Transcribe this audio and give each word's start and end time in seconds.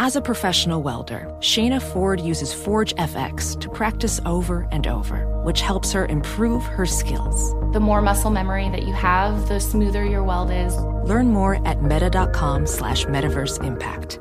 As 0.00 0.14
a 0.14 0.20
professional 0.20 0.80
welder, 0.80 1.26
Shayna 1.40 1.82
Ford 1.82 2.20
uses 2.20 2.54
Forge 2.54 2.94
FX 2.94 3.60
to 3.60 3.68
practice 3.68 4.20
over 4.24 4.68
and 4.70 4.86
over, 4.86 5.26
which 5.42 5.60
helps 5.60 5.90
her 5.90 6.06
improve 6.06 6.62
her 6.62 6.86
skills. 6.86 7.52
The 7.72 7.80
more 7.80 8.00
muscle 8.00 8.30
memory 8.30 8.68
that 8.68 8.84
you 8.84 8.92
have, 8.92 9.48
the 9.48 9.58
smoother 9.58 10.04
your 10.04 10.22
weld 10.22 10.52
is. 10.52 10.76
Learn 10.76 11.32
more 11.32 11.66
at 11.66 11.82
meta.com 11.82 12.64
slash 12.68 13.06
metaverse 13.06 13.60
impact. 13.64 14.20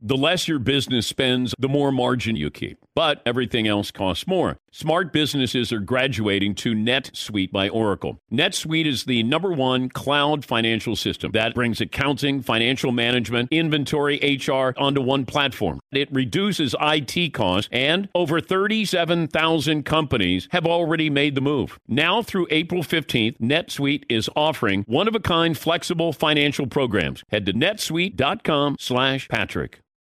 The 0.00 0.16
less 0.16 0.46
your 0.46 0.60
business 0.60 1.08
spends, 1.08 1.52
the 1.58 1.68
more 1.68 1.90
margin 1.90 2.36
you 2.36 2.52
keep. 2.52 2.78
But 2.94 3.22
everything 3.26 3.66
else 3.66 3.90
costs 3.90 4.26
more. 4.26 4.58
Smart 4.70 5.12
businesses 5.12 5.72
are 5.72 5.80
graduating 5.80 6.54
to 6.56 6.74
NetSuite 6.74 7.52
by 7.52 7.68
Oracle. 7.68 8.18
NetSuite 8.32 8.86
is 8.86 9.04
the 9.04 9.22
number 9.22 9.52
one 9.52 9.88
cloud 9.88 10.44
financial 10.44 10.96
system 10.96 11.30
that 11.32 11.54
brings 11.54 11.80
accounting, 11.80 12.42
financial 12.42 12.90
management, 12.90 13.48
inventory, 13.52 14.18
HR 14.18 14.74
onto 14.76 15.00
one 15.00 15.26
platform. 15.26 15.80
It 15.92 16.12
reduces 16.12 16.74
IT 16.80 17.34
costs, 17.34 17.68
and 17.70 18.08
over 18.14 18.40
37,000 18.40 19.84
companies 19.84 20.48
have 20.50 20.66
already 20.66 21.08
made 21.10 21.34
the 21.34 21.40
move. 21.40 21.78
Now 21.86 22.22
through 22.22 22.48
April 22.50 22.82
15th, 22.82 23.38
NetSuite 23.38 24.04
is 24.08 24.28
offering 24.34 24.84
one-of-a-kind 24.86 25.56
flexible 25.56 26.12
financial 26.12 26.66
programs. 26.66 27.22
Head 27.28 27.46
to 27.46 27.52
netsuite.com 27.52 28.76
slash 28.80 29.28
Patrick. 29.28 29.83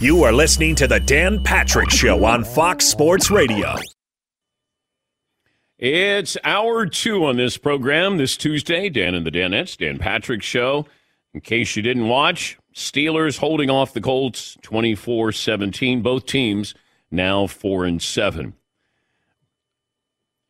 You 0.00 0.22
are 0.24 0.32
listening 0.32 0.74
to 0.76 0.86
the 0.86 1.00
Dan 1.00 1.42
Patrick 1.42 1.90
Show 1.90 2.24
on 2.24 2.44
Fox 2.44 2.86
Sports 2.86 3.30
Radio. 3.30 3.76
It's 5.78 6.36
hour 6.44 6.86
two 6.86 7.24
on 7.24 7.36
this 7.36 7.56
program 7.56 8.18
this 8.18 8.36
Tuesday. 8.36 8.88
Dan 8.88 9.14
and 9.14 9.26
the 9.26 9.30
Danettes, 9.30 9.76
Dan 9.76 9.98
Patrick 9.98 10.42
Show. 10.42 10.86
In 11.32 11.40
case 11.40 11.74
you 11.74 11.82
didn't 11.82 12.08
watch, 12.08 12.58
Steelers 12.74 13.38
holding 13.38 13.70
off 13.70 13.92
the 13.92 14.00
Colts 14.00 14.56
24 14.62 15.32
17. 15.32 16.02
Both 16.02 16.26
teams 16.26 16.74
now 17.10 17.46
4 17.46 17.84
and 17.84 18.02
7. 18.02 18.54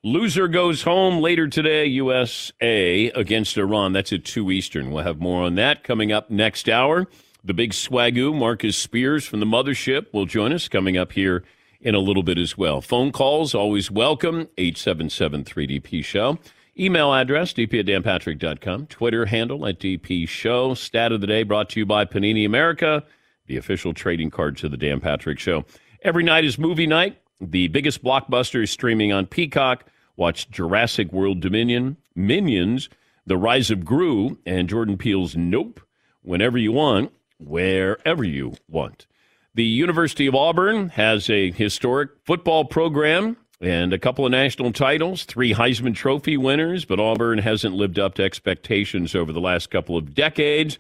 Loser 0.03 0.49
goes 0.49 0.83
home 0.83 1.21
later 1.21 1.49
today, 1.49 1.87
USA 1.87 3.11
against 3.15 3.57
Iran. 3.57 3.93
That's 3.93 4.13
at 4.13 4.25
2 4.25 4.51
Eastern. 4.51 4.91
We'll 4.91 5.05
have 5.05 5.21
more 5.21 5.45
on 5.45 5.55
that 5.55 5.83
coming 5.83 6.13
up 6.13 6.31
next 6.31 6.69
hour. 6.69 7.07
The 7.47 7.53
big 7.53 7.73
swagoo, 7.73 8.35
Marcus 8.35 8.75
Spears 8.75 9.27
from 9.27 9.41
the 9.41 9.45
mothership, 9.45 10.07
will 10.15 10.25
join 10.25 10.51
us 10.51 10.67
coming 10.67 10.97
up 10.97 11.13
here 11.13 11.45
in 11.79 11.95
a 11.95 11.99
little 11.99 12.23
bit 12.23 12.39
as 12.39 12.57
well. 12.57 12.81
Phone 12.81 13.13
calls, 13.13 13.55
always 13.55 13.91
welcome, 13.91 14.49
877 14.57 15.45
3DP 15.45 16.03
Show. 16.03 16.39
Email 16.79 17.13
address, 17.13 17.53
dp 17.53 17.81
at 17.81 17.85
danpatrick.com. 17.85 18.87
Twitter 18.87 19.27
handle 19.27 19.67
at 19.67 19.79
DP 19.79 20.27
Show. 20.27 20.73
Stat 20.73 21.13
of 21.13 21.21
the 21.21 21.27
day 21.27 21.43
brought 21.43 21.69
to 21.71 21.81
you 21.81 21.85
by 21.85 22.07
Panini 22.07 22.47
America, 22.47 23.05
the 23.47 23.59
official 23.59 23.93
trading 23.93 24.31
card 24.31 24.57
to 24.57 24.69
the 24.71 24.79
Dan 24.79 25.01
Patrick 25.01 25.39
Show. 25.39 25.67
Every 26.01 26.25
night 26.25 26.47
is 26.47 26.59
movie 26.59 26.87
night. 26.87 27.21
The 27.43 27.69
biggest 27.69 28.03
blockbuster 28.03 28.63
is 28.63 28.71
streaming 28.71 29.13
on 29.13 29.27
Peacock. 29.27 29.85
Watch 30.17 30.49
Jurassic 30.51 31.13
World 31.13 31.41
Dominion, 31.41 31.99
Minions, 32.17 32.89
The 33.27 33.37
Rise 33.37 33.71
of 33.71 33.85
Gru, 33.85 34.39
and 34.47 34.67
Jordan 34.67 34.97
Peele's 34.97 35.37
Nope 35.37 35.83
whenever 36.23 36.57
you 36.57 36.73
want, 36.73 37.13
wherever 37.47 38.25
you 38.25 38.55
want. 38.69 39.07
The 39.55 39.65
University 39.65 40.27
of 40.27 40.35
Auburn 40.35 40.89
has 40.91 41.31
a 41.31 41.51
historic 41.53 42.11
football 42.25 42.65
program 42.65 43.37
and 43.61 43.93
a 43.93 43.99
couple 43.99 44.27
of 44.27 44.33
national 44.33 44.73
titles, 44.73 45.25
three 45.25 45.55
Heisman 45.55 45.95
Trophy 45.95 46.37
winners, 46.37 46.85
but 46.85 46.99
Auburn 46.99 47.39
hasn't 47.39 47.75
lived 47.75 47.99
up 47.99 48.15
to 48.15 48.25
expectations 48.25 49.15
over 49.15 49.33
the 49.33 49.41
last 49.41 49.71
couple 49.71 49.97
of 49.97 50.15
decades. 50.15 50.77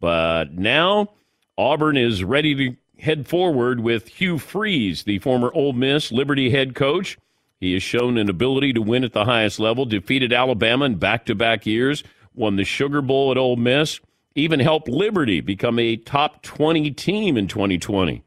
But 0.00 0.54
now 0.54 1.10
Auburn 1.56 1.96
is 1.96 2.24
ready 2.24 2.54
to 2.54 2.76
head 2.98 3.26
forward 3.26 3.80
with 3.80 4.08
Hugh 4.08 4.38
Freeze, 4.38 5.04
the 5.04 5.18
former 5.18 5.52
Ole 5.54 5.74
Miss 5.74 6.10
Liberty 6.10 6.50
head 6.50 6.74
coach. 6.74 7.18
He 7.60 7.74
has 7.74 7.82
shown 7.82 8.18
an 8.18 8.28
ability 8.28 8.72
to 8.72 8.82
win 8.82 9.04
at 9.04 9.12
the 9.12 9.24
highest 9.24 9.60
level, 9.60 9.84
defeated 9.84 10.32
Alabama 10.32 10.86
in 10.86 10.96
back 10.96 11.26
to 11.26 11.34
back 11.34 11.66
years, 11.66 12.02
won 12.34 12.56
the 12.56 12.64
Sugar 12.64 13.02
Bowl 13.02 13.30
at 13.30 13.38
Ole 13.38 13.56
Miss, 13.56 14.00
even 14.34 14.60
helped 14.60 14.88
Liberty 14.88 15.40
become 15.40 15.78
a 15.78 15.96
top 15.96 16.42
20 16.42 16.90
team 16.92 17.36
in 17.36 17.48
2020. 17.48 18.24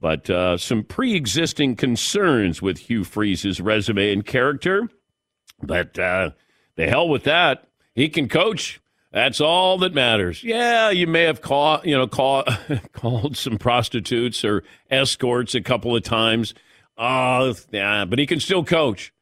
But 0.00 0.28
uh, 0.28 0.56
some 0.56 0.82
pre 0.82 1.14
existing 1.14 1.76
concerns 1.76 2.60
with 2.60 2.78
Hugh 2.78 3.04
Freeze's 3.04 3.60
resume 3.60 4.12
and 4.12 4.26
character. 4.26 4.88
But 5.62 5.98
uh, 5.98 6.30
the 6.76 6.88
hell 6.88 7.08
with 7.08 7.24
that. 7.24 7.68
He 7.94 8.08
can 8.08 8.28
coach. 8.28 8.80
That's 9.12 9.40
all 9.40 9.78
that 9.78 9.94
matters. 9.94 10.42
Yeah, 10.42 10.90
you 10.90 11.06
may 11.06 11.24
have 11.24 11.42
called, 11.42 11.84
you 11.84 11.96
know, 11.96 12.06
call, 12.06 12.44
called 12.92 13.36
some 13.36 13.58
prostitutes 13.58 14.44
or 14.44 14.64
escorts 14.90 15.54
a 15.54 15.60
couple 15.60 15.94
of 15.94 16.02
times. 16.02 16.54
Oh, 16.96 17.54
yeah, 17.70 18.06
but 18.06 18.18
he 18.18 18.26
can 18.26 18.40
still 18.40 18.64
coach. 18.64 19.12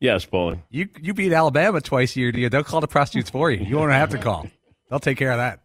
Yes, 0.00 0.26
Paulie. 0.26 0.62
You 0.70 0.88
you 1.00 1.14
beat 1.14 1.32
Alabama 1.32 1.80
twice 1.80 2.14
a 2.16 2.20
year? 2.20 2.48
They'll 2.50 2.62
call 2.64 2.80
the 2.80 2.86
prostitutes 2.88 3.30
for 3.30 3.50
you. 3.50 3.64
You 3.64 3.76
won't 3.76 3.92
have 3.92 4.10
to 4.10 4.18
call. 4.18 4.46
They'll 4.88 5.00
take 5.00 5.18
care 5.18 5.32
of 5.32 5.38
that. 5.38 5.60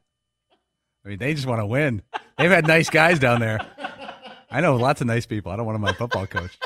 I 1.06 1.10
mean, 1.10 1.18
they 1.20 1.34
just 1.34 1.48
want 1.48 1.60
to 1.60 1.66
win. 1.66 2.02
They've 2.38 2.50
had 2.52 2.66
nice 2.68 2.90
guys 2.90 3.20
down 3.20 3.40
there. 3.42 3.60
I 4.50 4.62
know 4.62 4.76
lots 4.76 5.02
of 5.02 5.08
nice 5.08 5.26
people. 5.26 5.52
I 5.52 5.56
don't 5.56 5.66
want 5.66 5.76
to 5.76 5.80
my 5.80 5.94
football 5.94 6.28
coach. 6.28 6.58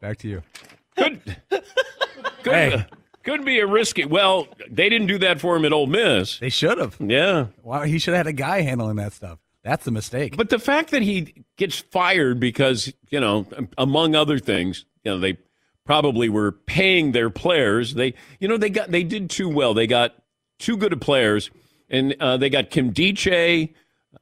Back 0.00 0.18
to 0.18 0.28
you. 0.28 0.42
Could, 0.96 1.20
could, 2.42 2.52
Hey. 2.52 2.86
could 3.22 3.44
be 3.44 3.60
a 3.60 3.66
risky. 3.66 4.04
Well, 4.04 4.48
they 4.68 4.88
didn't 4.88 5.06
do 5.06 5.18
that 5.18 5.40
for 5.40 5.54
him 5.56 5.64
at 5.64 5.72
Ole 5.72 5.86
Miss. 5.86 6.38
They 6.38 6.48
should 6.48 6.78
have. 6.78 6.96
Yeah. 6.98 7.46
Wow, 7.62 7.82
he 7.82 7.98
should 7.98 8.14
have 8.14 8.26
had 8.26 8.26
a 8.26 8.32
guy 8.36 8.62
handling 8.62 8.96
that 8.96 9.12
stuff. 9.12 9.38
That's 9.62 9.84
the 9.84 9.92
mistake. 9.92 10.36
But 10.36 10.50
the 10.50 10.58
fact 10.58 10.90
that 10.90 11.02
he 11.02 11.44
gets 11.56 11.78
fired 11.78 12.40
because, 12.40 12.92
you 13.10 13.20
know, 13.20 13.46
among 13.78 14.16
other 14.16 14.38
things, 14.40 14.84
you 15.04 15.12
know, 15.12 15.20
they 15.20 15.38
probably 15.86 16.28
were 16.28 16.50
paying 16.52 17.12
their 17.12 17.30
players. 17.30 17.94
They, 17.94 18.14
you 18.40 18.48
know, 18.48 18.56
they 18.56 18.70
got 18.70 18.90
they 18.90 19.04
did 19.04 19.30
too 19.30 19.48
well. 19.48 19.72
They 19.72 19.86
got 19.86 20.14
too 20.58 20.76
good 20.76 20.92
of 20.92 20.98
players, 21.00 21.50
and 21.92 22.16
uh, 22.18 22.36
they 22.38 22.50
got 22.50 22.70
Nkemdiche, 22.70 23.72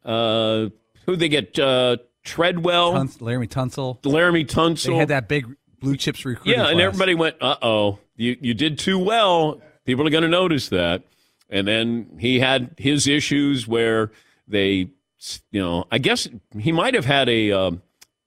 uh, 0.04 0.66
who 1.06 1.16
they 1.16 1.28
get 1.28 1.58
uh, 1.58 1.96
Treadwell, 2.24 2.92
Tuns- 2.92 3.16
Laremy 3.18 3.48
Tunsil. 3.48 4.00
Laremy 4.02 4.46
They 4.46 4.54
Tunsil. 4.54 4.98
had 4.98 5.08
that 5.08 5.28
big 5.28 5.46
blue 5.80 5.96
chips 5.96 6.24
recruiting. 6.26 6.60
yeah, 6.60 6.68
and 6.68 6.80
everybody 6.80 7.14
went, 7.14 7.36
"Uh 7.40 7.56
oh, 7.62 7.98
you 8.16 8.36
you 8.40 8.52
did 8.52 8.78
too 8.78 8.98
well. 8.98 9.60
People 9.86 10.06
are 10.06 10.10
going 10.10 10.22
to 10.22 10.28
notice 10.28 10.68
that." 10.68 11.04
And 11.48 11.66
then 11.66 12.16
he 12.20 12.38
had 12.38 12.74
his 12.78 13.08
issues 13.08 13.66
where 13.66 14.12
they, 14.46 14.90
you 15.50 15.60
know, 15.60 15.84
I 15.90 15.98
guess 15.98 16.28
he 16.58 16.70
might 16.70 16.94
have 16.94 17.06
had 17.06 17.28
a 17.28 17.50
um, 17.52 17.82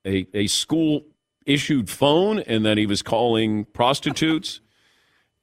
a, 0.05 0.25
a 0.33 0.47
school 0.47 1.03
issued 1.45 1.89
phone 1.89 2.39
and 2.39 2.65
then 2.65 2.77
he 2.77 2.85
was 2.85 3.01
calling 3.01 3.65
prostitutes. 3.65 4.59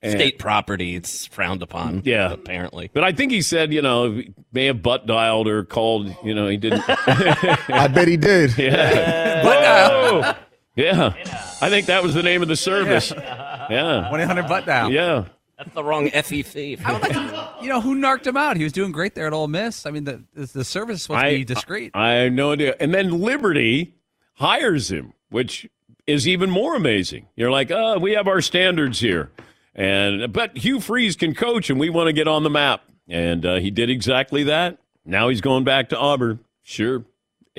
And- 0.02 0.12
State 0.12 0.38
property, 0.38 0.94
it's 0.96 1.26
frowned 1.26 1.62
upon. 1.62 2.02
Yeah. 2.04 2.32
apparently. 2.32 2.90
But 2.92 3.04
I 3.04 3.12
think 3.12 3.32
he 3.32 3.42
said, 3.42 3.72
you 3.72 3.82
know, 3.82 4.12
he 4.12 4.32
may 4.52 4.64
have 4.66 4.82
butt 4.82 5.06
dialed 5.06 5.46
or 5.46 5.64
called, 5.64 6.14
you 6.24 6.34
know, 6.34 6.48
he 6.48 6.56
didn't. 6.56 6.82
I 6.88 7.86
bet 7.88 8.08
he 8.08 8.16
did. 8.16 8.56
yeah. 8.56 9.42
Butt 9.42 9.60
dial. 9.60 10.36
Yeah. 10.74 11.12
I 11.60 11.68
think 11.68 11.86
that 11.86 12.02
was 12.02 12.14
the 12.14 12.22
name 12.22 12.40
of 12.40 12.48
the 12.48 12.56
service. 12.56 13.10
Yeah. 13.14 14.10
1 14.10 14.20
800 14.20 14.48
butt 14.48 14.64
down. 14.64 14.92
Yeah. 14.92 15.26
That's 15.58 15.74
the 15.74 15.84
wrong 15.84 16.08
FEC. 16.08 17.62
You 17.62 17.68
know, 17.68 17.82
who 17.82 17.94
narked 17.94 18.26
him 18.26 18.38
out? 18.38 18.56
He 18.56 18.64
was 18.64 18.72
doing 18.72 18.92
great 18.92 19.14
there 19.14 19.26
at 19.26 19.34
Ole 19.34 19.48
Miss. 19.48 19.84
I 19.84 19.90
mean, 19.90 20.04
the, 20.04 20.24
the 20.34 20.64
service 20.64 20.96
is 20.96 21.02
supposed 21.02 21.22
to 21.24 21.30
be 21.30 21.44
discreet. 21.44 21.90
I 21.92 22.12
have 22.12 22.32
no 22.32 22.52
idea. 22.52 22.74
And 22.80 22.94
then 22.94 23.20
Liberty 23.20 23.94
hires 24.36 24.90
him, 24.90 25.12
which 25.28 25.68
is 26.06 26.26
even 26.26 26.48
more 26.50 26.74
amazing. 26.74 27.26
You're 27.36 27.50
like, 27.50 27.70
oh, 27.70 27.98
we 27.98 28.12
have 28.12 28.26
our 28.26 28.40
standards 28.40 29.00
here, 29.00 29.30
and 29.74 30.32
but 30.32 30.56
Hugh 30.56 30.80
Freeze 30.80 31.16
can 31.16 31.34
coach, 31.34 31.70
and 31.70 31.78
we 31.80 31.90
want 31.90 32.08
to 32.08 32.12
get 32.12 32.28
on 32.28 32.42
the 32.42 32.50
map, 32.50 32.82
and 33.08 33.44
uh, 33.46 33.56
he 33.56 33.70
did 33.70 33.90
exactly 33.90 34.44
that. 34.44 34.78
Now 35.04 35.28
he's 35.28 35.40
going 35.40 35.64
back 35.64 35.88
to 35.90 35.98
Auburn. 35.98 36.40
Sure, 36.62 37.04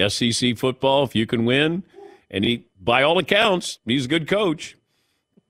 SEC 0.08 0.58
football. 0.58 1.04
If 1.04 1.16
you 1.16 1.26
can 1.26 1.46
win, 1.46 1.84
and 2.30 2.44
he, 2.44 2.66
by 2.80 3.04
all 3.04 3.18
accounts, 3.18 3.80
he's 3.86 4.06
a 4.06 4.10
good 4.10 4.28
coach. 4.28 4.78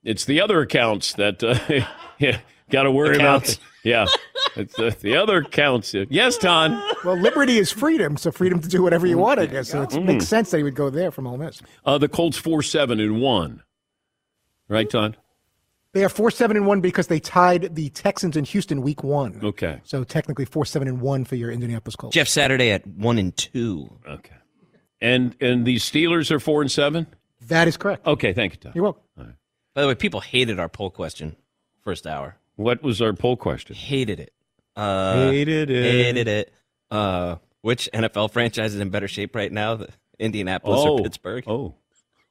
It's 0.04 0.24
the 0.24 0.40
other 0.40 0.60
accounts 0.60 1.12
that 1.14 1.42
uh, 1.44 1.58
yeah, 2.18 2.40
got 2.70 2.84
to 2.84 2.90
worry 2.90 3.16
Accounts. 3.16 3.54
about. 3.54 3.66
Yeah, 3.84 4.06
it's 4.54 4.78
uh, 4.78 4.92
the 5.00 5.16
other 5.16 5.38
accounts. 5.38 5.92
Yes, 6.08 6.38
Ton. 6.38 6.80
Well, 7.04 7.16
liberty 7.16 7.58
is 7.58 7.72
freedom, 7.72 8.16
so 8.16 8.30
freedom 8.30 8.60
to 8.60 8.68
do 8.68 8.80
whatever 8.82 9.08
you 9.08 9.18
want, 9.18 9.40
I 9.40 9.46
guess. 9.46 9.70
So 9.70 9.82
it 9.82 10.02
makes 10.04 10.26
sense 10.28 10.52
that 10.52 10.58
he 10.58 10.62
would 10.62 10.76
go 10.76 10.88
there 10.88 11.10
from 11.10 11.26
Ole 11.26 11.36
Miss. 11.38 11.60
Uh, 11.84 11.98
the 11.98 12.08
Colts 12.08 12.36
four 12.38 12.62
seven 12.62 13.00
and 13.00 13.20
one. 13.20 13.62
Right, 14.68 14.88
Ton? 14.88 15.16
They 15.94 16.04
are 16.04 16.08
four 16.08 16.30
seven 16.30 16.56
and 16.56 16.66
one 16.66 16.80
because 16.80 17.08
they 17.08 17.20
tied 17.20 17.74
the 17.74 17.90
Texans 17.90 18.36
in 18.36 18.44
Houston 18.44 18.80
week 18.82 19.02
one. 19.04 19.40
Okay. 19.42 19.80
So 19.84 20.04
technically 20.04 20.44
four 20.46 20.64
seven 20.64 20.88
and 20.88 21.00
one 21.00 21.24
for 21.24 21.36
your 21.36 21.50
Indianapolis 21.50 21.96
Colts. 21.96 22.14
Jeff 22.14 22.28
Saturday 22.28 22.70
at 22.70 22.86
one 22.86 23.18
and 23.18 23.36
two. 23.36 23.98
Okay. 24.08 24.34
And 25.00 25.36
and 25.40 25.66
the 25.66 25.76
Steelers 25.76 26.30
are 26.30 26.40
four 26.40 26.62
and 26.62 26.70
seven. 26.70 27.06
That 27.48 27.66
is 27.68 27.76
correct. 27.76 28.06
Okay, 28.06 28.32
thank 28.32 28.52
you, 28.54 28.58
Tom. 28.60 28.72
You're 28.74 28.84
welcome. 28.84 29.02
By 29.74 29.82
the 29.82 29.88
way, 29.88 29.94
people 29.94 30.20
hated 30.20 30.60
our 30.60 30.68
poll 30.68 30.90
question 30.90 31.34
first 31.82 32.06
hour. 32.06 32.36
What 32.56 32.82
was 32.82 33.00
our 33.02 33.12
poll 33.12 33.36
question? 33.36 33.74
Hated 33.74 34.20
it. 34.20 34.32
Uh, 34.76 35.30
Hated 35.30 35.70
it. 35.70 35.82
Hated 36.04 36.28
it. 36.28 36.52
Uh, 36.90 37.36
which 37.62 37.88
NFL 37.92 38.30
franchise 38.32 38.74
is 38.74 38.80
in 38.80 38.90
better 38.90 39.08
shape 39.08 39.34
right 39.34 39.50
now? 39.50 39.76
The 39.76 39.88
Indianapolis 40.18 40.80
Oh, 40.84 40.98
or 40.98 41.02
Pittsburgh? 41.02 41.44
Oh. 41.46 41.74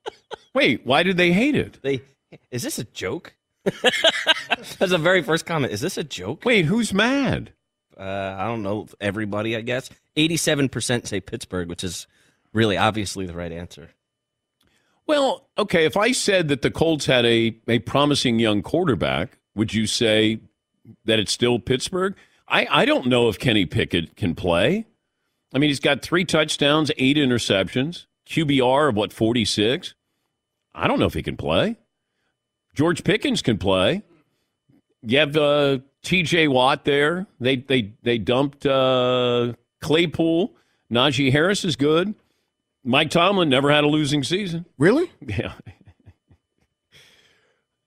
Wait, 0.54 0.86
why 0.86 1.04
did 1.04 1.18
they 1.18 1.32
hate 1.32 1.56
it? 1.56 1.80
They 1.82 2.02
is 2.52 2.64
this 2.64 2.80
a 2.80 2.84
joke? 2.86 3.34
That's 3.64 4.92
the 4.92 4.98
very 4.98 5.22
first 5.22 5.46
comment. 5.46 5.74
Is 5.74 5.82
this 5.82 5.98
a 5.98 6.04
joke? 6.04 6.44
Wait, 6.46 6.66
who's 6.66 6.94
mad? 6.94 7.54
Uh, 7.98 8.36
I 8.38 8.48
don't 8.48 8.64
know. 8.64 8.88
Everybody, 9.00 9.56
I 9.56 9.62
guess. 9.62 9.90
Eighty-seven 10.16 10.70
percent 10.70 11.08
say 11.08 11.20
Pittsburgh, 11.22 11.70
which 11.70 11.84
is 11.84 12.08
really 12.54 12.78
obviously 12.78 13.26
the 13.26 13.34
right 13.34 13.52
answer. 13.52 13.92
Well, 15.08 15.50
okay, 15.58 15.86
if 15.86 15.98
I 15.98 16.12
said 16.12 16.48
that 16.48 16.62
the 16.62 16.72
Colts 16.72 17.06
had 17.06 17.26
a, 17.26 17.58
a 17.68 17.80
promising 17.80 18.40
young 18.40 18.62
quarterback, 18.62 19.40
would 19.56 19.74
you 19.74 19.86
say 19.86 20.40
that 21.06 21.20
it's 21.20 21.32
still 21.32 21.60
Pittsburgh? 21.60 22.16
I, 22.48 22.68
I 22.70 22.86
don't 22.86 23.08
know 23.08 23.28
if 23.30 23.40
Kenny 23.40 23.66
Pickett 23.66 24.16
can 24.16 24.36
play. 24.36 24.86
I 25.54 25.58
mean, 25.58 25.70
he's 25.70 25.80
got 25.80 26.02
three 26.02 26.24
touchdowns, 26.24 26.92
eight 26.98 27.18
interceptions, 27.18 28.06
QBR 28.28 28.90
of 28.90 28.96
what, 28.96 29.12
46? 29.12 29.96
I 30.74 30.88
don't 30.88 31.00
know 31.00 31.06
if 31.06 31.14
he 31.14 31.24
can 31.24 31.38
play. 31.38 31.78
George 32.74 33.04
Pickens 33.04 33.42
can 33.42 33.58
play. 33.58 34.04
You 35.04 35.20
have 35.20 35.36
uh, 35.36 35.80
TJ 36.04 36.50
Watt 36.50 36.86
there. 36.86 37.28
They 37.40 37.58
they 37.58 37.94
they 38.04 38.18
dumped 38.18 38.66
uh, 38.66 39.54
Claypool. 39.82 40.56
Najee 40.92 41.32
Harris 41.32 41.66
is 41.66 41.76
good. 41.76 42.14
Mike 42.84 43.10
Tomlin 43.10 43.50
never 43.50 43.72
had 43.72 43.84
a 43.84 43.88
losing 43.88 44.24
season. 44.24 44.66
Really? 44.78 45.10
Yeah. 45.28 45.54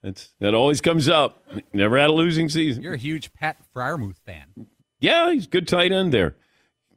That's 0.02 0.34
that 0.38 0.54
always 0.54 0.82
comes 0.82 1.08
up. 1.08 1.42
Never 1.72 1.98
had 1.98 2.10
a 2.10 2.12
losing 2.12 2.50
season. 2.50 2.82
You're 2.82 2.92
a 2.92 2.98
huge 2.98 3.32
Pat 3.32 3.56
Freiermuth 3.74 4.18
fan. 4.26 4.66
Yeah, 5.00 5.32
he's 5.32 5.46
a 5.46 5.48
good 5.48 5.66
tight 5.66 5.92
end 5.92 6.12
there. 6.12 6.36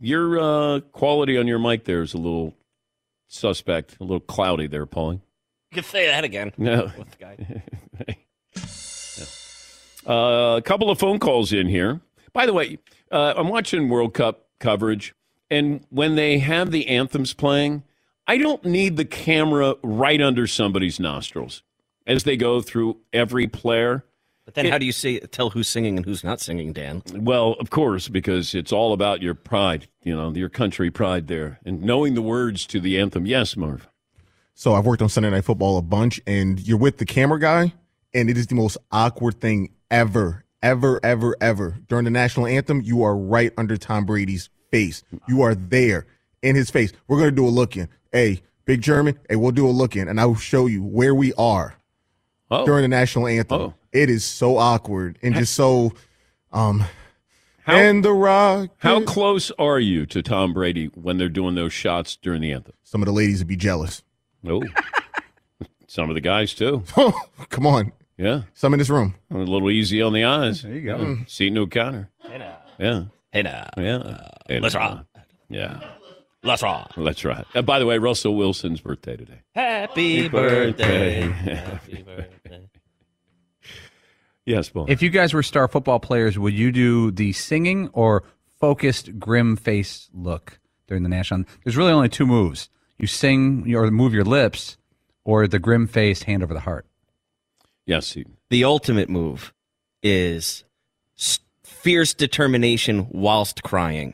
Your 0.02 0.38
uh, 0.40 0.80
quality 0.92 1.38
on 1.38 1.48
your 1.48 1.58
mic 1.58 1.86
there 1.86 2.02
is 2.02 2.14
a 2.14 2.18
little 2.18 2.54
suspect, 3.30 3.96
a 4.02 4.04
little 4.04 4.20
cloudy 4.20 4.68
there, 4.68 4.86
Paulie. 4.86 5.22
You 5.72 5.76
can 5.82 5.84
say 5.84 6.08
that 6.08 6.24
again. 6.24 6.54
No. 6.58 6.92
With 6.98 7.12
the 7.12 7.18
guy. 7.18 7.64
Uh, 10.08 10.56
a 10.58 10.62
couple 10.62 10.90
of 10.90 10.98
phone 10.98 11.20
calls 11.20 11.52
in 11.52 11.68
here. 11.68 12.00
By 12.32 12.46
the 12.46 12.54
way, 12.54 12.80
uh, 13.12 13.34
I'm 13.36 13.50
watching 13.50 13.90
World 13.90 14.14
Cup 14.14 14.48
coverage, 14.58 15.14
and 15.52 15.86
when 15.90 16.16
they 16.16 16.40
have 16.40 16.72
the 16.72 16.88
anthems 16.88 17.34
playing, 17.34 17.84
I 18.26 18.38
don't 18.38 18.64
need 18.64 18.96
the 18.96 19.04
camera 19.04 19.76
right 19.84 20.22
under 20.22 20.48
somebody's 20.48 20.98
nostrils 20.98 21.62
as 22.06 22.24
they 22.24 22.38
go 22.38 22.62
through 22.62 22.98
every 23.12 23.48
player. 23.48 24.06
But 24.46 24.54
then, 24.54 24.68
how 24.68 24.78
do 24.78 24.86
you 24.86 24.94
say 24.94 25.20
tell 25.20 25.50
who's 25.50 25.68
singing 25.68 25.98
and 25.98 26.06
who's 26.06 26.24
not 26.24 26.40
singing, 26.40 26.72
Dan? 26.72 27.04
Well, 27.14 27.58
of 27.60 27.70
course, 27.70 28.08
because 28.08 28.56
it's 28.56 28.72
all 28.72 28.94
about 28.94 29.22
your 29.22 29.34
pride, 29.34 29.90
you 30.04 30.16
know, 30.16 30.32
your 30.32 30.48
country 30.48 30.90
pride 30.90 31.28
there, 31.28 31.60
and 31.66 31.82
knowing 31.82 32.14
the 32.14 32.22
words 32.22 32.66
to 32.68 32.80
the 32.80 32.98
anthem. 32.98 33.26
Yes, 33.26 33.58
Marv. 33.58 33.90
So 34.60 34.74
I've 34.74 34.88
worked 34.88 35.04
on 35.04 35.10
Sunday 35.10 35.30
Night 35.30 35.46
Football 35.46 35.78
a 35.78 35.84
bunch, 35.84 36.20
and 36.26 36.60
you're 36.60 36.80
with 36.80 36.98
the 36.98 37.06
camera 37.06 37.40
guy, 37.40 37.74
and 38.16 38.28
it 38.28 38.38
is 38.40 38.48
the 38.48 38.56
most 38.56 38.76
awkward 38.92 39.40
thing 39.40 39.70
ever, 39.92 40.46
ever, 40.64 41.00
ever, 41.04 41.36
ever. 41.40 41.78
During 41.88 42.06
the 42.06 42.10
national 42.10 42.48
anthem, 42.48 42.82
you 42.82 43.04
are 43.04 43.16
right 43.16 43.54
under 43.56 43.78
Tom 43.78 44.04
Brady's 44.08 44.50
face. 44.72 45.04
You 45.28 45.44
are 45.44 45.54
there 45.54 46.08
in 46.42 46.56
his 46.56 46.72
face. 46.72 46.92
We're 47.08 47.20
gonna 47.20 47.30
do 47.30 47.46
a 47.46 47.50
look 47.50 47.78
in. 47.78 47.88
Hey, 48.12 48.42
Big 48.66 48.82
German. 48.82 49.20
Hey, 49.30 49.36
we'll 49.36 49.52
do 49.52 49.68
a 49.68 49.70
look 49.70 49.96
in, 49.96 50.08
and 50.08 50.20
I 50.20 50.26
will 50.26 50.34
show 50.34 50.66
you 50.66 50.82
where 50.82 51.14
we 51.14 51.34
are 51.34 51.76
Oh, 52.50 52.66
during 52.66 52.82
the 52.82 52.88
national 52.88 53.28
anthem. 53.28 53.62
Oh. 53.62 53.74
It 53.92 54.10
is 54.10 54.26
so 54.26 54.58
awkward 54.58 55.20
and 55.22 55.36
just 55.36 55.54
so. 55.54 55.94
Um, 56.52 56.84
How- 57.60 57.76
and 57.76 58.04
the 58.04 58.12
rock. 58.12 58.72
how 58.78 59.04
close 59.04 59.52
are 59.60 59.80
you 59.80 60.08
to 60.08 60.24
Tom 60.24 60.52
Brady 60.54 60.88
when 60.96 61.20
they're 61.20 61.30
doing 61.30 61.54
those 61.54 61.74
shots 61.74 62.16
during 62.16 62.42
the 62.42 62.52
anthem? 62.54 62.74
Some 62.82 63.04
of 63.04 63.06
the 63.06 63.12
ladies 63.12 63.38
would 63.38 63.48
be 63.48 63.56
jealous. 63.56 64.02
Oh, 64.50 64.62
some 65.88 66.10
of 66.10 66.16
the 66.16 66.22
guys 66.22 66.54
too. 66.54 66.84
Come 67.50 67.66
on, 67.68 67.92
Yeah, 68.18 68.44
some 68.54 68.74
in 68.74 68.80
this 68.80 68.90
room. 68.90 69.16
a 69.32 69.38
little 69.38 69.70
easy 69.72 70.02
on 70.02 70.14
the 70.14 70.24
eyes. 70.24 70.62
There 70.64 70.74
you 70.74 70.82
go. 70.82 70.98
Yeah. 70.98 71.16
Seton 71.28 71.58
O'Connor. 71.58 72.10
Hey 72.20 72.38
now. 72.38 72.58
Yeah, 72.80 73.04
Hey 73.32 73.42
now, 73.44 73.70
yeah. 73.78 74.28
And, 74.50 74.62
let's 74.64 74.76
uh, 74.76 74.80
rock. 74.80 75.06
Yeah, 75.50 75.80
Let's 76.44 76.62
rock. 76.62 76.92
that's 76.96 77.26
right. 77.26 77.46
Uh, 77.56 77.62
by 77.62 77.80
the 77.80 77.86
way, 77.86 77.98
Russell 77.98 78.36
Wilson's 78.36 78.80
birthday 78.82 79.18
today. 79.18 79.42
Happy 79.56 80.28
birthday. 80.30 81.22
Happy 81.22 82.04
birthday. 82.06 82.70
Yes, 84.46 84.70
Paul. 84.70 84.86
If 84.88 85.02
you 85.02 85.10
guys 85.10 85.34
were 85.34 85.44
star 85.44 85.68
football 85.68 86.00
players, 86.00 86.40
would 86.40 86.54
you 86.54 86.72
do 86.72 87.12
the 87.12 87.34
singing 87.34 87.90
or 87.92 88.24
focused, 88.60 89.20
grim 89.20 89.58
face 89.58 90.10
look 90.14 90.60
during 90.88 91.04
the 91.04 91.10
national? 91.10 91.44
There's 91.64 91.76
really 91.76 91.92
only 91.92 92.08
two 92.10 92.26
moves: 92.26 92.70
you 92.98 93.08
sing 93.08 93.74
or 93.76 93.90
move 93.92 94.14
your 94.14 94.24
lips, 94.26 94.78
or 95.24 95.48
the 95.48 95.60
grim 95.60 95.88
face, 95.88 96.24
hand 96.24 96.44
over 96.44 96.54
the 96.54 96.62
heart. 96.62 96.86
yes, 97.86 98.14
he, 98.14 98.26
The 98.50 98.64
ultimate 98.64 99.10
move 99.10 99.54
is 100.04 100.64
fierce 101.64 102.14
determination 102.14 103.08
whilst 103.12 103.64
crying. 103.64 104.14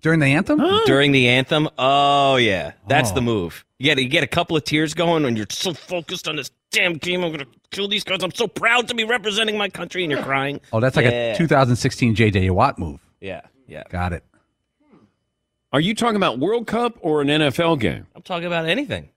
During 0.00 0.20
the 0.20 0.26
anthem? 0.26 0.60
During 0.86 1.12
the 1.12 1.28
anthem, 1.28 1.68
oh 1.76 2.36
yeah, 2.36 2.72
that's 2.88 3.10
Oh. 3.10 3.14
the 3.16 3.20
move. 3.20 3.64
You 3.78 3.84
get 3.84 3.98
you 4.02 4.08
get 4.08 4.22
a 4.24 4.26
couple 4.26 4.56
of 4.56 4.64
tears 4.64 4.94
going 4.94 5.24
when 5.24 5.36
you're 5.36 5.46
so 5.50 5.74
focused 5.74 6.26
on 6.26 6.36
this 6.36 6.50
damn 6.70 6.94
game. 6.94 7.22
I'm 7.22 7.32
gonna 7.32 7.44
kill 7.70 7.86
these 7.86 8.02
guys. 8.04 8.22
I'm 8.22 8.32
so 8.32 8.46
proud 8.48 8.88
to 8.88 8.94
be 8.94 9.04
representing 9.04 9.58
my 9.58 9.68
country, 9.68 10.02
and 10.04 10.10
you're 10.10 10.22
crying. 10.22 10.60
Oh, 10.72 10.80
that's 10.80 10.96
like 10.96 11.04
Yeah. 11.04 11.34
a 11.34 11.36
2016 11.36 12.14
J.J. 12.14 12.48
Watt 12.50 12.78
move. 12.78 13.00
Yeah, 13.20 13.42
yeah. 13.66 13.82
Got 13.90 14.14
it. 14.14 14.24
Are 15.72 15.80
you 15.80 15.94
talking 15.94 16.16
about 16.16 16.38
World 16.38 16.66
Cup 16.66 16.98
or 17.00 17.20
an 17.20 17.28
NFL 17.28 17.78
game? 17.80 18.06
I'm 18.14 18.22
talking 18.22 18.46
about 18.46 18.66
anything. 18.66 19.10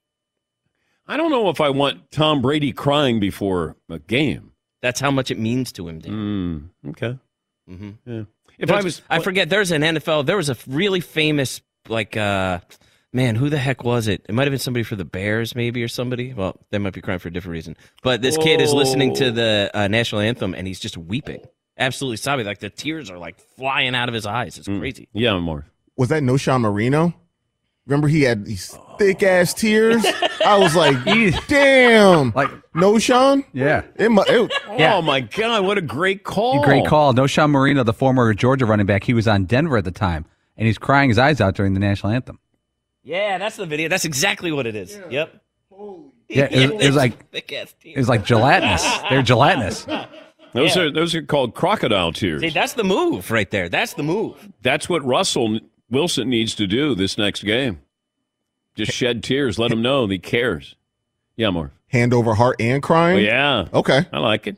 I 1.08 1.18
don't 1.18 1.32
know 1.32 1.50
if 1.50 1.60
I 1.60 1.70
want 1.70 2.12
Tom 2.12 2.42
Brady 2.42 2.72
crying 2.72 3.20
before 3.20 3.76
a 3.90 4.00
game. 4.00 4.52
That's 4.82 5.00
how 5.00 5.12
much 5.12 5.32
it 5.32 5.40
means 5.40 5.72
to 5.74 5.88
him, 5.88 6.00
Dan. 6.00 6.72
Mm, 6.86 6.90
okay. 6.92 7.18
hmm 7.68 7.92
Yeah. 8.06 8.24
If 8.58 8.70
I 8.72 8.82
was, 8.82 9.02
I 9.10 9.20
forget. 9.20 9.50
There's 9.50 9.72
an 9.72 9.82
NFL. 9.82 10.26
There 10.26 10.38
was 10.38 10.50
a 10.50 10.56
really 10.68 11.00
famous, 11.00 11.62
like, 11.90 12.16
uh, 12.16 12.60
man, 13.12 13.36
who 13.36 13.50
the 13.50 13.58
heck 13.58 13.84
was 13.84 14.08
it? 14.08 14.26
It 14.30 14.36
might 14.36 14.44
have 14.44 14.52
been 14.52 14.60
somebody 14.60 14.84
for 14.84 14.96
the 14.96 15.06
Bears, 15.06 15.56
maybe, 15.56 15.82
or 15.84 15.88
somebody. 15.88 16.34
Well, 16.34 16.60
they 16.70 16.78
might 16.78 16.94
be 16.94 17.02
crying 17.02 17.20
for 17.20 17.30
a 17.30 17.32
different 17.34 17.54
reason. 17.54 17.76
But 18.04 18.22
this 18.22 18.38
kid 18.38 18.62
is 18.62 18.72
listening 18.74 19.16
to 19.16 19.32
the 19.32 19.72
uh, 19.74 19.88
national 19.88 20.22
anthem 20.22 20.54
and 20.54 20.68
he's 20.68 20.80
just 20.80 20.98
weeping, 20.98 21.44
absolutely 21.78 22.18
sobbing. 22.18 22.46
Like 22.46 22.60
the 22.60 22.70
tears 22.70 23.10
are 23.10 23.18
like 23.18 23.40
flying 23.58 23.96
out 23.96 24.08
of 24.08 24.14
his 24.14 24.26
eyes. 24.28 24.58
It's 24.60 24.68
crazy. 24.68 25.08
yeah, 25.14 25.38
more. 25.40 25.66
Was 25.98 26.10
that 26.10 26.24
Knowshon 26.24 26.62
Moreno? 26.62 27.14
Remember, 27.86 28.08
he 28.08 28.22
had 28.24 28.46
these 28.46 28.76
thick 28.98 29.22
ass 29.24 29.54
tears. 29.54 30.06
I 30.46 30.58
was 30.58 30.76
like, 30.76 30.96
damn. 31.48 32.32
Like, 32.34 32.50
no, 32.74 32.98
Sean. 32.98 33.44
yeah. 33.54 33.84
It, 33.98 34.10
mu- 34.10 34.24
it, 34.28 34.52
Yeah. 34.78 34.96
Oh 34.96 35.02
my 35.02 35.20
God! 35.22 35.66
What 35.66 35.78
a 35.78 35.82
great 35.82 36.24
call! 36.24 36.64
Great 36.64 36.86
call. 36.88 37.14
Knowshon 37.14 37.50
Moreno, 37.52 37.84
the 37.84 37.94
former 37.94 38.34
Georgia 38.34 38.66
running 38.66 38.86
back, 38.86 39.04
he 39.04 39.14
was 39.14 39.28
on 39.28 39.46
Denver 39.46 39.78
at 39.78 39.84
the 39.84 39.92
time, 39.92 40.26
and 40.58 40.66
he's 40.66 40.78
crying 40.78 41.10
his 41.10 41.20
eyes 41.20 41.42
out 41.42 41.56
during 41.56 41.74
the 41.74 41.80
national 41.80 42.14
anthem. 42.14 42.40
Yeah, 43.04 43.38
that's 43.38 43.58
the 43.58 43.66
video. 43.66 43.90
That's 43.90 44.06
exactly 44.06 44.52
what 44.52 44.66
it 44.66 44.76
is. 44.76 44.98
Yep. 45.10 45.42
Holy 45.70 46.10
Yeah, 46.30 46.46
it, 46.50 46.72
was- 46.74 46.84
it 46.84 46.88
was 46.88 46.96
like 46.96 47.30
Thick 47.32 47.52
ass 47.54 47.76
it 47.84 47.98
was 47.98 48.08
like 48.10 48.24
gelatinous. 48.26 48.84
They're 49.10 49.22
gelatinous. 49.22 49.86
Those 50.54 50.76
Yeah. 50.76 50.84
are 50.84 50.92
those 50.92 51.16
are 51.16 51.24
called 51.24 51.56
crocodile 51.56 52.14
tears. 52.14 52.42
See, 52.42 52.50
that's 52.50 52.74
the 52.74 52.84
move 52.84 53.32
right 53.32 53.50
there. 53.50 53.70
That's 53.70 53.96
the 53.96 54.04
move. 54.04 54.50
That's 54.62 54.88
what 54.88 55.04
Russell 55.04 55.60
Wilson 55.94 56.30
needs 56.30 56.56
to 56.56 56.68
do 56.68 56.96
this 56.96 57.18
next 57.18 57.44
game. 57.44 57.80
Just 58.76 58.92
shed 58.92 59.24
tears. 59.24 59.58
Let 59.60 59.72
him 59.72 59.82
know 59.82 60.08
that 60.08 60.14
he 60.14 60.20
cares. 60.20 60.76
Yeah, 61.36 61.52
more. 61.52 61.72
hand 61.88 62.14
over 62.14 62.34
heart 62.36 62.56
and 62.60 62.84
Oh, 62.84 62.88
crying. 62.88 63.24
yeah. 63.24 63.68
Okay. 63.74 64.06
I 64.12 64.20
like 64.20 64.48
it. 64.48 64.58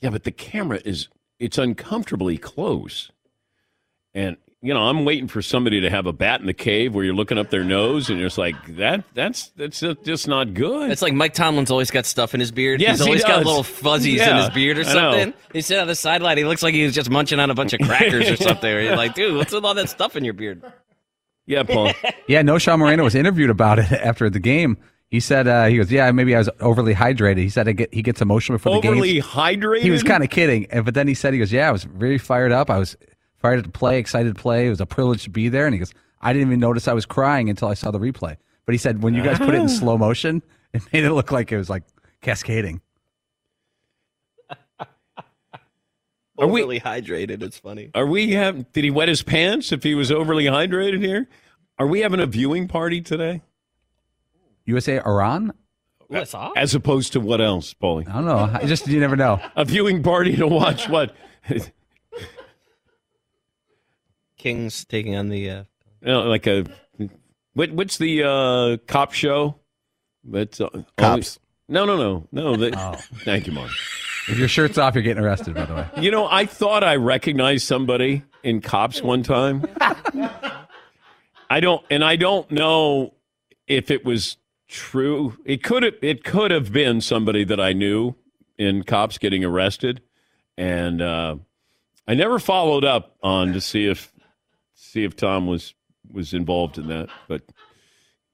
Yeah, 0.00 0.10
but 0.10 0.24
the 0.24 0.30
camera 0.30 0.80
is 0.84 1.08
it's 1.38 1.56
uncomfortably 1.58 2.36
close. 2.38 3.10
And 4.14 4.36
you 4.60 4.74
know, 4.74 4.80
I'm 4.80 5.04
waiting 5.04 5.28
for 5.28 5.40
somebody 5.40 5.80
to 5.82 5.90
have 5.90 6.06
a 6.06 6.12
bat 6.12 6.40
in 6.40 6.46
the 6.46 6.54
cave 6.54 6.92
where 6.94 7.04
you're 7.04 7.14
looking 7.14 7.38
up 7.38 7.50
their 7.50 7.62
nose 7.62 8.10
and 8.10 8.18
you're 8.18 8.26
just 8.26 8.38
like 8.38 8.56
that 8.76 9.04
that's 9.14 9.50
that's 9.50 9.80
just 10.04 10.26
not 10.26 10.52
good. 10.54 10.90
It's 10.90 11.02
like 11.02 11.12
Mike 11.14 11.34
Tomlin's 11.34 11.70
always 11.70 11.90
got 11.92 12.06
stuff 12.06 12.34
in 12.34 12.40
his 12.40 12.50
beard. 12.50 12.80
Yes, 12.80 12.98
He's 12.98 13.04
he 13.04 13.10
always 13.10 13.24
got 13.24 13.44
little 13.44 13.62
fuzzies 13.62 14.20
in 14.20 14.36
his 14.36 14.50
beard 14.50 14.78
or 14.78 14.84
something. 14.84 15.32
He's 15.52 15.66
sitting 15.66 15.80
on 15.82 15.86
the 15.86 15.94
sideline. 15.94 16.38
He 16.38 16.44
looks 16.44 16.62
like 16.62 16.74
he 16.74 16.84
was 16.84 16.94
just 16.94 17.08
munching 17.08 17.38
on 17.38 17.50
a 17.50 17.54
bunch 17.54 17.72
of 17.72 17.80
crackers 17.80 18.28
or 18.28 18.36
something. 18.42 18.68
You're 18.68 18.96
like, 18.96 19.14
dude, 19.14 19.36
what's 19.36 19.52
with 19.52 19.64
all 19.64 19.74
that 19.74 19.88
stuff 19.88 20.16
in 20.16 20.24
your 20.24 20.34
beard? 20.34 20.62
yeah, 21.46 21.62
Paul. 21.62 21.92
Yeah, 22.26 22.42
Knowshon 22.42 22.78
Moreno 22.78 23.04
was 23.04 23.14
interviewed 23.14 23.48
about 23.50 23.78
it 23.78 23.90
after 23.92 24.28
the 24.28 24.40
game. 24.40 24.76
He 25.08 25.20
said 25.20 25.48
uh, 25.48 25.64
he 25.66 25.78
goes, 25.78 25.90
yeah, 25.90 26.10
maybe 26.12 26.34
I 26.34 26.38
was 26.38 26.50
overly 26.60 26.94
hydrated. 26.94 27.38
He 27.38 27.48
said 27.48 27.66
I 27.68 27.72
get, 27.72 27.94
he 27.94 28.02
gets 28.02 28.20
emotional 28.20 28.58
before 28.58 28.74
the 28.74 28.80
game. 28.82 28.92
Overly 28.92 29.22
hydrated. 29.22 29.80
He 29.80 29.90
was 29.90 30.02
kind 30.02 30.22
of 30.22 30.28
kidding, 30.28 30.66
and 30.66 30.84
but 30.84 30.92
then 30.92 31.08
he 31.08 31.14
said 31.14 31.32
he 31.32 31.38
goes, 31.38 31.50
yeah, 31.50 31.68
I 31.68 31.72
was 31.72 31.84
very 31.84 32.18
fired 32.18 32.52
up. 32.52 32.68
I 32.68 32.78
was 32.78 32.94
fired 33.38 33.64
to 33.64 33.70
play, 33.70 33.98
excited 33.98 34.34
to 34.34 34.40
play. 34.40 34.66
It 34.66 34.70
was 34.70 34.80
a 34.80 34.86
privilege 34.86 35.24
to 35.24 35.30
be 35.30 35.48
there. 35.48 35.66
And 35.66 35.74
he 35.74 35.78
goes, 35.78 35.92
I 36.20 36.32
didn't 36.32 36.48
even 36.48 36.60
notice 36.60 36.88
I 36.88 36.92
was 36.92 37.06
crying 37.06 37.48
until 37.50 37.68
I 37.68 37.74
saw 37.74 37.90
the 37.90 37.98
replay. 38.00 38.36
But 38.66 38.72
he 38.72 38.78
said 38.78 39.02
when 39.02 39.14
you 39.14 39.22
guys 39.22 39.38
put 39.38 39.54
it 39.54 39.58
in 39.58 39.68
slow 39.68 39.96
motion, 39.96 40.42
it 40.72 40.82
made 40.92 41.04
it 41.04 41.12
look 41.12 41.32
like 41.32 41.50
it 41.52 41.56
was 41.56 41.70
like 41.70 41.84
cascading. 42.20 42.80
Are 46.40 46.46
we- 46.46 46.62
Overly 46.62 46.80
hydrated. 46.80 47.42
It's 47.42 47.58
funny. 47.58 47.90
Are 47.94 48.06
we 48.06 48.32
have 48.32 48.72
did 48.72 48.84
he 48.84 48.90
wet 48.90 49.08
his 49.08 49.22
pants 49.22 49.72
if 49.72 49.82
he 49.82 49.94
was 49.96 50.12
overly 50.12 50.44
hydrated 50.44 51.00
here? 51.02 51.28
Are 51.80 51.86
we 51.86 52.00
having 52.00 52.20
a 52.20 52.26
viewing 52.26 52.68
party 52.68 53.00
today? 53.00 53.42
USA 54.64 55.00
Iran? 55.00 55.52
What's 56.06 56.34
up? 56.34 56.52
As 56.56 56.74
opposed 56.74 57.12
to 57.14 57.20
what 57.20 57.40
else, 57.40 57.74
Paulie? 57.74 58.08
I 58.08 58.12
don't 58.14 58.26
know. 58.26 58.50
I 58.52 58.66
just 58.66 58.86
you 58.86 59.00
never 59.00 59.16
know. 59.16 59.40
A 59.56 59.64
viewing 59.64 60.02
party 60.02 60.36
to 60.36 60.46
watch 60.46 60.88
what? 60.88 61.14
Kings 64.38 64.84
taking 64.84 65.14
on 65.16 65.28
the. 65.28 65.50
Uh, 65.50 65.64
You 66.00 66.08
know, 66.08 66.22
like 66.22 66.46
a 66.46 66.64
what? 67.54 67.72
What's 67.72 67.98
the 67.98 68.22
uh, 68.24 68.76
cop 68.86 69.12
show? 69.12 69.56
That's 70.24 70.60
uh, 70.60 70.68
Cops. 70.96 71.38
no, 71.68 71.84
no, 71.84 71.96
no, 71.96 72.26
no. 72.32 72.56
That, 72.70 72.74
Oh. 72.76 72.94
Thank 73.24 73.46
you, 73.46 73.52
Mark. 73.52 73.70
If 74.28 74.38
your 74.38 74.48
shirt's 74.48 74.76
off, 74.78 74.94
you're 74.94 75.02
getting 75.02 75.22
arrested. 75.24 75.54
By 75.54 75.64
the 75.64 75.74
way. 75.74 75.86
You 76.00 76.10
know, 76.10 76.26
I 76.30 76.44
thought 76.46 76.84
I 76.84 76.96
recognized 76.96 77.66
somebody 77.66 78.22
in 78.42 78.60
cops 78.60 79.02
one 79.02 79.22
time. 79.22 79.64
I 81.50 81.60
don't, 81.60 81.82
and 81.90 82.04
I 82.04 82.16
don't 82.16 82.50
know 82.50 83.14
if 83.66 83.90
it 83.90 84.04
was 84.04 84.36
true. 84.68 85.36
It 85.46 85.62
could 85.62 85.82
have, 85.82 85.94
it 86.02 86.24
could 86.24 86.50
have 86.50 86.72
been 86.72 87.00
somebody 87.00 87.44
that 87.44 87.58
I 87.58 87.72
knew 87.72 88.14
in 88.58 88.82
cops 88.82 89.16
getting 89.18 89.44
arrested, 89.44 90.02
and 90.58 91.00
uh, 91.00 91.36
I 92.06 92.14
never 92.14 92.38
followed 92.38 92.84
up 92.84 93.16
on 93.22 93.52
to 93.54 93.60
see 93.62 93.86
if 93.86 94.12
see 94.88 95.04
if 95.04 95.16
Tom 95.16 95.46
was 95.46 95.74
was 96.10 96.32
involved 96.32 96.78
in 96.78 96.88
that. 96.88 97.08
But 97.28 97.42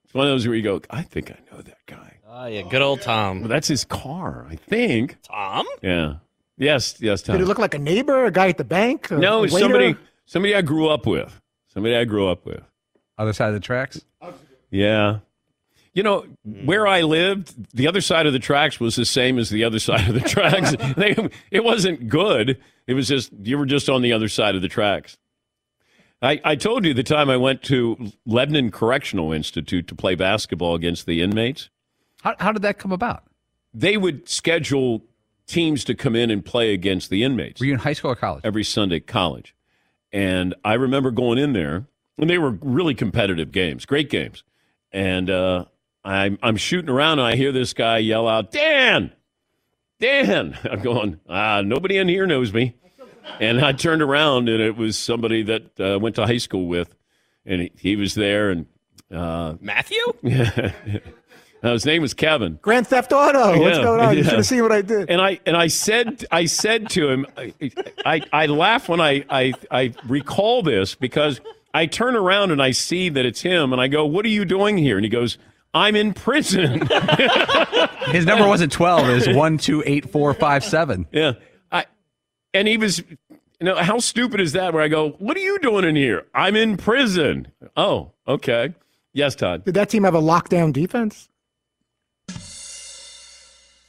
it's 0.04 0.14
one 0.14 0.26
of 0.26 0.32
those 0.32 0.46
where 0.46 0.56
you 0.56 0.62
go, 0.62 0.80
I 0.90 1.02
think 1.02 1.30
I 1.30 1.38
know 1.50 1.60
that 1.60 1.78
guy. 1.86 2.18
oh 2.26 2.46
yeah, 2.46 2.62
good 2.62 2.82
old 2.82 3.02
Tom. 3.02 3.40
Well, 3.40 3.48
that's 3.48 3.68
his 3.68 3.84
car, 3.84 4.46
I 4.48 4.56
think. 4.56 5.16
Tom. 5.22 5.66
Yeah. 5.82 6.16
Yes. 6.56 6.96
Yes. 7.00 7.22
Tom. 7.22 7.34
Did 7.34 7.42
he 7.42 7.46
look 7.46 7.58
like 7.58 7.74
a 7.74 7.78
neighbor, 7.78 8.26
a 8.26 8.30
guy 8.30 8.48
at 8.48 8.58
the 8.58 8.64
bank? 8.64 9.10
No, 9.10 9.40
waiter? 9.40 9.58
somebody 9.58 9.96
somebody 10.26 10.54
I 10.54 10.62
grew 10.62 10.88
up 10.88 11.06
with. 11.06 11.40
Somebody 11.68 11.96
I 11.96 12.04
grew 12.04 12.28
up 12.28 12.46
with. 12.46 12.62
Other 13.18 13.32
side 13.32 13.48
of 13.48 13.54
the 13.54 13.60
tracks. 13.60 14.00
Yeah. 14.70 15.18
You 15.92 16.02
know, 16.02 16.26
hmm. 16.44 16.66
where 16.66 16.86
I 16.86 17.02
lived, 17.02 17.74
the 17.74 17.86
other 17.86 18.00
side 18.00 18.26
of 18.26 18.32
the 18.32 18.40
tracks 18.40 18.80
was 18.80 18.96
the 18.96 19.04
same 19.04 19.38
as 19.38 19.50
the 19.50 19.64
other 19.64 19.78
side 19.78 20.08
of 20.08 20.14
the 20.14 20.20
tracks. 20.20 20.74
they, 20.96 21.16
it 21.50 21.62
wasn't 21.62 22.08
good. 22.08 22.60
It 22.86 22.94
was 22.94 23.08
just 23.08 23.32
you 23.42 23.58
were 23.58 23.66
just 23.66 23.88
on 23.88 24.02
the 24.02 24.12
other 24.12 24.28
side 24.28 24.54
of 24.54 24.62
the 24.62 24.68
tracks. 24.68 25.16
I, 26.24 26.40
I 26.42 26.56
told 26.56 26.86
you 26.86 26.94
the 26.94 27.02
time 27.02 27.28
I 27.28 27.36
went 27.36 27.62
to 27.64 28.12
Lebanon 28.24 28.70
Correctional 28.70 29.32
Institute 29.32 29.86
to 29.88 29.94
play 29.94 30.14
basketball 30.14 30.74
against 30.74 31.04
the 31.04 31.20
inmates. 31.20 31.68
How, 32.22 32.34
how 32.38 32.52
did 32.52 32.62
that 32.62 32.78
come 32.78 32.92
about? 32.92 33.24
They 33.74 33.98
would 33.98 34.28
schedule 34.28 35.04
teams 35.46 35.84
to 35.84 35.94
come 35.94 36.16
in 36.16 36.30
and 36.30 36.42
play 36.42 36.72
against 36.72 37.10
the 37.10 37.22
inmates. 37.22 37.60
Were 37.60 37.66
you 37.66 37.74
in 37.74 37.78
high 37.80 37.92
school 37.92 38.12
or 38.12 38.16
college? 38.16 38.42
every 38.42 38.64
Sunday 38.64 39.00
college. 39.00 39.54
And 40.12 40.54
I 40.64 40.74
remember 40.74 41.10
going 41.10 41.38
in 41.38 41.52
there, 41.52 41.86
and 42.16 42.30
they 42.30 42.38
were 42.38 42.52
really 42.62 42.94
competitive 42.94 43.52
games, 43.52 43.84
great 43.84 44.08
games. 44.08 44.44
And 44.92 45.28
uh, 45.28 45.66
I'm, 46.04 46.38
I'm 46.42 46.56
shooting 46.56 46.88
around, 46.88 47.18
and 47.18 47.28
I 47.28 47.36
hear 47.36 47.52
this 47.52 47.74
guy 47.74 47.98
yell 47.98 48.26
out, 48.26 48.50
Dan! 48.50 49.12
Dan! 50.00 50.56
I'm 50.70 50.80
going, 50.80 51.20
ah, 51.28 51.60
nobody 51.62 51.98
in 51.98 52.08
here 52.08 52.26
knows 52.26 52.52
me. 52.52 52.76
And 53.40 53.64
I 53.64 53.72
turned 53.72 54.02
around, 54.02 54.48
and 54.48 54.60
it 54.60 54.76
was 54.76 54.96
somebody 54.96 55.42
that 55.44 55.80
uh, 55.80 55.98
went 55.98 56.16
to 56.16 56.26
high 56.26 56.38
school 56.38 56.66
with, 56.66 56.94
and 57.44 57.62
he, 57.62 57.72
he 57.76 57.96
was 57.96 58.14
there, 58.14 58.50
and 58.50 58.66
uh, 59.12 59.54
Matthew. 59.60 60.02
uh, 60.24 60.70
his 61.72 61.86
name 61.86 62.02
was 62.02 62.14
Kevin. 62.14 62.58
Grand 62.62 62.86
Theft 62.86 63.12
Auto. 63.12 63.58
What's 63.58 63.78
going 63.78 64.00
on? 64.00 64.16
You 64.16 64.22
yeah. 64.22 64.28
should 64.28 64.38
have 64.38 64.46
seen 64.46 64.62
what 64.62 64.72
I 64.72 64.82
did. 64.82 65.10
And 65.10 65.20
I 65.20 65.40
and 65.46 65.56
I 65.56 65.68
said 65.68 66.24
I 66.30 66.46
said 66.46 66.90
to 66.90 67.08
him, 67.08 67.26
I 67.36 67.54
I, 68.04 68.22
I 68.32 68.46
laugh 68.46 68.88
when 68.88 69.00
I, 69.00 69.24
I 69.28 69.52
I 69.70 69.94
recall 70.06 70.62
this 70.62 70.94
because 70.94 71.40
I 71.72 71.86
turn 71.86 72.16
around 72.16 72.50
and 72.50 72.62
I 72.62 72.70
see 72.70 73.08
that 73.08 73.24
it's 73.26 73.40
him, 73.40 73.72
and 73.72 73.80
I 73.80 73.88
go, 73.88 74.06
"What 74.06 74.24
are 74.24 74.30
you 74.30 74.44
doing 74.44 74.78
here?" 74.78 74.96
And 74.96 75.04
he 75.04 75.10
goes, 75.10 75.38
"I'm 75.72 75.96
in 75.96 76.14
prison." 76.14 76.86
His 78.06 78.26
number 78.26 78.46
wasn't 78.46 78.72
twelve. 78.72 79.08
It 79.08 79.14
was 79.14 79.28
one 79.28 79.58
two 79.58 79.82
eight 79.86 80.10
four 80.10 80.32
five 80.34 80.64
seven. 80.64 81.06
yeah, 81.12 81.32
I 81.32 81.36
and 82.54 82.66
he 82.68 82.76
was. 82.78 83.02
You 83.60 83.66
know 83.66 83.76
how 83.76 83.98
stupid 83.98 84.40
is 84.40 84.52
that? 84.52 84.72
Where 84.72 84.82
I 84.82 84.88
go, 84.88 85.10
"What 85.18 85.36
are 85.36 85.40
you 85.40 85.58
doing 85.58 85.84
in 85.84 85.96
here?" 85.96 86.26
I'm 86.34 86.56
in 86.56 86.76
prison. 86.76 87.48
Oh, 87.76 88.12
okay. 88.26 88.74
Yes, 89.12 89.34
Todd. 89.36 89.64
Did 89.64 89.74
that 89.74 89.90
team 89.90 90.04
have 90.04 90.14
a 90.14 90.20
lockdown 90.20 90.72
defense? 90.72 91.28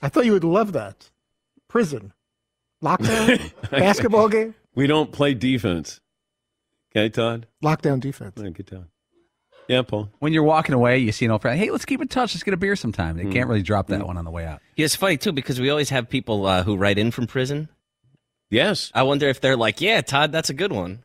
I 0.02 0.10
thought 0.10 0.26
you 0.26 0.34
would 0.34 0.44
love 0.44 0.74
that. 0.74 1.10
Prison. 1.68 2.14
Lockdown? 2.84 3.52
Basketball 3.72 4.30
game? 4.30 4.54
We 4.76 4.88
don't 4.88 5.12
play 5.12 5.34
defense. 5.34 6.00
Okay, 6.92 7.10
Todd. 7.10 7.48
Lockdown 7.64 8.00
defense. 8.00 8.34
All 8.38 8.44
right, 8.44 8.54
Good 8.54 8.68
Todd. 8.68 8.88
Yeah, 9.68 9.82
Paul. 9.82 10.10
When 10.20 10.32
you're 10.32 10.44
walking 10.44 10.76
away, 10.76 11.00
you 11.00 11.12
see 11.12 11.26
an 11.26 11.32
old 11.32 11.42
friend. 11.42 11.60
Hey, 11.60 11.72
let's 11.72 11.86
keep 11.86 12.00
in 12.00 12.08
touch. 12.08 12.36
Let's 12.36 12.44
get 12.44 12.54
a 12.54 12.58
beer 12.58 12.76
sometime. 12.76 13.18
They 13.18 13.24
Hmm. 13.24 13.32
can't 13.32 13.50
really 13.50 13.64
drop 13.64 13.88
that 13.88 14.06
one 14.06 14.16
on 14.16 14.24
the 14.26 14.30
way 14.32 14.46
out. 14.46 14.62
Yeah, 14.76 14.86
it's 14.86 14.96
funny 14.96 15.18
too 15.18 15.32
because 15.32 15.60
we 15.60 15.72
always 15.72 15.90
have 15.90 16.08
people 16.08 16.46
uh, 16.46 16.62
who 16.64 16.78
write 16.78 17.00
in 17.00 17.10
from 17.10 17.26
prison. 17.26 17.70
Yes. 18.50 18.92
I 18.94 19.04
wonder 19.04 19.28
if 19.28 19.42
they're 19.42 19.58
like, 19.58 19.82
"Yeah, 19.82 20.02
Todd, 20.02 20.32
that's 20.32 20.50
a 20.50 20.54
good 20.54 20.72
one." 20.72 21.04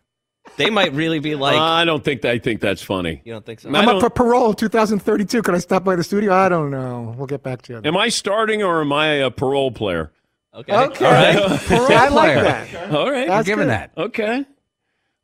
They 0.57 0.69
might 0.71 0.93
really 0.95 1.21
be 1.21 1.35
like, 1.37 1.57
uh, 1.57 1.63
I 1.63 1.85
don't 1.85 2.03
think 2.05 2.25
I 2.25 2.39
think 2.39 2.61
that's 2.61 2.83
funny. 2.83 3.23
"You 3.25 3.33
don't 3.33 3.45
think 3.47 3.61
so?" 3.61 3.71
I 3.71 3.79
I'm 3.79 3.85
don't- 3.87 3.97
up 3.97 4.01
for 4.03 4.11
parole 4.11 4.53
2032. 4.55 5.43
Can 5.43 5.55
I 5.55 5.59
stop 5.59 5.85
by 5.85 5.97
the 5.97 6.05
studio? 6.05 6.35
I 6.35 6.49
don't 6.49 6.71
know. 6.71 7.15
We'll 7.17 7.27
get 7.27 7.43
back 7.43 7.63
to 7.63 7.75
you. 7.75 7.81
Am 7.85 7.97
I 7.97 8.09
starting 8.09 8.63
or 8.63 8.81
am 8.81 8.93
I 8.93 9.07
a 9.07 9.31
parole 9.31 9.71
player? 9.71 10.13
Okay, 10.53 10.75
Okay. 10.77 11.05
all 11.05 11.13
right. 11.13 11.61
Parole, 11.61 11.87
I 11.93 12.09
like 12.09 12.35
that. 12.35 12.91
All 12.93 13.11
right. 13.11 13.29
That's 13.29 13.47
Given 13.47 13.67
good. 13.67 13.71
that. 13.71 13.93
Okay. 13.97 14.45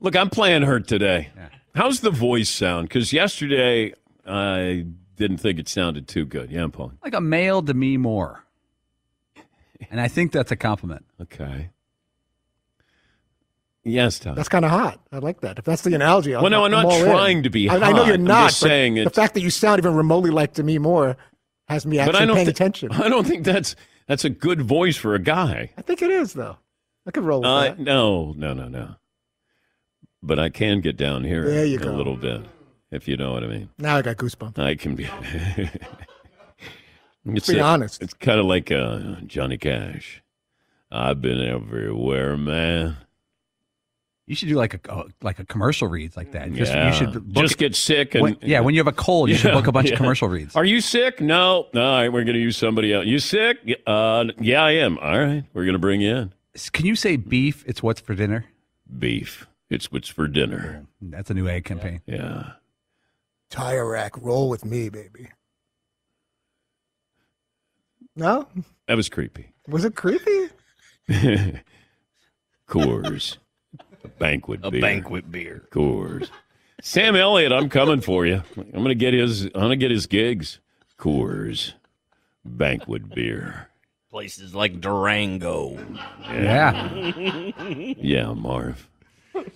Look, 0.00 0.14
I'm 0.14 0.30
playing 0.30 0.62
hurt 0.62 0.86
today. 0.86 1.30
How's 1.74 2.00
the 2.00 2.10
voice 2.12 2.48
sound? 2.48 2.88
Because 2.88 3.12
yesterday 3.12 3.92
I 4.26 4.86
didn't 5.16 5.38
think 5.38 5.58
it 5.58 5.68
sounded 5.68 6.06
too 6.06 6.24
good. 6.26 6.50
Yeah, 6.50 6.62
I'm 6.62 6.70
Paul. 6.70 6.92
Like 7.02 7.14
a 7.14 7.20
male 7.20 7.60
to 7.62 7.74
me 7.74 7.96
more. 7.96 8.44
And 9.90 10.00
I 10.00 10.08
think 10.08 10.32
that's 10.32 10.52
a 10.52 10.56
compliment. 10.56 11.04
Okay. 11.20 11.70
Yes, 13.88 14.18
Todd. 14.18 14.34
That's 14.36 14.48
kind 14.48 14.64
of 14.64 14.72
hot. 14.72 14.98
I 15.12 15.18
like 15.18 15.40
that. 15.42 15.58
If 15.60 15.64
that's 15.64 15.82
the 15.82 15.94
analogy, 15.94 16.34
I'll, 16.34 16.42
Well, 16.42 16.50
no, 16.50 16.64
I'm 16.64 16.72
not 16.72 16.84
all 16.86 16.92
in. 16.92 17.04
trying 17.04 17.42
to 17.44 17.50
be 17.50 17.68
I, 17.68 17.76
I 17.76 17.92
know 17.92 18.04
you're 18.04 18.14
I'm 18.16 18.24
not. 18.24 18.50
saying 18.52 18.94
the 18.94 19.02
it's- 19.02 19.14
fact 19.14 19.34
that 19.34 19.42
you 19.42 19.50
sound 19.50 19.78
even 19.78 19.94
remotely 19.94 20.30
like 20.30 20.54
Demi 20.54 20.78
Moore 20.78 21.16
has 21.68 21.86
me 21.86 21.98
but 21.98 22.08
actually 22.08 22.22
I 22.22 22.26
don't 22.26 22.34
paying 22.34 22.46
thi- 22.46 22.50
attention. 22.50 22.90
I 22.92 23.08
don't 23.08 23.24
think 23.26 23.44
that's 23.44 23.76
that's 24.08 24.24
a 24.24 24.30
good 24.30 24.62
voice 24.62 24.96
for 24.96 25.14
a 25.14 25.18
guy. 25.20 25.70
I 25.78 25.82
think 25.82 26.02
it 26.02 26.10
is 26.10 26.32
though. 26.32 26.56
I 27.06 27.12
could 27.12 27.22
roll 27.24 27.40
with 27.42 27.48
Uh, 27.48 27.60
that. 27.62 27.78
no, 27.78 28.32
no, 28.36 28.52
no, 28.54 28.66
no. 28.66 28.96
But 30.22 30.40
I 30.40 30.48
can 30.48 30.80
get 30.80 30.96
down 30.96 31.22
here 31.22 31.44
There 31.44 31.64
you 31.64 31.78
a 31.78 31.82
go. 31.82 31.92
little 31.92 32.16
bit. 32.16 32.42
if 32.90 33.06
you 33.06 33.16
know 33.16 33.32
what 33.32 33.44
I 33.44 33.46
mean. 33.46 33.68
Now 33.78 33.96
I 33.98 34.02
got 34.02 34.16
goosebumps. 34.16 34.58
I 34.58 34.74
can 34.74 34.96
be. 34.96 35.04
it's 37.24 37.46
Be 37.48 37.58
a- 37.58 37.62
honest. 37.62 38.02
It's 38.02 38.14
kind 38.14 38.40
of 38.40 38.46
like 38.46 38.70
uh, 38.72 39.16
Johnny 39.26 39.58
Cash. 39.58 40.22
I've 40.90 41.20
been 41.20 41.40
everywhere, 41.40 42.36
man. 42.36 42.96
You 44.26 44.34
should 44.34 44.48
do 44.48 44.56
like 44.56 44.74
a 44.74 44.92
uh, 44.92 45.04
like 45.22 45.38
a 45.38 45.44
commercial 45.44 45.86
reads 45.86 46.16
like 46.16 46.32
that. 46.32 46.52
Just, 46.52 46.72
yeah. 46.72 46.88
You 46.88 46.92
should 46.92 47.32
book, 47.32 47.44
just 47.44 47.58
get 47.58 47.76
sick 47.76 48.14
and 48.16 48.22
when, 48.22 48.36
yeah. 48.42 48.58
When 48.58 48.74
you 48.74 48.80
have 48.80 48.88
a 48.88 48.92
cold, 48.92 49.28
you 49.28 49.36
should 49.36 49.52
book 49.52 49.68
a 49.68 49.72
bunch 49.72 49.86
yeah. 49.86 49.92
of 49.92 49.98
commercial 49.98 50.28
reads. 50.28 50.56
Are 50.56 50.64
you 50.64 50.80
sick? 50.80 51.20
No. 51.20 51.68
No. 51.72 51.84
All 51.84 52.00
right, 52.00 52.12
we're 52.12 52.24
going 52.24 52.34
to 52.34 52.42
use 52.42 52.56
somebody 52.56 52.92
else. 52.92 53.06
You 53.06 53.20
sick? 53.20 53.58
Uh, 53.86 54.24
yeah, 54.40 54.64
I 54.64 54.72
am. 54.72 54.98
All 54.98 55.18
right, 55.18 55.44
we're 55.54 55.64
going 55.64 55.74
to 55.74 55.78
bring 55.78 56.00
you 56.00 56.16
in. 56.16 56.32
Can 56.72 56.86
you 56.86 56.96
say 56.96 57.16
beef? 57.16 57.62
It's 57.68 57.84
what's 57.84 58.00
for 58.00 58.16
dinner. 58.16 58.46
Beef. 58.98 59.46
It's 59.70 59.92
what's 59.92 60.08
for 60.08 60.26
dinner. 60.26 60.86
That's 61.00 61.30
a 61.30 61.34
new 61.34 61.48
egg 61.48 61.64
campaign. 61.64 62.00
Yeah. 62.06 62.52
Tire 63.50 63.88
rack, 63.88 64.16
roll 64.16 64.48
with 64.48 64.64
me, 64.64 64.88
baby. 64.88 65.28
No? 68.16 68.48
That 68.88 68.96
was 68.96 69.08
creepy. 69.08 69.52
Was 69.68 69.84
it 69.84 69.94
creepy? 69.94 70.48
Coors. 72.68 73.36
A 74.06 74.18
banquet 74.18 74.60
A 74.62 74.70
beer. 74.70 74.80
banquet 74.80 75.30
beer. 75.30 75.64
Coors. 75.70 76.30
Sam 76.82 77.16
Elliott, 77.16 77.52
I'm 77.52 77.68
coming 77.68 78.00
for 78.00 78.24
you. 78.26 78.42
I'm 78.56 78.70
going 78.72 78.86
to 78.86 78.94
get 78.94 79.14
his. 79.14 79.44
I'm 79.46 79.50
going 79.52 79.70
to 79.70 79.76
get 79.76 79.90
his 79.90 80.06
gigs. 80.06 80.60
Coors. 80.98 81.72
Banquet 82.44 83.14
beer. 83.14 83.68
Places 84.10 84.54
like 84.54 84.80
Durango. 84.80 85.78
Yeah. 86.24 87.52
Yeah, 87.98 88.32
Marv. 88.32 88.88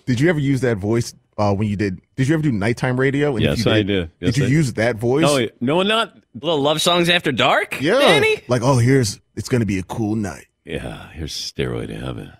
Did 0.05 0.19
you 0.19 0.29
ever 0.29 0.39
use 0.39 0.61
that 0.61 0.77
voice 0.77 1.13
uh, 1.37 1.53
when 1.55 1.67
you 1.67 1.75
did? 1.75 2.01
Did 2.15 2.27
you 2.27 2.33
ever 2.35 2.43
do 2.43 2.51
nighttime 2.51 2.99
radio? 2.99 3.31
And 3.35 3.41
Yes, 3.43 3.65
you 3.65 3.71
I 3.71 3.81
did. 3.83 4.11
Yes, 4.19 4.33
did 4.35 4.37
you 4.37 4.45
I- 4.45 4.49
use 4.49 4.73
that 4.73 4.97
voice? 4.97 5.23
No, 5.23 5.47
no, 5.61 5.81
not. 5.83 6.17
Little 6.39 6.59
love 6.61 6.81
songs 6.81 7.09
after 7.09 7.31
dark. 7.31 7.81
yeah. 7.81 7.99
Danny? 7.99 8.41
Like, 8.47 8.61
oh, 8.61 8.77
here's 8.77 9.19
it's 9.35 9.49
gonna 9.49 9.65
be 9.65 9.79
a 9.79 9.83
cool 9.83 10.15
night. 10.15 10.47
Yeah, 10.65 11.09
here's 11.11 11.33
steroid 11.33 11.89
heaven. 11.89 12.33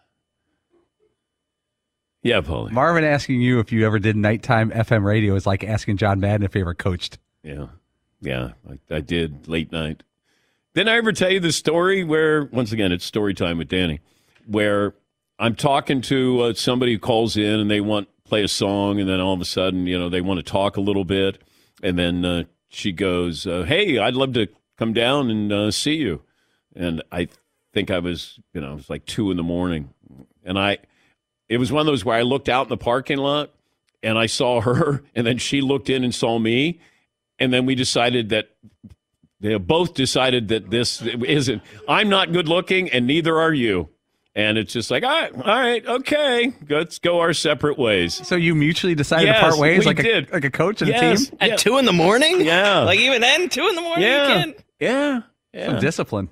Yeah, 2.24 2.42
Paulie. 2.42 2.72
Marvin 2.72 3.04
asking 3.04 3.42
you 3.42 3.60
if 3.60 3.72
you 3.72 3.86
ever 3.86 4.00
did 4.00 4.16
nighttime 4.16 4.70
FM 4.72 5.04
radio 5.04 5.36
is 5.36 5.48
like 5.48 5.64
asking 5.64 5.98
John 5.98 6.20
Madden 6.20 6.44
if 6.44 6.54
he 6.54 6.62
ever 6.62 6.74
coached. 6.74 7.18
Yeah, 7.44 7.68
yeah, 8.22 8.52
I, 8.70 8.96
I 8.96 9.00
did 9.02 9.48
late 9.48 9.72
night. 9.72 10.04
Didn't 10.74 10.90
I 10.90 10.98
ever 10.98 11.12
tell 11.12 11.32
you 11.32 11.40
the 11.40 11.52
story 11.52 12.04
where, 12.04 12.46
once 12.46 12.72
again, 12.72 12.92
it's 12.92 13.04
story 13.04 13.34
time 13.34 13.58
with 13.58 13.68
Danny, 13.68 14.00
where 14.46 14.94
I'm 15.40 15.56
talking 15.56 16.02
to 16.02 16.42
uh, 16.42 16.54
somebody 16.54 16.94
who 16.94 17.00
calls 17.00 17.36
in 17.36 17.60
and 17.60 17.70
they 17.70 17.82
want 17.82 18.08
play 18.32 18.44
a 18.44 18.48
song, 18.48 19.00
and 19.00 19.10
then 19.10 19.20
all 19.20 19.34
of 19.34 19.42
a 19.42 19.46
sudden, 19.46 19.88
you 19.88 20.00
know, 20.00 20.08
they 20.08 20.22
want 20.22 20.38
to 20.38 20.44
talk 20.44 20.78
a 20.78 20.82
little 20.82 21.04
bit, 21.04 21.42
and 21.84 22.00
then 22.00 22.24
uh, 22.24 22.44
she 22.70 22.94
goes, 22.94 23.46
uh, 23.46 23.64
"Hey, 23.64 23.98
I'd 23.98 24.14
love 24.14 24.34
to 24.36 24.48
come 24.78 24.94
down 24.94 25.30
and 25.30 25.52
uh, 25.52 25.72
see 25.72 25.96
you," 25.96 26.22
and 26.74 27.04
I 27.12 27.28
think 27.74 27.92
I 27.92 28.00
was, 28.00 28.40
you 28.54 28.62
know, 28.62 28.72
it 28.72 28.76
was 28.76 28.90
like 28.90 29.06
two 29.06 29.32
in 29.32 29.38
the 29.38 29.44
morning, 29.44 29.90
and 30.46 30.58
I, 30.58 30.78
it 31.52 31.58
was 31.58 31.70
one 31.72 31.82
of 31.82 31.86
those 31.86 32.06
where 32.06 32.16
I 32.18 32.22
looked 32.22 32.48
out 32.48 32.68
in 32.68 32.70
the 32.70 32.78
parking 32.78 33.18
lot 33.18 33.52
and 34.02 34.18
I 34.18 34.28
saw 34.28 34.62
her, 34.62 35.04
and 35.16 35.28
then 35.28 35.38
she 35.38 35.60
looked 35.62 35.90
in 35.90 36.04
and 36.06 36.16
saw 36.16 36.40
me, 36.40 36.80
and 37.40 37.52
then 37.54 37.66
we 37.66 37.76
decided 37.76 38.30
that 38.30 38.50
they 39.42 39.56
both 39.58 39.94
decided 39.94 40.48
that 40.50 40.70
this 40.70 41.02
isn't. 41.02 41.62
I'm 41.90 42.08
not 42.10 42.32
good 42.32 42.48
looking, 42.48 42.90
and 42.90 43.06
neither 43.06 43.38
are 43.40 43.54
you. 43.54 43.90
And 44.34 44.58
it's 44.58 44.72
just 44.72 44.90
like, 44.90 45.04
all 45.04 45.10
right, 45.10 45.36
all 45.36 45.42
right, 45.42 45.86
okay, 45.86 46.54
let's 46.70 47.00
go 47.00 47.20
our 47.20 47.34
separate 47.34 47.78
ways. 47.78 48.26
So 48.26 48.38
you 48.38 48.56
mutually 48.56 48.96
decided 48.96 49.26
Yes, 49.26 49.40
to 49.42 49.50
part 49.50 49.58
ways 49.60 49.80
we 49.80 49.86
like 49.88 49.98
did. 49.98 50.30
a 50.30 50.34
like 50.34 50.46
a 50.46 50.52
coach 50.52 50.82
and 50.82 50.90
Yes. 50.90 51.24
a 51.24 51.26
team? 51.32 51.38
At 51.42 51.50
Yeah. 51.50 51.56
two 51.58 51.78
in 51.80 51.84
the 51.86 51.92
morning? 51.92 52.40
Yeah. 52.40 52.80
Like 52.84 53.00
even 53.00 53.20
then, 53.20 53.50
two 53.50 53.68
in 53.68 53.76
the 53.76 53.82
morning? 53.82 54.04
Yeah, 54.08 54.28
You 54.28 54.34
can't- 54.46 54.58
yeah, 54.80 55.22
yeah. 55.54 55.66
Some 55.66 55.80
discipline. 55.82 56.30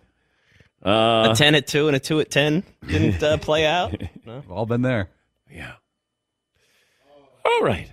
Uh, 0.86 1.30
a 1.32 1.36
10 1.36 1.56
at 1.56 1.68
2 1.68 1.88
and 1.88 1.96
a 1.96 2.00
2 2.00 2.20
at 2.22 2.32
10 2.32 2.64
didn't 2.88 3.22
uh, 3.22 3.38
play 3.42 3.66
out. 3.66 3.94
No. 4.26 4.36
We've 4.36 4.52
all 4.52 4.66
been 4.66 4.82
there. 4.82 5.10
yeah. 5.52 5.74
All 7.46 7.62
right. 7.64 7.90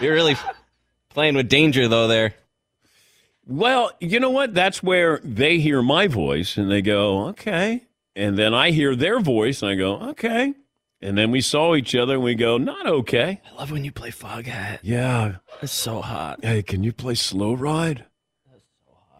You're 0.00 0.14
really 0.14 0.36
playing 1.10 1.34
with 1.36 1.48
danger, 1.48 1.86
though, 1.88 2.08
there. 2.08 2.34
Well, 3.46 3.92
you 4.00 4.18
know 4.20 4.30
what? 4.30 4.54
That's 4.54 4.82
where 4.82 5.20
they 5.22 5.58
hear 5.58 5.82
my 5.82 6.06
voice 6.06 6.56
and 6.56 6.70
they 6.70 6.82
go, 6.82 7.26
okay. 7.28 7.84
And 8.16 8.38
then 8.38 8.54
I 8.54 8.70
hear 8.70 8.96
their 8.96 9.20
voice 9.20 9.62
and 9.62 9.70
I 9.70 9.74
go, 9.74 10.00
okay. 10.10 10.54
And 11.02 11.16
then 11.18 11.30
we 11.30 11.40
saw 11.40 11.74
each 11.74 11.94
other 11.94 12.14
and 12.14 12.22
we 12.22 12.34
go, 12.34 12.58
not 12.58 12.86
okay. 12.86 13.40
I 13.50 13.54
love 13.56 13.70
when 13.70 13.84
you 13.84 13.92
play 13.92 14.10
Foghat. 14.10 14.80
Yeah. 14.82 15.36
It's 15.62 15.72
so 15.72 16.00
hot. 16.00 16.40
Hey, 16.44 16.62
can 16.62 16.82
you 16.82 16.92
play 16.92 17.14
slow 17.14 17.54
ride? 17.54 18.04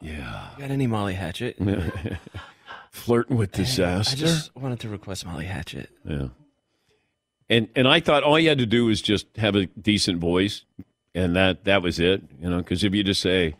Yeah. 0.00 0.48
You 0.56 0.62
got 0.62 0.70
any 0.70 0.86
Molly 0.86 1.14
Hatchet? 1.14 1.56
Flirting 2.90 3.36
with 3.36 3.52
disaster. 3.52 4.16
I 4.16 4.28
just 4.28 4.56
wanted 4.56 4.80
to 4.80 4.88
request 4.88 5.24
Molly 5.26 5.44
Hatchet. 5.46 5.90
Yeah. 6.04 6.28
And 7.48 7.68
and 7.74 7.86
I 7.88 8.00
thought 8.00 8.22
all 8.22 8.38
you 8.38 8.48
had 8.48 8.58
to 8.58 8.66
do 8.66 8.86
was 8.86 9.02
just 9.02 9.26
have 9.36 9.56
a 9.56 9.66
decent 9.66 10.18
voice, 10.18 10.64
and 11.14 11.34
that 11.36 11.64
that 11.64 11.82
was 11.82 11.98
it. 11.98 12.22
You 12.40 12.50
know, 12.50 12.58
because 12.58 12.84
if 12.84 12.94
you 12.94 13.02
just 13.02 13.20
say 13.20 13.54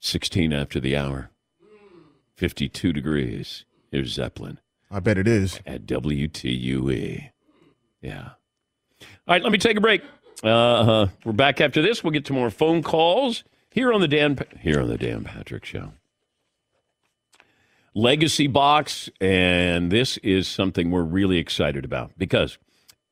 sixteen 0.00 0.52
after 0.52 0.80
the 0.80 0.96
hour, 0.96 1.30
fifty 2.36 2.68
two 2.68 2.92
degrees, 2.92 3.64
here's 3.90 4.12
Zeppelin 4.12 4.58
I 4.90 5.00
bet 5.00 5.18
it 5.18 5.28
is. 5.28 5.60
at 5.66 5.86
WTUE. 5.86 7.30
Yeah. 8.02 8.30
All 9.00 9.06
right, 9.28 9.42
let 9.42 9.52
me 9.52 9.58
take 9.58 9.76
a 9.76 9.80
break. 9.80 10.02
Uh, 10.42 11.06
we're 11.24 11.32
back 11.32 11.60
after 11.60 11.80
this. 11.82 12.04
We'll 12.04 12.10
get 12.10 12.24
to 12.26 12.32
more 12.32 12.50
phone 12.50 12.82
calls 12.82 13.44
here 13.74 13.92
on 13.92 14.00
the 14.00 14.06
Dan 14.06 14.38
here 14.60 14.80
on 14.80 14.88
the 14.88 14.96
Dan 14.96 15.24
Patrick 15.24 15.64
Show. 15.64 15.94
Legacy 17.92 18.46
box, 18.46 19.10
and 19.20 19.90
this 19.90 20.16
is 20.18 20.46
something 20.46 20.92
we're 20.92 21.02
really 21.02 21.38
excited 21.38 21.84
about 21.84 22.12
because 22.16 22.56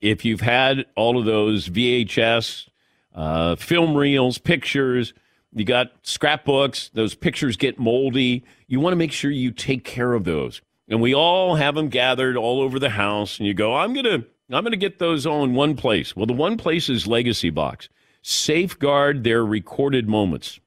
if 0.00 0.24
you've 0.24 0.40
had 0.40 0.86
all 0.94 1.18
of 1.18 1.24
those 1.24 1.68
VHS, 1.68 2.68
uh, 3.12 3.56
film 3.56 3.96
reels, 3.96 4.38
pictures, 4.38 5.12
you 5.52 5.64
got 5.64 5.92
scrapbooks, 6.04 6.90
those 6.94 7.16
pictures 7.16 7.56
get 7.56 7.80
moldy. 7.80 8.44
You 8.68 8.78
want 8.78 8.92
to 8.92 8.96
make 8.96 9.12
sure 9.12 9.32
you 9.32 9.50
take 9.50 9.84
care 9.84 10.14
of 10.14 10.22
those. 10.22 10.62
And 10.88 11.00
we 11.00 11.12
all 11.12 11.56
have 11.56 11.74
them 11.74 11.88
gathered 11.88 12.36
all 12.36 12.60
over 12.60 12.78
the 12.78 12.90
house, 12.90 13.38
and 13.38 13.48
you 13.48 13.54
go, 13.54 13.74
I'm 13.74 13.92
going 13.92 14.04
to. 14.04 14.24
I'm 14.50 14.64
going 14.64 14.72
to 14.72 14.76
get 14.76 14.98
those 14.98 15.24
all 15.24 15.44
in 15.44 15.54
one 15.54 15.76
place. 15.76 16.14
Well, 16.14 16.26
the 16.26 16.34
one 16.34 16.58
place 16.58 16.90
is 16.90 17.06
Legacy 17.06 17.48
Box. 17.48 17.88
Safeguard 18.22 19.24
their 19.24 19.44
recorded 19.44 20.08
moments. 20.08 20.60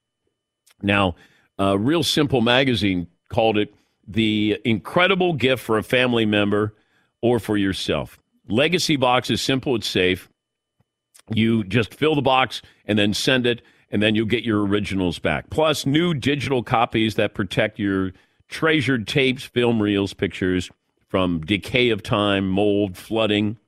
Now, 0.82 1.16
uh, 1.58 1.78
Real 1.78 2.02
Simple 2.02 2.42
Magazine 2.42 3.06
called 3.28 3.58
it 3.58 3.74
the 4.06 4.60
incredible 4.64 5.32
gift 5.32 5.62
for 5.62 5.78
a 5.78 5.82
family 5.82 6.26
member 6.26 6.74
or 7.22 7.40
for 7.40 7.56
yourself. 7.56 8.18
Legacy 8.48 8.96
Box 8.96 9.30
is 9.30 9.42
simple, 9.42 9.74
it's 9.74 9.88
safe. 9.88 10.28
You 11.32 11.64
just 11.64 11.94
fill 11.94 12.14
the 12.14 12.22
box 12.22 12.62
and 12.84 12.98
then 12.98 13.12
send 13.12 13.46
it, 13.46 13.62
and 13.90 14.00
then 14.02 14.14
you'll 14.14 14.26
get 14.26 14.44
your 14.44 14.64
originals 14.64 15.18
back. 15.18 15.50
Plus, 15.50 15.86
new 15.86 16.14
digital 16.14 16.62
copies 16.62 17.16
that 17.16 17.34
protect 17.34 17.78
your 17.78 18.12
treasured 18.48 19.08
tapes, 19.08 19.42
film 19.42 19.82
reels, 19.82 20.14
pictures 20.14 20.70
from 21.08 21.40
decay 21.40 21.90
of 21.90 22.02
time, 22.02 22.48
mold, 22.48 22.96
flooding. 22.96 23.58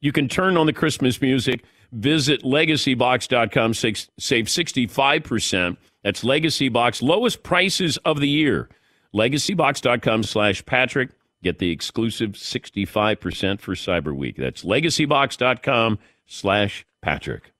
You 0.00 0.12
can 0.12 0.28
turn 0.28 0.56
on 0.56 0.66
the 0.66 0.72
Christmas 0.72 1.20
music. 1.20 1.64
Visit 1.92 2.42
legacybox.com, 2.42 3.74
save 3.74 4.46
65%. 4.46 5.76
That's 6.04 6.24
Legacy 6.24 6.68
Box, 6.68 7.02
lowest 7.02 7.42
prices 7.42 7.96
of 7.98 8.20
the 8.20 8.28
year. 8.28 8.68
Legacybox.com 9.14 10.22
slash 10.22 10.64
Patrick. 10.66 11.10
Get 11.42 11.58
the 11.58 11.70
exclusive 11.70 12.32
65% 12.32 13.60
for 13.60 13.74
Cyber 13.74 14.14
Week. 14.14 14.36
That's 14.36 14.64
legacybox.com 14.64 15.98
slash 16.26 16.84
Patrick. 17.00 17.52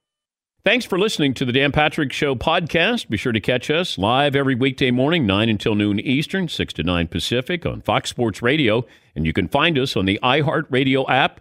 Thanks 0.64 0.84
for 0.84 0.98
listening 0.98 1.32
to 1.34 1.44
the 1.44 1.52
Dan 1.52 1.72
Patrick 1.72 2.12
Show 2.12 2.34
podcast. 2.34 3.08
Be 3.08 3.16
sure 3.16 3.32
to 3.32 3.40
catch 3.40 3.70
us 3.70 3.96
live 3.96 4.36
every 4.36 4.54
weekday 4.54 4.90
morning, 4.90 5.24
9 5.24 5.48
until 5.48 5.74
noon 5.74 6.00
Eastern, 6.00 6.48
6 6.48 6.72
to 6.74 6.82
9 6.82 7.08
Pacific 7.08 7.64
on 7.64 7.80
Fox 7.80 8.10
Sports 8.10 8.42
Radio. 8.42 8.84
And 9.16 9.24
you 9.24 9.32
can 9.32 9.48
find 9.48 9.78
us 9.78 9.96
on 9.96 10.04
the 10.04 10.18
iHeartRadio 10.22 11.08
app 11.08 11.40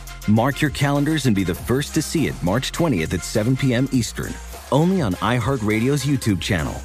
Mark 0.27 0.61
your 0.61 0.71
calendars 0.71 1.25
and 1.25 1.35
be 1.35 1.43
the 1.43 1.55
first 1.55 1.95
to 1.95 2.01
see 2.01 2.27
it 2.27 2.43
March 2.43 2.71
20th 2.71 3.13
at 3.13 3.23
7 3.23 3.57
p.m. 3.57 3.89
Eastern, 3.91 4.33
only 4.71 5.01
on 5.01 5.13
iHeartRadio's 5.13 6.05
YouTube 6.05 6.39
channel. 6.39 6.75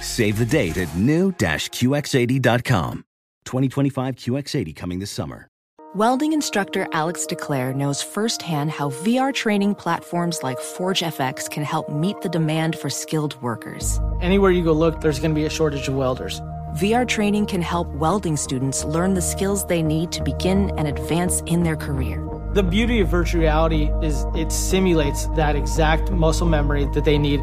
Save 0.00 0.38
the 0.38 0.46
date 0.46 0.76
at 0.76 0.94
new-QX80.com. 0.96 3.04
2025 3.44 4.16
QX80 4.16 4.76
coming 4.76 5.00
this 5.00 5.10
summer. 5.10 5.48
Welding 5.94 6.32
instructor 6.32 6.88
Alex 6.92 7.24
DeClaire 7.24 7.72
knows 7.72 8.02
firsthand 8.02 8.72
how 8.72 8.90
VR 8.90 9.32
training 9.32 9.76
platforms 9.76 10.42
like 10.42 10.58
ForgeFX 10.58 11.48
can 11.48 11.62
help 11.62 11.88
meet 11.88 12.20
the 12.20 12.28
demand 12.28 12.76
for 12.76 12.90
skilled 12.90 13.40
workers. 13.40 14.00
Anywhere 14.20 14.50
you 14.50 14.64
go 14.64 14.72
look, 14.72 15.00
there's 15.00 15.20
going 15.20 15.30
to 15.30 15.40
be 15.40 15.46
a 15.46 15.50
shortage 15.50 15.86
of 15.86 15.94
welders. 15.94 16.40
VR 16.78 17.06
training 17.06 17.46
can 17.46 17.62
help 17.62 17.86
welding 17.90 18.36
students 18.36 18.82
learn 18.82 19.14
the 19.14 19.22
skills 19.22 19.64
they 19.66 19.82
need 19.82 20.10
to 20.10 20.24
begin 20.24 20.76
and 20.76 20.88
advance 20.88 21.40
in 21.46 21.62
their 21.62 21.76
career. 21.76 22.33
The 22.54 22.62
beauty 22.62 23.00
of 23.00 23.08
virtual 23.08 23.40
reality 23.40 23.90
is 24.00 24.24
it 24.36 24.52
simulates 24.52 25.26
that 25.34 25.56
exact 25.56 26.12
muscle 26.12 26.46
memory 26.46 26.84
that 26.92 27.04
they 27.04 27.18
need. 27.18 27.40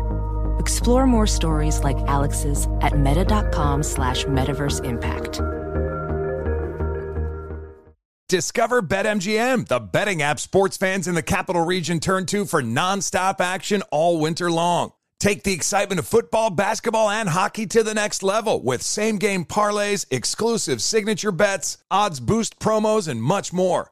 Explore 0.58 1.06
more 1.06 1.28
stories 1.28 1.84
like 1.84 1.98
Alex's 2.08 2.70
at 2.80 2.98
meta.com 2.98 3.84
slash 3.84 4.24
metaverse 4.24 4.82
impact. 4.86 5.42
Discover 8.30 8.84
BetMGM, 8.84 9.68
the 9.68 9.82
betting 9.82 10.22
app 10.22 10.40
sports 10.40 10.78
fans 10.78 11.10
in 11.10 11.16
the 11.16 11.22
capital 11.22 11.66
region 11.66 12.00
turn 12.00 12.26
to 12.28 12.46
for 12.46 12.64
nonstop 12.64 13.42
action 13.42 13.84
all 13.92 14.18
winter 14.18 14.50
long. 14.50 14.94
Take 15.20 15.44
the 15.44 15.52
excitement 15.52 16.00
of 16.00 16.08
football, 16.08 16.52
basketball, 16.52 17.10
and 17.10 17.28
hockey 17.28 17.68
to 17.68 17.84
the 17.84 17.94
next 17.94 18.24
level 18.24 18.64
with 18.64 18.82
same 18.82 19.18
game 19.18 19.44
parlays, 19.44 20.06
exclusive 20.10 20.82
signature 20.82 21.34
bets, 21.34 21.80
odds 21.92 22.22
boost 22.22 22.60
promos, 22.60 23.10
and 23.10 23.22
much 23.22 23.52
more. 23.52 23.92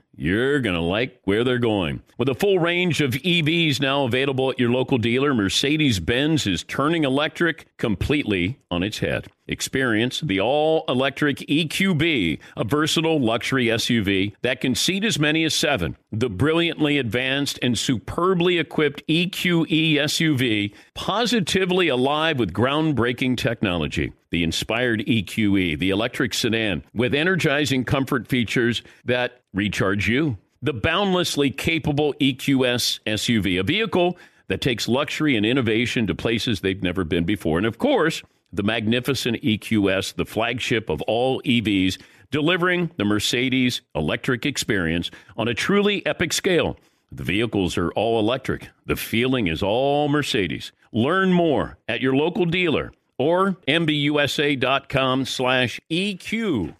you're 0.15 0.59
going 0.59 0.75
to 0.75 0.81
like 0.81 1.19
where 1.23 1.43
they're 1.43 1.59
going. 1.59 2.01
With 2.17 2.29
a 2.29 2.35
full 2.35 2.59
range 2.59 3.01
of 3.01 3.11
EVs 3.11 3.79
now 3.79 4.03
available 4.03 4.51
at 4.51 4.59
your 4.59 4.71
local 4.71 4.97
dealer, 4.97 5.33
Mercedes 5.33 5.99
Benz 5.99 6.45
is 6.45 6.63
turning 6.63 7.03
electric 7.03 7.75
completely 7.77 8.59
on 8.69 8.83
its 8.83 8.99
head. 8.99 9.27
Experience 9.51 10.21
the 10.21 10.39
all 10.39 10.85
electric 10.87 11.39
EQB, 11.39 12.39
a 12.55 12.63
versatile 12.63 13.19
luxury 13.19 13.65
SUV 13.65 14.33
that 14.43 14.61
can 14.61 14.75
seat 14.75 15.03
as 15.03 15.19
many 15.19 15.43
as 15.43 15.53
seven. 15.53 15.97
The 16.09 16.29
brilliantly 16.29 16.97
advanced 16.97 17.59
and 17.61 17.77
superbly 17.77 18.59
equipped 18.59 19.05
EQE 19.07 19.95
SUV, 19.95 20.73
positively 20.93 21.89
alive 21.89 22.39
with 22.39 22.53
groundbreaking 22.53 23.35
technology. 23.35 24.13
The 24.29 24.43
inspired 24.43 25.01
EQE, 25.01 25.77
the 25.77 25.89
electric 25.89 26.33
sedan, 26.33 26.85
with 26.93 27.13
energizing 27.13 27.83
comfort 27.83 28.29
features 28.29 28.81
that 29.03 29.41
recharge 29.53 30.07
you. 30.07 30.37
The 30.61 30.71
boundlessly 30.71 31.49
capable 31.49 32.13
EQS 32.21 33.01
SUV, 33.05 33.59
a 33.59 33.63
vehicle 33.63 34.17
that 34.47 34.61
takes 34.61 34.87
luxury 34.87 35.35
and 35.35 35.45
innovation 35.45 36.07
to 36.07 36.15
places 36.15 36.59
they've 36.59 36.83
never 36.83 37.03
been 37.03 37.23
before. 37.23 37.57
And 37.57 37.65
of 37.65 37.77
course, 37.77 38.21
the 38.53 38.63
magnificent 38.63 39.41
EQS, 39.41 40.15
the 40.15 40.25
flagship 40.25 40.89
of 40.89 41.01
all 41.03 41.41
EVs, 41.43 42.01
delivering 42.31 42.91
the 42.97 43.05
Mercedes 43.05 43.81
electric 43.95 44.45
experience 44.45 45.11
on 45.37 45.47
a 45.47 45.53
truly 45.53 46.05
epic 46.05 46.33
scale. 46.33 46.77
The 47.11 47.23
vehicles 47.23 47.77
are 47.77 47.91
all 47.91 48.19
electric. 48.19 48.69
The 48.85 48.95
feeling 48.95 49.47
is 49.47 49.61
all 49.61 50.07
Mercedes. 50.07 50.71
Learn 50.93 51.33
more 51.33 51.77
at 51.87 52.01
your 52.01 52.15
local 52.15 52.45
dealer 52.45 52.93
or 53.17 53.57
mbusa.com 53.67 55.25
slash 55.25 55.79
EQ. 55.91 56.75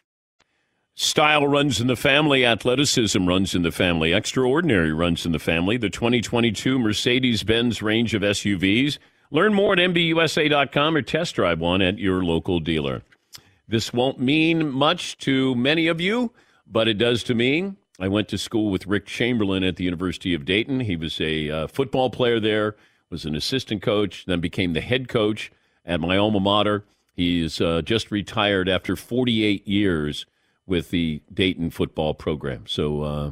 Style 0.95 1.47
runs 1.47 1.81
in 1.81 1.87
the 1.87 1.95
family. 1.95 2.45
Athleticism 2.45 3.25
runs 3.25 3.55
in 3.55 3.61
the 3.61 3.71
family. 3.71 4.13
Extraordinary 4.13 4.93
runs 4.93 5.25
in 5.25 5.31
the 5.31 5.39
family. 5.39 5.77
The 5.77 5.89
2022 5.89 6.77
Mercedes 6.77 7.43
Benz 7.43 7.81
range 7.81 8.13
of 8.13 8.21
SUVs. 8.21 8.97
Learn 9.33 9.53
more 9.53 9.71
at 9.71 9.79
MBUSA.com 9.79 10.95
or 10.97 11.01
test 11.01 11.35
drive 11.35 11.59
one 11.59 11.81
at 11.81 11.97
your 11.97 12.21
local 12.21 12.59
dealer. 12.59 13.01
This 13.65 13.93
won't 13.93 14.19
mean 14.19 14.69
much 14.69 15.17
to 15.19 15.55
many 15.55 15.87
of 15.87 16.01
you, 16.01 16.33
but 16.67 16.89
it 16.89 16.97
does 16.97 17.23
to 17.23 17.33
me. 17.33 17.73
I 17.97 18.09
went 18.09 18.27
to 18.29 18.37
school 18.37 18.69
with 18.69 18.87
Rick 18.87 19.05
Chamberlain 19.05 19.63
at 19.63 19.77
the 19.77 19.85
University 19.85 20.33
of 20.33 20.43
Dayton. 20.43 20.81
He 20.81 20.97
was 20.97 21.21
a 21.21 21.49
uh, 21.49 21.67
football 21.67 22.09
player 22.09 22.41
there, 22.41 22.75
was 23.09 23.23
an 23.23 23.33
assistant 23.33 23.81
coach, 23.81 24.25
then 24.25 24.41
became 24.41 24.73
the 24.73 24.81
head 24.81 25.07
coach 25.07 25.49
at 25.85 26.01
my 26.01 26.17
alma 26.17 26.41
mater. 26.41 26.83
He's 27.13 27.61
uh, 27.61 27.83
just 27.83 28.11
retired 28.11 28.67
after 28.67 28.97
48 28.97 29.65
years 29.65 30.25
with 30.65 30.89
the 30.89 31.21
Dayton 31.33 31.69
football 31.69 32.13
program. 32.13 32.65
So, 32.67 33.01
uh, 33.03 33.31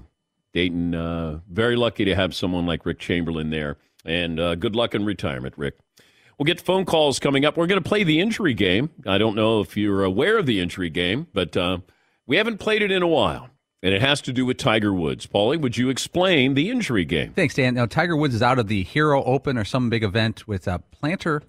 Dayton, 0.53 0.95
uh, 0.95 1.39
very 1.49 1.75
lucky 1.75 2.05
to 2.05 2.15
have 2.15 2.33
someone 2.33 2.65
like 2.65 2.85
Rick 2.85 2.99
Chamberlain 2.99 3.49
there. 3.49 3.77
And 4.05 4.39
uh, 4.39 4.55
good 4.55 4.75
luck 4.75 4.95
in 4.95 5.03
retirement, 5.03 5.55
Rick. 5.57 5.77
We'll 6.39 6.45
get 6.45 6.61
phone 6.61 6.85
calls 6.85 7.19
coming 7.19 7.43
up. 7.43 7.57
We're 7.57 7.67
going 7.67 7.83
to 7.83 7.87
play 7.87 8.05
the 8.05 8.21
injury 8.21 8.53
game. 8.53 8.91
I 9.05 9.17
don't 9.17 9.35
know 9.35 9.59
if 9.59 9.75
you're 9.75 10.05
aware 10.05 10.37
of 10.37 10.45
the 10.45 10.61
injury 10.61 10.89
game, 10.89 11.27
but 11.33 11.57
uh, 11.57 11.79
we 12.25 12.37
haven't 12.37 12.59
played 12.59 12.81
it 12.81 12.91
in 12.91 13.03
a 13.03 13.07
while. 13.07 13.49
And 13.83 13.93
it 13.93 14.01
has 14.01 14.21
to 14.21 14.31
do 14.31 14.45
with 14.45 14.57
Tiger 14.57 14.93
Woods. 14.93 15.27
Paulie, 15.27 15.59
would 15.59 15.75
you 15.75 15.89
explain 15.89 16.53
the 16.53 16.69
injury 16.69 17.03
game? 17.03 17.33
Thanks, 17.33 17.55
Dan. 17.55 17.75
Now, 17.75 17.85
Tiger 17.85 18.15
Woods 18.15 18.35
is 18.35 18.41
out 18.41 18.57
of 18.57 18.69
the 18.69 18.83
Hero 18.83 19.21
Open 19.23 19.57
or 19.57 19.65
some 19.65 19.89
big 19.89 20.03
event 20.03 20.47
with 20.47 20.65
a 20.67 20.81
plantar 21.03 21.41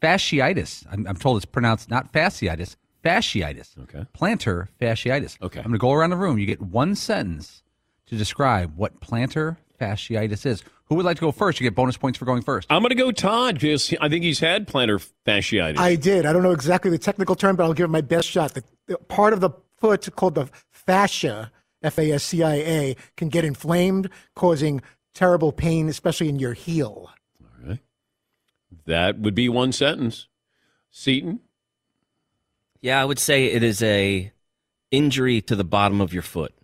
fasciitis. 0.00 0.86
I'm, 0.90 1.06
I'm 1.08 1.16
told 1.16 1.38
it's 1.38 1.46
pronounced 1.46 1.90
not 1.90 2.12
fasciitis, 2.12 2.76
fasciitis. 3.04 3.76
Okay. 3.82 4.06
Plantar 4.16 4.68
fasciitis. 4.80 5.42
Okay. 5.42 5.58
I'm 5.58 5.66
going 5.66 5.72
to 5.72 5.78
go 5.78 5.92
around 5.92 6.10
the 6.10 6.16
room. 6.16 6.38
You 6.38 6.46
get 6.46 6.62
one 6.62 6.94
sentence 6.94 7.64
to 8.06 8.16
describe 8.16 8.76
what 8.76 9.00
plantar 9.00 9.56
fasciitis 9.80 10.46
is. 10.46 10.62
Who 10.86 10.96
would 10.96 11.04
like 11.04 11.16
to 11.16 11.22
go 11.22 11.32
first? 11.32 11.60
You 11.60 11.64
get 11.64 11.74
bonus 11.74 11.96
points 11.96 12.18
for 12.18 12.26
going 12.26 12.42
first. 12.42 12.66
I'm 12.70 12.82
going 12.82 12.90
to 12.90 12.94
go 12.94 13.10
Todd 13.10 13.54
because 13.54 13.94
I 14.00 14.08
think 14.08 14.22
he's 14.22 14.40
had 14.40 14.68
plantar 14.68 15.06
fasciitis. 15.26 15.78
I 15.78 15.96
did. 15.96 16.26
I 16.26 16.32
don't 16.32 16.42
know 16.42 16.52
exactly 16.52 16.90
the 16.90 16.98
technical 16.98 17.34
term, 17.34 17.56
but 17.56 17.64
I'll 17.64 17.72
give 17.72 17.84
it 17.84 17.88
my 17.88 18.02
best 18.02 18.28
shot. 18.28 18.52
The, 18.54 18.64
the 18.86 18.98
part 18.98 19.32
of 19.32 19.40
the 19.40 19.50
foot 19.78 20.06
called 20.14 20.34
the 20.34 20.50
fascia, 20.70 21.50
F 21.82 21.98
A 21.98 22.12
S 22.12 22.24
C 22.24 22.42
I 22.42 22.54
A, 22.54 22.96
can 23.16 23.30
get 23.30 23.44
inflamed, 23.44 24.10
causing 24.34 24.82
terrible 25.14 25.52
pain, 25.52 25.88
especially 25.88 26.28
in 26.28 26.38
your 26.38 26.52
heel. 26.52 27.10
All 27.40 27.68
right. 27.68 27.78
That 28.84 29.20
would 29.20 29.34
be 29.34 29.48
one 29.48 29.72
sentence. 29.72 30.28
Seaton? 30.90 31.40
Yeah, 32.82 33.00
I 33.00 33.06
would 33.06 33.18
say 33.18 33.46
it 33.46 33.62
is 33.62 33.82
a 33.82 34.32
injury 34.90 35.40
to 35.40 35.56
the 35.56 35.64
bottom 35.64 36.02
of 36.02 36.12
your 36.12 36.22
foot. 36.22 36.54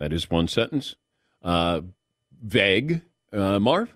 That 0.00 0.12
is 0.12 0.28
one 0.28 0.48
sentence. 0.48 0.96
Uh, 1.42 1.82
vague. 2.44 3.02
Uh, 3.32 3.58
Marv? 3.58 3.92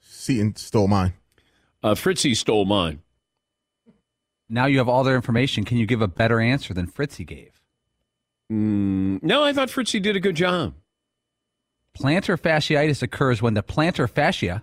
Seaton 0.00 0.54
stole 0.54 0.86
mine. 0.86 1.14
Uh, 1.82 1.94
Fritzy 1.94 2.34
stole 2.36 2.64
mine. 2.64 3.02
Now 4.48 4.66
you 4.66 4.78
have 4.78 4.88
all 4.88 5.02
their 5.02 5.16
information. 5.16 5.64
Can 5.64 5.78
you 5.78 5.86
give 5.86 6.02
a 6.02 6.06
better 6.06 6.38
answer 6.38 6.74
than 6.74 6.86
Fritzy 6.86 7.24
gave? 7.24 7.60
Mm, 8.52 9.22
no, 9.22 9.42
I 9.42 9.52
thought 9.52 9.70
Fritzy 9.70 10.00
did 10.00 10.14
a 10.14 10.20
good 10.20 10.36
job. 10.36 10.74
Plantar 11.98 12.38
fasciitis 12.38 13.02
occurs 13.02 13.42
when 13.42 13.54
the 13.54 13.62
plantar 13.62 14.08
fascia, 14.08 14.62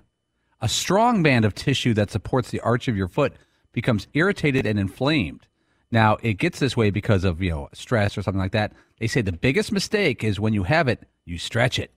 a 0.62 0.70
strong 0.70 1.22
band 1.24 1.44
of 1.44 1.56
tissue 1.56 1.94
that 1.96 2.12
supports 2.12 2.52
the 2.52 2.60
arch 2.62 2.88
of 2.88 2.96
your 2.96 3.08
foot, 3.08 3.34
becomes 3.72 4.08
irritated 4.14 4.66
and 4.66 4.80
inflamed. 4.80 5.48
Now 5.92 6.18
it 6.22 6.34
gets 6.34 6.60
this 6.60 6.78
way 6.78 6.90
because 6.92 7.24
of 7.24 7.42
you 7.42 7.52
know 7.52 7.70
stress 7.74 8.18
or 8.18 8.22
something 8.22 8.40
like 8.40 8.52
that. 8.52 8.74
They 9.00 9.08
say 9.08 9.22
the 9.22 9.32
biggest 9.32 9.72
mistake 9.72 10.24
is 10.24 10.40
when 10.40 10.54
you 10.54 10.64
have 10.64 10.88
it, 10.88 11.08
you 11.26 11.38
stretch 11.38 11.80
it. 11.80 11.92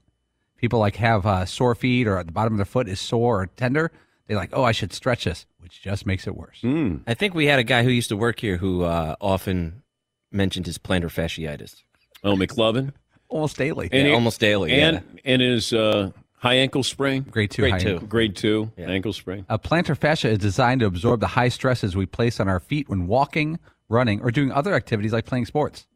People 0.63 0.79
like 0.79 0.95
have 0.95 1.25
uh, 1.25 1.43
sore 1.43 1.75
feet 1.75 2.07
or 2.07 2.17
at 2.17 2.25
the 2.25 2.31
bottom 2.31 2.53
of 2.53 2.57
their 2.57 2.63
foot 2.63 2.87
is 2.87 2.97
sore 3.01 3.41
or 3.41 3.47
tender. 3.47 3.91
They're 4.27 4.37
like, 4.37 4.51
oh, 4.53 4.63
I 4.63 4.71
should 4.71 4.93
stretch 4.93 5.25
this, 5.25 5.45
which 5.59 5.81
just 5.81 6.05
makes 6.05 6.25
it 6.25 6.37
worse. 6.37 6.63
I 7.05 7.13
think 7.15 7.33
we 7.35 7.47
had 7.47 7.59
a 7.59 7.65
guy 7.65 7.83
who 7.83 7.89
used 7.89 8.07
to 8.07 8.15
work 8.15 8.39
here 8.39 8.55
who 8.55 8.83
uh, 8.83 9.17
often 9.19 9.83
mentioned 10.31 10.65
his 10.65 10.77
plantar 10.77 11.11
fasciitis. 11.11 11.83
Oh, 12.23 12.37
McLovin? 12.37 12.93
Almost 13.27 13.57
daily. 13.57 13.89
Yeah, 13.91 14.03
he- 14.03 14.13
almost 14.13 14.39
daily. 14.39 14.71
And 14.71 15.03
yeah. 15.15 15.21
and 15.25 15.41
his 15.41 15.73
uh, 15.73 16.11
high 16.37 16.53
ankle 16.53 16.83
sprain, 16.83 17.23
Grade 17.23 17.51
two. 17.51 17.63
Grade 17.63 17.81
two. 17.81 17.89
ankle. 17.95 18.07
grade 18.07 18.35
two 18.37 18.71
Yeah. 18.77 18.85
ankle 18.89 19.11
sprain. 19.11 19.45
A 19.49 19.59
plantar 19.59 19.97
fascia 19.97 20.29
is 20.29 20.37
designed 20.37 20.79
to 20.79 20.85
absorb 20.85 21.19
the 21.19 21.27
high 21.27 21.49
stresses 21.49 21.93
we 21.93 22.05
place 22.05 22.39
on 22.39 22.47
our 22.47 22.61
feet 22.61 22.87
when 22.87 23.05
walking, 23.07 23.59
running, 23.89 24.21
or 24.21 24.31
doing 24.31 24.49
other 24.49 24.73
activities 24.75 25.11
like 25.11 25.25
playing 25.25 25.45
sports. 25.45 25.87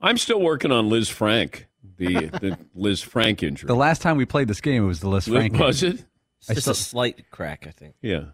I'm 0.00 0.16
still 0.16 0.40
working 0.40 0.72
on 0.72 0.88
Lisfranc, 0.88 1.64
the 2.06 2.26
the 2.40 2.58
Lisfranc 2.76 3.42
injury. 3.42 3.66
The 3.68 3.74
last 3.76 4.02
time 4.02 4.16
we 4.16 4.24
played 4.24 4.48
this 4.48 4.60
game, 4.60 4.82
it 4.82 4.86
was 4.86 5.00
the 5.00 5.08
Liz 5.08 5.28
Frank. 5.28 5.52
game. 5.52 5.60
was 5.62 5.82
it? 5.82 6.04
It's 6.38 6.48
just 6.48 6.50
I 6.50 6.52
a 6.54 6.60
still- 6.60 6.74
slight 6.74 7.30
crack, 7.30 7.66
I 7.66 7.70
think. 7.70 7.94
Yeah. 8.02 8.24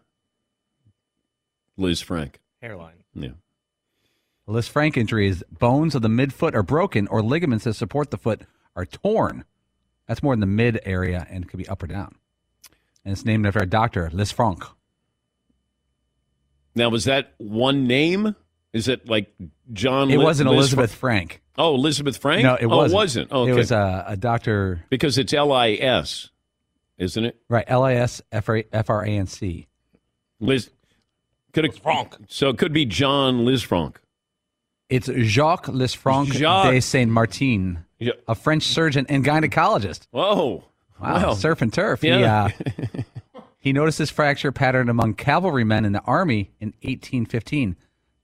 Liz 1.77 2.01
Frank. 2.01 2.41
Hairline. 2.63 3.05
Yeah. 3.15 3.31
The 4.47 4.53
Lisfranc 4.53 4.97
injury 4.97 5.29
is 5.29 5.45
bones 5.51 5.95
of 5.95 6.03
the 6.03 6.09
midfoot 6.09 6.55
are 6.55 6.63
broken 6.63 7.09
or 7.09 7.21
ligaments 7.23 7.65
that 7.65 7.75
support 7.75 8.11
the 8.11 8.17
foot 8.19 8.43
are 8.77 8.87
torn. 8.87 9.45
That's 10.07 10.23
more 10.23 10.33
in 10.33 10.41
the 10.41 10.47
mid 10.47 10.81
area 10.85 11.27
and 11.29 11.49
could 11.49 11.59
be 11.59 11.67
up 11.69 11.83
or 11.83 11.89
down. 11.89 12.15
And 13.05 13.13
it's 13.13 13.25
named 13.25 13.45
after 13.47 13.59
a 13.59 13.67
doctor, 13.67 14.09
Liz 14.13 14.31
Frank. 14.33 14.63
Now, 16.77 16.91
was 16.91 17.05
that 17.05 17.35
one 17.39 17.87
name? 17.87 18.37
Is 18.77 18.89
it 18.89 19.09
like 19.09 19.33
John? 19.73 20.11
It 20.11 20.19
Li- 20.19 20.25
wasn't 20.25 20.51
Liz 20.51 20.57
Elizabeth 20.59 20.91
Fra- 20.91 20.99
Frank. 20.99 21.43
oh, 21.57 21.75
Elizabeth 21.75 22.19
Frank. 22.19 22.43
No, 22.43 22.55
it 22.57 22.67
oh, 22.67 22.69
wasn't. 22.77 22.93
it 22.93 22.95
wasn't. 22.95 23.29
Oh, 23.33 23.41
okay. 23.43 23.53
It 23.53 23.55
was 23.55 23.71
a, 23.73 24.05
a 24.09 24.17
doctor, 24.17 24.85
because 24.91 25.17
it's 25.19 25.33
L 25.33 25.53
I 25.53 25.71
S, 25.73 26.31
isn't 26.99 27.25
it? 27.25 27.41
right? 27.49 27.65
L 27.67 27.83
I 27.85 27.95
S 27.95 28.21
F 28.33 28.49
R 28.49 28.63
F 28.73 28.91
R 28.91 29.05
A 29.05 29.09
N 29.09 29.27
C. 29.27 29.67
Liz. 30.41 30.71
Could 31.53 31.65
it, 31.65 31.79
Frank. 31.83 32.15
So 32.29 32.51
it 32.51 32.59
could 32.59 32.73
be 32.75 32.85
John 32.85 33.45
Liz 33.47 33.63
Frank. 33.63 33.99
It's 34.91 35.07
Jacques 35.09 35.67
Lisfranc 35.67 36.27
Jacques. 36.33 36.71
de 36.71 36.81
Saint 36.81 37.11
Martin, 37.11 37.85
Yeah. 37.99 38.13
a 38.29 38.35
French 38.35 38.63
surgeon 38.65 39.07
and 39.09 39.25
gynecologist. 39.25 40.07
Whoa. 40.11 40.65
Wow, 41.01 41.35
surf 41.35 41.63
and 41.63 41.73
turf. 41.73 42.05
Yeah. 42.05 42.49
He, 42.49 42.65
uh, 42.65 43.03
he 43.59 43.73
noticed 43.73 43.99
this 43.99 44.11
fracture 44.11 44.53
pattern 44.53 44.89
among 44.89 45.15
cavalrymen 45.15 45.85
in 45.85 45.93
the 45.93 46.03
army 46.03 46.51
in 46.61 46.69
1815 46.83 47.77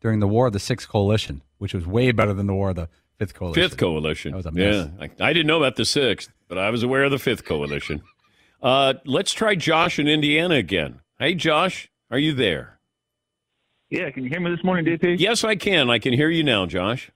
during 0.03 0.21
the 0.21 0.29
War 0.29 0.49
of 0.49 0.53
the 0.53 0.59
Sixth 0.59 0.89
Coalition, 0.89 1.43
which 1.59 1.73
was 1.73 1.87
way 1.87 2.13
better 2.13 2.35
than 2.35 2.47
the 2.47 2.55
War 2.55 2.71
of 2.71 2.77
the 2.77 2.89
Fifth 3.19 3.35
Coalition. 3.35 3.63
Fifth 3.63 3.77
coalition. 3.79 4.33
That 4.33 4.37
was 4.39 4.47
a 4.47 4.51
mess. 4.51 4.89
Yeah, 4.99 5.09
I, 5.21 5.29
I 5.29 5.33
didn't 5.33 5.47
know 5.47 5.59
about 5.59 5.77
the 5.77 5.85
sixth, 5.85 6.31
but 6.49 6.59
I 6.59 6.71
was 6.71 6.83
aware 6.83 7.05
of 7.05 7.13
the 7.13 7.21
fifth 7.21 7.45
coalition. 7.45 8.03
Uh, 8.61 8.95
let's 9.05 9.33
try 9.33 9.55
Josh 9.55 9.99
in 9.99 10.09
Indiana 10.09 10.57
again. 10.57 11.01
Hey, 11.19 11.35
Josh, 11.35 11.89
are 12.11 12.19
you 12.19 12.33
there? 12.33 12.81
Yeah, 13.91 14.11
can 14.11 14.25
you 14.25 14.31
hear 14.31 14.41
me 14.41 14.51
this 14.51 14.65
morning, 14.65 14.85
DP? 14.87 15.21
Yes, 15.21 15.45
I 15.45 15.55
can. 15.55 15.89
I 15.89 15.99
can 15.99 16.13
hear 16.15 16.31
you 16.31 16.43
now, 16.43 16.67
Josh. 16.67 17.11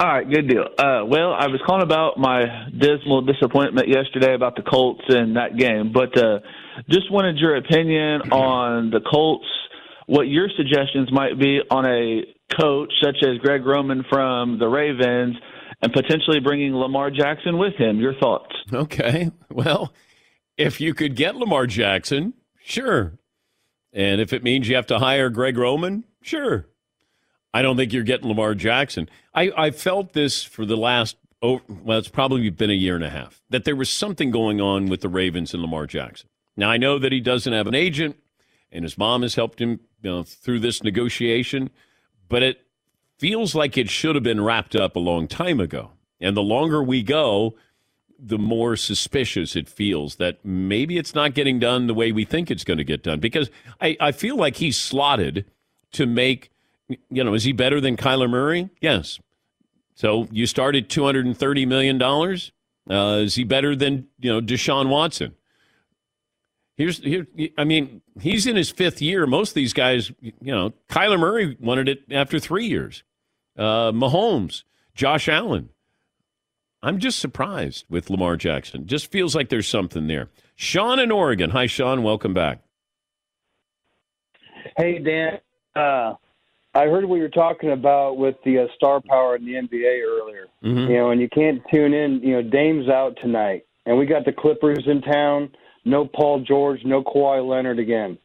All 0.00 0.06
right, 0.06 0.30
good 0.30 0.46
deal. 0.48 0.66
Uh, 0.78 1.04
well, 1.04 1.32
I 1.32 1.48
was 1.48 1.60
calling 1.66 1.82
about 1.82 2.18
my 2.18 2.68
dismal 2.78 3.22
disappointment 3.22 3.88
yesterday 3.88 4.34
about 4.34 4.54
the 4.54 4.62
Colts 4.62 5.02
in 5.08 5.34
that 5.34 5.56
game, 5.56 5.92
but 5.92 6.16
uh, 6.16 6.38
just 6.88 7.10
wanted 7.10 7.38
your 7.38 7.56
opinion 7.56 8.30
on 8.30 8.90
the 8.90 9.00
Colts, 9.00 9.46
what 10.08 10.26
your 10.26 10.48
suggestions 10.56 11.12
might 11.12 11.38
be 11.38 11.60
on 11.70 11.84
a 11.84 12.22
coach 12.58 12.90
such 13.02 13.22
as 13.22 13.36
Greg 13.38 13.66
Roman 13.66 14.04
from 14.08 14.58
the 14.58 14.66
Ravens 14.66 15.36
and 15.82 15.92
potentially 15.92 16.40
bringing 16.40 16.74
Lamar 16.74 17.10
Jackson 17.10 17.58
with 17.58 17.74
him. 17.74 18.00
Your 18.00 18.14
thoughts? 18.14 18.54
Okay. 18.72 19.30
Well, 19.50 19.92
if 20.56 20.80
you 20.80 20.94
could 20.94 21.14
get 21.14 21.36
Lamar 21.36 21.66
Jackson, 21.66 22.32
sure. 22.64 23.18
And 23.92 24.18
if 24.18 24.32
it 24.32 24.42
means 24.42 24.66
you 24.66 24.76
have 24.76 24.86
to 24.86 24.98
hire 24.98 25.28
Greg 25.28 25.58
Roman, 25.58 26.04
sure. 26.22 26.66
I 27.52 27.60
don't 27.60 27.76
think 27.76 27.92
you're 27.92 28.02
getting 28.02 28.28
Lamar 28.28 28.54
Jackson. 28.54 29.10
I, 29.34 29.52
I 29.56 29.70
felt 29.72 30.14
this 30.14 30.42
for 30.42 30.64
the 30.64 30.76
last, 30.76 31.16
oh, 31.42 31.60
well, 31.68 31.98
it's 31.98 32.08
probably 32.08 32.48
been 32.48 32.70
a 32.70 32.74
year 32.74 32.94
and 32.94 33.04
a 33.04 33.10
half, 33.10 33.42
that 33.50 33.64
there 33.64 33.76
was 33.76 33.90
something 33.90 34.30
going 34.30 34.58
on 34.58 34.86
with 34.86 35.02
the 35.02 35.08
Ravens 35.10 35.52
and 35.52 35.62
Lamar 35.62 35.86
Jackson. 35.86 36.30
Now, 36.56 36.70
I 36.70 36.78
know 36.78 36.98
that 36.98 37.12
he 37.12 37.20
doesn't 37.20 37.52
have 37.52 37.66
an 37.66 37.74
agent, 37.74 38.16
and 38.72 38.84
his 38.84 38.96
mom 38.96 39.20
has 39.20 39.34
helped 39.34 39.60
him 39.60 39.80
you 40.02 40.10
know, 40.10 40.22
through 40.22 40.60
this 40.60 40.82
negotiation, 40.82 41.70
but 42.28 42.42
it 42.42 42.66
feels 43.18 43.54
like 43.54 43.76
it 43.76 43.90
should 43.90 44.14
have 44.14 44.24
been 44.24 44.40
wrapped 44.40 44.76
up 44.76 44.96
a 44.96 45.00
long 45.00 45.26
time 45.26 45.60
ago. 45.60 45.90
And 46.20 46.36
the 46.36 46.42
longer 46.42 46.82
we 46.82 47.02
go, 47.02 47.56
the 48.18 48.38
more 48.38 48.76
suspicious 48.76 49.54
it 49.54 49.68
feels 49.68 50.16
that 50.16 50.44
maybe 50.44 50.98
it's 50.98 51.14
not 51.14 51.34
getting 51.34 51.58
done 51.58 51.86
the 51.86 51.94
way 51.94 52.10
we 52.10 52.24
think 52.24 52.50
it's 52.50 52.64
going 52.64 52.78
to 52.78 52.84
get 52.84 53.02
done. 53.02 53.20
Because 53.20 53.50
I, 53.80 53.96
I 54.00 54.12
feel 54.12 54.36
like 54.36 54.56
he's 54.56 54.76
slotted 54.76 55.44
to 55.92 56.06
make, 56.06 56.50
you 56.88 57.22
know, 57.22 57.34
is 57.34 57.44
he 57.44 57.52
better 57.52 57.80
than 57.80 57.96
Kyler 57.96 58.28
Murray? 58.28 58.70
Yes. 58.80 59.20
So 59.94 60.28
you 60.30 60.46
started 60.46 60.88
$230 60.88 61.66
million. 61.66 62.00
Uh, 62.02 63.18
is 63.18 63.34
he 63.34 63.44
better 63.44 63.76
than, 63.76 64.08
you 64.18 64.32
know, 64.32 64.40
Deshaun 64.40 64.88
Watson? 64.88 65.34
Here's 66.78 66.98
here. 67.02 67.26
I 67.58 67.64
mean, 67.64 68.02
he's 68.20 68.46
in 68.46 68.54
his 68.54 68.70
fifth 68.70 69.02
year. 69.02 69.26
Most 69.26 69.50
of 69.50 69.54
these 69.54 69.72
guys, 69.72 70.12
you 70.20 70.32
know, 70.40 70.72
Kyler 70.88 71.18
Murray 71.18 71.56
wanted 71.60 71.88
it 71.88 72.02
after 72.10 72.38
three 72.38 72.66
years. 72.66 73.02
Uh, 73.56 73.90
Mahomes, 73.90 74.62
Josh 74.94 75.28
Allen. 75.28 75.70
I'm 76.80 77.00
just 77.00 77.18
surprised 77.18 77.84
with 77.90 78.08
Lamar 78.10 78.36
Jackson. 78.36 78.86
Just 78.86 79.10
feels 79.10 79.34
like 79.34 79.48
there's 79.48 79.66
something 79.66 80.06
there. 80.06 80.28
Sean 80.54 81.00
in 81.00 81.10
Oregon. 81.10 81.50
Hi, 81.50 81.66
Sean. 81.66 82.04
Welcome 82.04 82.32
back. 82.32 82.60
Hey, 84.76 85.00
Dan. 85.00 85.40
Uh, 85.74 86.14
I 86.74 86.84
heard 86.86 87.04
what 87.06 87.16
you 87.16 87.22
were 87.22 87.28
talking 87.28 87.72
about 87.72 88.18
with 88.18 88.36
the 88.44 88.60
uh, 88.60 88.66
star 88.76 89.00
power 89.00 89.34
in 89.34 89.44
the 89.44 89.54
NBA 89.54 90.00
earlier. 90.06 90.46
Mhm. 90.62 90.88
You 90.88 90.96
know, 90.96 91.10
and 91.10 91.20
you 91.20 91.28
can't 91.28 91.60
tune 91.72 91.92
in. 91.92 92.20
You 92.20 92.34
know, 92.34 92.42
Dame's 92.48 92.88
out 92.88 93.16
tonight, 93.20 93.64
and 93.84 93.98
we 93.98 94.06
got 94.06 94.24
the 94.24 94.32
Clippers 94.32 94.86
in 94.86 95.02
town. 95.02 95.50
No 95.84 96.06
Paul 96.06 96.44
George, 96.46 96.80
no 96.84 97.02
Kawhi 97.02 97.46
Leonard 97.46 97.78
again. 97.78 98.18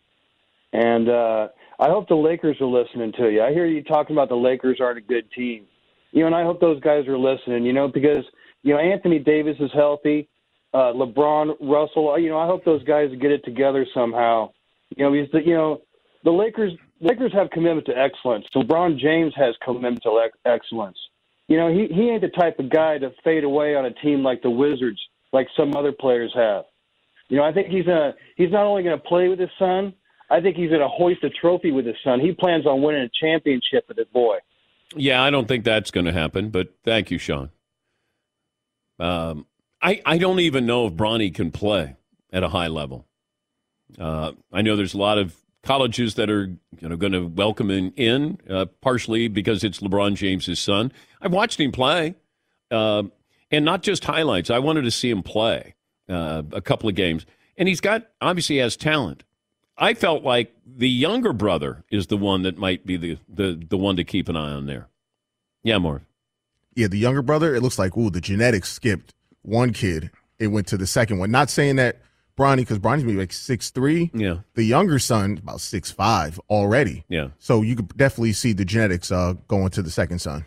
And 0.73 1.07
uh, 1.07 1.47
I 1.79 1.87
hope 1.87 2.07
the 2.07 2.15
Lakers 2.15 2.57
are 2.59 2.65
listening 2.65 3.13
to 3.13 3.29
you. 3.29 3.43
I 3.43 3.51
hear 3.51 3.65
you 3.65 3.83
talking 3.83 4.15
about 4.15 4.29
the 4.29 4.35
Lakers 4.35 4.79
aren't 4.81 4.97
a 4.97 5.01
good 5.01 5.31
team. 5.31 5.65
You 6.11 6.21
know, 6.21 6.27
and 6.27 6.35
I 6.35 6.43
hope 6.43 6.59
those 6.59 6.79
guys 6.81 7.07
are 7.07 7.17
listening. 7.17 7.65
You 7.65 7.73
know, 7.73 7.87
because 7.87 8.23
you 8.63 8.73
know 8.73 8.79
Anthony 8.79 9.19
Davis 9.19 9.55
is 9.59 9.71
healthy, 9.73 10.27
uh, 10.73 10.93
LeBron, 10.93 11.55
Russell. 11.61 12.17
You 12.19 12.29
know, 12.29 12.37
I 12.37 12.45
hope 12.45 12.65
those 12.65 12.83
guys 12.83 13.09
get 13.19 13.31
it 13.31 13.43
together 13.45 13.85
somehow. 13.93 14.51
You 14.95 15.05
know, 15.05 15.11
because 15.11 15.31
the, 15.31 15.41
you 15.45 15.55
know 15.55 15.81
the 16.23 16.31
Lakers 16.31 16.73
Lakers 17.01 17.33
have 17.33 17.49
commitment 17.49 17.85
to 17.87 17.97
excellence. 17.97 18.45
LeBron 18.55 18.97
James 18.97 19.33
has 19.35 19.55
commitment 19.63 20.01
to 20.03 20.21
ex- 20.25 20.37
excellence. 20.45 20.97
You 21.47 21.57
know, 21.57 21.69
he 21.69 21.87
he 21.93 22.09
ain't 22.09 22.21
the 22.21 22.29
type 22.29 22.59
of 22.59 22.69
guy 22.69 22.97
to 22.97 23.11
fade 23.23 23.43
away 23.43 23.75
on 23.75 23.85
a 23.85 23.93
team 23.93 24.23
like 24.23 24.41
the 24.41 24.49
Wizards, 24.49 24.99
like 25.31 25.47
some 25.57 25.75
other 25.75 25.91
players 25.91 26.31
have. 26.35 26.63
You 27.29 27.37
know, 27.37 27.43
I 27.43 27.51
think 27.51 27.67
he's 27.67 27.87
a 27.87 28.13
he's 28.35 28.51
not 28.51 28.65
only 28.65 28.83
going 28.83 28.97
to 28.97 29.03
play 29.03 29.27
with 29.27 29.39
his 29.39 29.49
son. 29.57 29.93
I 30.29 30.41
think 30.41 30.55
he's 30.55 30.69
going 30.69 30.81
to 30.81 30.87
hoist 30.87 31.23
a 31.23 31.29
trophy 31.29 31.71
with 31.71 31.85
his 31.85 31.95
son. 32.03 32.19
He 32.19 32.31
plans 32.31 32.65
on 32.65 32.81
winning 32.81 33.03
a 33.03 33.09
championship 33.19 33.85
with 33.87 33.97
his 33.97 34.07
boy. 34.07 34.37
Yeah, 34.95 35.21
I 35.21 35.29
don't 35.29 35.47
think 35.47 35.63
that's 35.63 35.91
going 35.91 36.05
to 36.05 36.13
happen, 36.13 36.49
but 36.49 36.69
thank 36.83 37.11
you, 37.11 37.17
Sean. 37.17 37.49
Um, 38.99 39.45
I, 39.81 40.01
I 40.05 40.17
don't 40.17 40.39
even 40.39 40.65
know 40.65 40.87
if 40.87 40.93
Bronny 40.93 41.33
can 41.33 41.51
play 41.51 41.95
at 42.31 42.43
a 42.43 42.49
high 42.49 42.67
level. 42.67 43.05
Uh, 43.99 44.31
I 44.51 44.61
know 44.61 44.75
there's 44.75 44.93
a 44.93 44.99
lot 44.99 45.17
of 45.17 45.35
colleges 45.63 46.15
that 46.15 46.29
are 46.29 46.45
you 46.79 46.89
know 46.89 46.95
going 46.95 47.13
to 47.13 47.25
welcome 47.25 47.69
him 47.69 47.93
in, 47.95 48.39
uh, 48.49 48.65
partially 48.81 49.27
because 49.27 49.63
it's 49.63 49.79
LeBron 49.79 50.15
James's 50.15 50.59
son. 50.59 50.91
I've 51.21 51.33
watched 51.33 51.59
him 51.59 51.71
play, 51.71 52.15
uh, 52.71 53.03
and 53.51 53.65
not 53.65 53.83
just 53.83 54.05
highlights. 54.05 54.49
I 54.49 54.59
wanted 54.59 54.83
to 54.83 54.91
see 54.91 55.09
him 55.09 55.23
play 55.23 55.75
uh, 56.09 56.43
a 56.51 56.61
couple 56.61 56.89
of 56.89 56.95
games, 56.95 57.25
and 57.57 57.67
he's 57.67 57.81
got 57.81 58.07
obviously 58.21 58.57
has 58.57 58.75
talent. 58.75 59.23
I 59.77 59.95
felt 59.95 60.23
like 60.23 60.53
the 60.65 60.89
younger 60.89 61.33
brother 61.33 61.83
is 61.89 62.07
the 62.07 62.17
one 62.17 62.43
that 62.43 62.57
might 62.57 62.85
be 62.85 62.95
the, 62.95 63.17
the, 63.27 63.59
the 63.67 63.77
one 63.77 63.95
to 63.95 64.03
keep 64.03 64.29
an 64.29 64.35
eye 64.35 64.51
on 64.51 64.67
there. 64.67 64.87
Yeah, 65.63 65.79
Marv. 65.79 66.01
Yeah, 66.75 66.87
the 66.87 66.97
younger 66.97 67.21
brother, 67.21 67.55
it 67.55 67.61
looks 67.61 67.79
like, 67.79 67.97
ooh, 67.97 68.09
the 68.11 68.21
genetics 68.21 68.71
skipped 68.71 69.13
one 69.41 69.73
kid. 69.73 70.11
It 70.37 70.47
went 70.47 70.67
to 70.67 70.77
the 70.77 70.87
second 70.87 71.19
one. 71.19 71.31
Not 71.31 71.49
saying 71.49 71.77
that 71.77 72.01
Bronny, 72.37 72.57
because 72.57 72.79
Bronny's 72.79 73.03
maybe 73.03 73.19
like 73.19 73.33
six 73.33 73.69
three. 73.69 74.11
Yeah. 74.13 74.37
The 74.55 74.63
younger 74.63 74.99
son, 74.99 75.39
about 75.41 75.61
six 75.61 75.91
five 75.91 76.39
already. 76.49 77.05
Yeah. 77.07 77.29
So 77.39 77.61
you 77.61 77.75
could 77.75 77.95
definitely 77.95 78.33
see 78.33 78.53
the 78.53 78.65
genetics 78.65 79.11
uh, 79.11 79.35
going 79.47 79.69
to 79.69 79.81
the 79.81 79.91
second 79.91 80.19
son. 80.19 80.45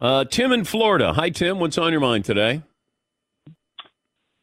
Uh, 0.00 0.24
Tim 0.24 0.52
in 0.52 0.64
Florida. 0.64 1.12
Hi, 1.12 1.30
Tim. 1.30 1.58
What's 1.58 1.78
on 1.78 1.92
your 1.92 2.00
mind 2.00 2.24
today? 2.24 2.62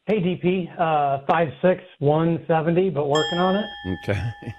Hey, 0.10 0.22
DP, 0.22 0.68
uh, 0.80 1.24
5'6", 1.30 1.82
170, 2.00 2.90
but 2.90 3.08
working 3.08 3.38
on 3.38 3.58
it. 3.58 3.66
Okay. 3.88 4.20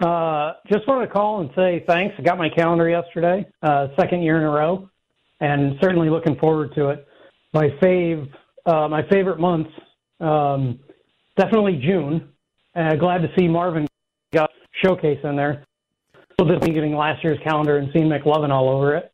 Uh, 0.00 0.52
just 0.70 0.86
wanted 0.86 1.06
to 1.06 1.12
call 1.12 1.40
and 1.40 1.50
say 1.56 1.82
thanks. 1.88 2.14
I 2.20 2.22
got 2.22 2.38
my 2.38 2.48
calendar 2.48 2.88
yesterday, 2.88 3.44
uh, 3.64 3.88
second 3.98 4.22
year 4.22 4.36
in 4.36 4.44
a 4.44 4.48
row, 4.48 4.88
and 5.40 5.76
certainly 5.82 6.08
looking 6.08 6.36
forward 6.36 6.72
to 6.76 6.90
it. 6.90 7.04
My 7.52 7.70
fave, 7.82 8.30
uh, 8.64 8.86
my 8.86 9.02
favorite 9.08 9.40
months, 9.40 9.72
um, 10.20 10.78
definitely 11.36 11.80
June. 11.84 12.28
Uh, 12.76 12.94
glad 12.94 13.22
to 13.22 13.28
see 13.36 13.48
Marvin 13.48 13.88
got 14.32 14.50
showcase 14.84 15.18
in 15.24 15.34
there. 15.34 15.64
Little 16.38 16.60
bit 16.60 16.72
giving 16.72 16.94
last 16.94 17.24
year's 17.24 17.40
calendar 17.42 17.78
and 17.78 17.90
seeing 17.92 18.08
McLovin 18.08 18.50
all 18.50 18.68
over 18.68 18.94
it. 18.94 19.12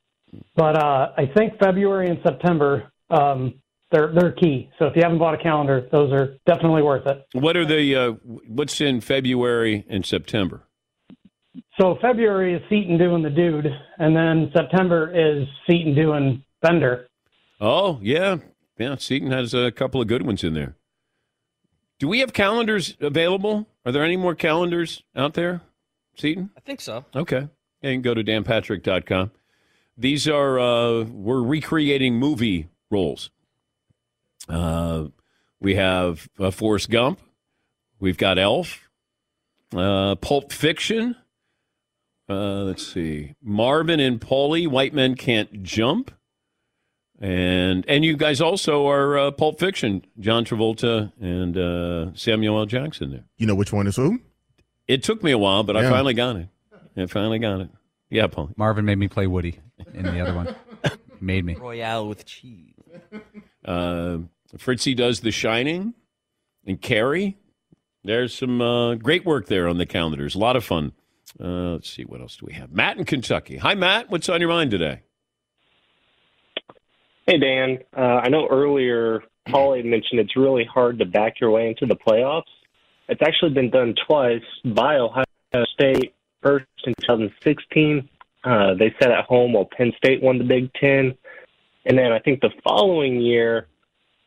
But 0.54 0.76
uh, 0.76 1.12
I 1.16 1.30
think 1.34 1.58
February 1.58 2.10
and 2.10 2.18
September, 2.22 2.92
um, 3.08 3.54
they're 3.94 4.12
they're 4.12 4.32
key. 4.32 4.68
So 4.78 4.86
if 4.86 4.96
you 4.96 5.02
haven't 5.02 5.18
bought 5.18 5.34
a 5.34 5.42
calendar, 5.42 5.88
those 5.92 6.12
are 6.12 6.36
definitely 6.46 6.82
worth 6.82 7.06
it. 7.06 7.24
What 7.32 7.56
are 7.56 7.64
the 7.64 7.94
uh, 7.94 8.10
what's 8.48 8.80
in 8.80 9.00
February 9.00 9.86
and 9.88 10.04
September? 10.04 10.64
So 11.80 11.96
February 12.02 12.54
is 12.54 12.62
Seton 12.68 12.98
doing 12.98 13.22
the 13.22 13.30
dude, 13.30 13.66
and 13.98 14.16
then 14.16 14.50
September 14.54 15.10
is 15.14 15.46
Seton 15.66 15.94
doing 15.94 16.44
Bender. 16.60 17.06
Oh 17.60 18.00
yeah, 18.02 18.38
yeah. 18.78 18.96
Seton 18.96 19.30
has 19.30 19.54
a 19.54 19.70
couple 19.70 20.00
of 20.00 20.08
good 20.08 20.26
ones 20.26 20.42
in 20.42 20.54
there. 20.54 20.74
Do 22.00 22.08
we 22.08 22.18
have 22.18 22.32
calendars 22.32 22.96
available? 23.00 23.68
Are 23.86 23.92
there 23.92 24.02
any 24.02 24.16
more 24.16 24.34
calendars 24.34 25.04
out 25.14 25.34
there, 25.34 25.60
Seton? 26.16 26.50
I 26.56 26.60
think 26.60 26.80
so. 26.80 27.04
Okay. 27.14 27.48
Yeah, 27.82 27.90
you 27.90 27.94
can 27.96 28.02
go 28.02 28.14
to 28.14 28.24
danpatrick.com. 28.24 29.30
These 29.96 30.26
are 30.26 30.58
uh, 30.58 31.04
we're 31.04 31.42
recreating 31.42 32.16
movie 32.16 32.68
roles. 32.90 33.30
Uh, 34.48 35.06
we 35.60 35.74
have 35.76 36.28
uh, 36.38 36.50
Forrest 36.50 36.90
Gump. 36.90 37.20
We've 38.00 38.18
got 38.18 38.38
Elf. 38.38 38.80
Uh, 39.74 40.14
Pulp 40.16 40.52
Fiction. 40.52 41.16
Uh, 42.28 42.62
let's 42.64 42.86
see, 42.86 43.34
Marvin 43.42 44.00
and 44.00 44.20
Paulie. 44.20 44.66
White 44.66 44.94
men 44.94 45.14
can't 45.14 45.62
jump. 45.62 46.10
And 47.20 47.84
and 47.88 48.04
you 48.04 48.16
guys 48.16 48.40
also 48.40 48.86
are 48.88 49.18
uh, 49.18 49.30
Pulp 49.30 49.58
Fiction. 49.58 50.04
John 50.18 50.44
Travolta 50.44 51.12
and 51.20 51.56
uh, 51.56 52.14
Samuel 52.14 52.58
L. 52.58 52.66
Jackson 52.66 53.10
there. 53.10 53.24
You 53.36 53.46
know 53.46 53.54
which 53.54 53.72
one 53.72 53.86
is 53.86 53.96
who? 53.96 54.20
It 54.86 55.02
took 55.02 55.22
me 55.22 55.32
a 55.32 55.38
while, 55.38 55.62
but 55.62 55.76
I 55.76 55.88
finally 55.88 56.14
got 56.14 56.36
it. 56.36 56.48
I 56.96 57.06
finally 57.06 57.38
got 57.38 57.60
it. 57.60 57.70
Yeah, 58.10 58.26
Paul. 58.26 58.50
Marvin 58.56 58.84
made 58.84 58.98
me 58.98 59.08
play 59.08 59.26
Woody 59.26 59.58
in 59.92 60.04
the 60.04 60.20
other 60.20 60.34
one. 60.34 60.54
made 61.20 61.44
me. 61.44 61.54
Royale 61.54 62.06
with 62.06 62.24
cheese. 62.24 62.74
Uh, 63.64 64.18
Fritzy 64.58 64.94
does 64.94 65.20
The 65.20 65.30
Shining 65.30 65.94
and 66.66 66.80
Carrie. 66.80 67.38
There's 68.04 68.34
some 68.34 68.60
uh, 68.60 68.94
great 68.96 69.24
work 69.24 69.46
there 69.46 69.66
on 69.68 69.78
the 69.78 69.86
calendars. 69.86 70.34
A 70.34 70.38
lot 70.38 70.56
of 70.56 70.64
fun. 70.64 70.92
Uh, 71.40 71.72
let's 71.72 71.90
see, 71.90 72.02
what 72.02 72.20
else 72.20 72.36
do 72.36 72.46
we 72.46 72.52
have? 72.52 72.70
Matt 72.70 72.98
in 72.98 73.04
Kentucky. 73.04 73.56
Hi, 73.56 73.74
Matt. 73.74 74.10
What's 74.10 74.28
on 74.28 74.40
your 74.40 74.50
mind 74.50 74.70
today? 74.70 75.02
Hey, 77.26 77.38
Dan. 77.38 77.78
Uh, 77.96 78.20
I 78.22 78.28
know 78.28 78.46
earlier 78.50 79.22
Paul 79.48 79.76
had 79.76 79.86
mentioned 79.86 80.20
it's 80.20 80.36
really 80.36 80.64
hard 80.64 80.98
to 80.98 81.06
back 81.06 81.40
your 81.40 81.50
way 81.50 81.68
into 81.68 81.86
the 81.86 81.96
playoffs. 81.96 82.42
It's 83.08 83.22
actually 83.22 83.52
been 83.52 83.70
done 83.70 83.94
twice 84.06 84.42
by 84.64 84.96
Ohio 84.96 85.24
State. 85.72 86.14
First 86.42 86.66
in 86.84 86.94
2016, 87.00 88.08
uh, 88.44 88.74
they 88.74 88.94
sat 89.00 89.10
at 89.10 89.24
home 89.24 89.54
while 89.54 89.64
Penn 89.64 89.92
State 89.96 90.22
won 90.22 90.38
the 90.38 90.44
Big 90.44 90.72
Ten. 90.74 91.14
And 91.86 91.98
then 91.98 92.12
I 92.12 92.18
think 92.18 92.40
the 92.40 92.50
following 92.62 93.20
year, 93.20 93.68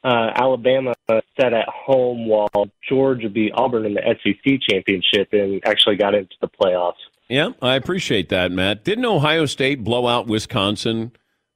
uh, 0.08 0.32
Alabama 0.36 0.93
set 1.10 1.54
at 1.54 1.67
home 1.67 2.28
while 2.28 2.50
Georgia 2.88 3.30
beat 3.30 3.52
Auburn 3.56 3.86
in 3.86 3.93
the 3.96 4.02
SEC 4.24 4.60
championship 4.67 5.30
and 5.34 5.62
actually 5.65 5.96
got 5.98 6.15
into 6.15 6.36
the 6.41 6.48
playoffs. 6.48 6.93
Yeah, 7.30 7.50
I 7.62 7.76
appreciate 7.76 8.30
that, 8.30 8.52
Matt. 8.52 8.86
Didn't 8.86 9.06
Ohio 9.06 9.46
State 9.46 9.84
blow 9.84 10.08
out 10.08 10.28
Wisconsin 10.28 11.12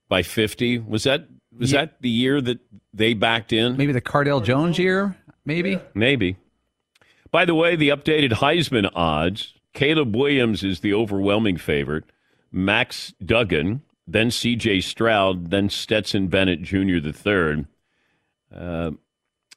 by 0.10 0.22
50? 0.22 0.80
Was 0.80 1.04
that 1.04 1.28
was 1.58 1.72
Yeah. 1.72 1.82
that 1.86 2.02
the 2.02 2.10
year 2.10 2.42
that 2.42 2.60
they 2.94 3.14
backed 3.14 3.54
in? 3.54 3.78
Maybe 3.78 3.94
the 3.94 4.02
Cardale 4.02 4.44
Jones 4.44 4.78
year. 4.78 5.16
Maybe. 5.46 5.80
Maybe. 5.94 6.36
By 7.32 7.46
the 7.46 7.56
way, 7.56 7.76
the 7.78 7.90
updated 7.90 8.32
Heisman 8.34 8.90
odds 8.94 9.54
Caleb 9.74 10.14
Williams 10.16 10.64
is 10.64 10.82
the 10.82 10.94
overwhelming 10.94 11.56
favorite, 11.58 12.04
Max 12.52 13.14
Duggan, 13.24 13.82
then 14.06 14.28
CJ 14.30 14.82
Stroud, 14.84 15.50
then 15.52 15.70
Stetson 15.70 16.28
Bennett 16.28 16.62
Jr. 16.62 17.00
the 17.00 17.14
third. 17.14 17.66
Uh, 18.56 18.92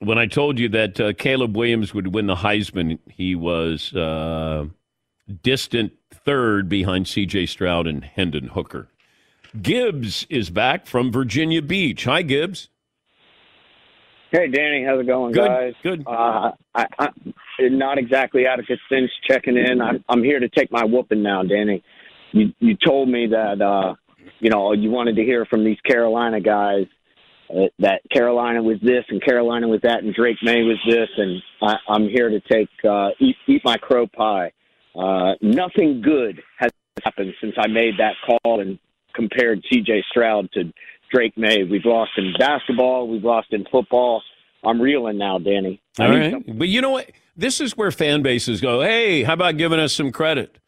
when 0.00 0.18
I 0.18 0.26
told 0.26 0.58
you 0.58 0.68
that 0.70 1.00
uh, 1.00 1.12
Caleb 1.12 1.56
Williams 1.56 1.94
would 1.94 2.14
win 2.14 2.26
the 2.26 2.36
Heisman, 2.36 2.98
he 3.08 3.34
was 3.34 3.94
uh, 3.94 4.66
distant 5.42 5.92
third 6.12 6.68
behind 6.68 7.06
CJ 7.06 7.48
Stroud 7.48 7.86
and 7.86 8.04
Hendon 8.04 8.48
Hooker. 8.48 8.88
Gibbs 9.60 10.26
is 10.28 10.50
back 10.50 10.86
from 10.86 11.12
Virginia 11.12 11.62
Beach. 11.62 12.04
Hi, 12.04 12.22
Gibbs. 12.22 12.68
Hey, 14.32 14.48
Danny, 14.48 14.84
how's 14.84 15.00
it 15.00 15.06
going, 15.06 15.32
Good, 15.32 15.46
guys? 15.46 15.74
Good. 15.84 16.02
Uh, 16.06 16.50
I, 16.74 16.86
I, 16.98 17.08
not 17.60 17.98
exactly 17.98 18.46
Atticus 18.46 18.80
Finch 18.88 19.10
checking 19.28 19.56
in. 19.56 19.80
I, 19.80 19.92
I'm 20.08 20.24
here 20.24 20.40
to 20.40 20.48
take 20.48 20.72
my 20.72 20.84
whooping 20.84 21.22
now, 21.22 21.44
Danny. 21.44 21.84
You, 22.32 22.52
you 22.58 22.76
told 22.84 23.08
me 23.08 23.28
that, 23.28 23.62
uh, 23.62 23.94
you 24.40 24.50
know, 24.50 24.72
you 24.72 24.90
wanted 24.90 25.14
to 25.16 25.22
hear 25.22 25.44
from 25.44 25.64
these 25.64 25.78
Carolina 25.82 26.40
guys 26.40 26.86
that 27.78 28.00
Carolina 28.10 28.62
was 28.62 28.78
this 28.82 29.04
and 29.08 29.22
Carolina 29.22 29.68
was 29.68 29.80
that 29.82 30.02
and 30.02 30.14
Drake 30.14 30.38
Maye 30.42 30.62
was 30.62 30.78
this, 30.88 31.08
and 31.16 31.42
I, 31.62 31.76
I'm 31.88 32.08
here 32.08 32.28
to 32.28 32.40
take 32.40 32.68
uh, 32.88 33.10
eat, 33.20 33.36
eat 33.46 33.62
my 33.64 33.76
crow 33.76 34.06
pie. 34.06 34.52
Uh, 34.96 35.34
nothing 35.40 36.00
good 36.00 36.42
has 36.58 36.70
happened 37.04 37.34
since 37.40 37.54
I 37.58 37.66
made 37.66 37.94
that 37.98 38.14
call 38.26 38.60
and 38.60 38.78
compared 39.14 39.62
C.J. 39.70 40.04
Stroud 40.10 40.50
to 40.52 40.72
Drake 41.12 41.36
Maye. 41.36 41.64
We've 41.64 41.84
lost 41.84 42.12
in 42.16 42.32
basketball. 42.38 43.08
We've 43.08 43.24
lost 43.24 43.52
in 43.52 43.64
football. 43.70 44.22
I'm 44.64 44.80
reeling 44.80 45.18
now, 45.18 45.38
Danny. 45.38 45.80
I 45.98 46.06
All 46.06 46.30
some- 46.30 46.44
But 46.56 46.68
you 46.68 46.80
know 46.80 46.90
what? 46.90 47.10
This 47.36 47.60
is 47.60 47.76
where 47.76 47.90
fan 47.90 48.22
bases 48.22 48.60
go, 48.60 48.80
hey, 48.80 49.22
how 49.24 49.34
about 49.34 49.56
giving 49.56 49.78
us 49.80 49.92
some 49.92 50.12
credit? 50.12 50.58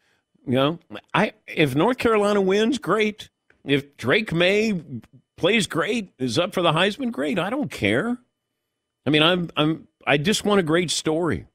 You 0.46 0.54
know, 0.54 0.78
I 1.14 1.32
if 1.48 1.74
North 1.74 1.98
Carolina 1.98 2.40
wins, 2.40 2.78
great. 2.78 3.28
If 3.64 3.96
Drake 3.96 4.32
Maye 4.32 4.80
plays 5.36 5.66
great, 5.66 6.12
is 6.18 6.38
up 6.38 6.54
for 6.54 6.62
the 6.62 6.72
Heisman, 6.72 7.12
great. 7.12 7.38
I 7.38 7.50
don't 7.50 7.70
care. 7.70 8.18
I 9.06 9.10
mean, 9.10 9.22
I'm 9.22 9.50
I'm 9.56 9.88
I 10.06 10.18
just 10.18 10.44
want 10.44 10.60
a 10.60 10.64
great 10.64 10.90
story. 10.90 11.46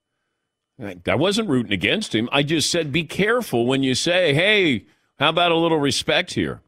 I 1.08 1.16
wasn't 1.16 1.50
rooting 1.50 1.74
against 1.74 2.16
him. 2.16 2.28
I 2.32 2.42
just 2.42 2.72
said 2.72 2.92
be 2.92 3.04
careful 3.04 3.66
when 3.66 3.84
you 3.84 3.94
say, 3.94 4.34
"Hey, 4.34 4.86
how 5.20 5.30
about 5.30 5.52
a 5.52 5.58
little 5.58 5.80
respect 5.80 6.34
here?" 6.34 6.62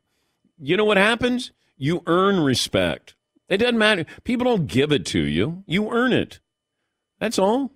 You 0.59 0.77
know 0.77 0.85
what 0.85 0.97
happens? 0.97 1.51
You 1.77 2.03
earn 2.05 2.39
respect. 2.41 3.15
It 3.49 3.57
doesn't 3.57 3.77
matter. 3.77 4.05
People 4.23 4.45
don't 4.45 4.67
give 4.67 4.91
it 4.91 5.05
to 5.07 5.19
you. 5.19 5.63
You 5.65 5.91
earn 5.91 6.13
it. 6.13 6.39
That's 7.19 7.39
all. 7.39 7.71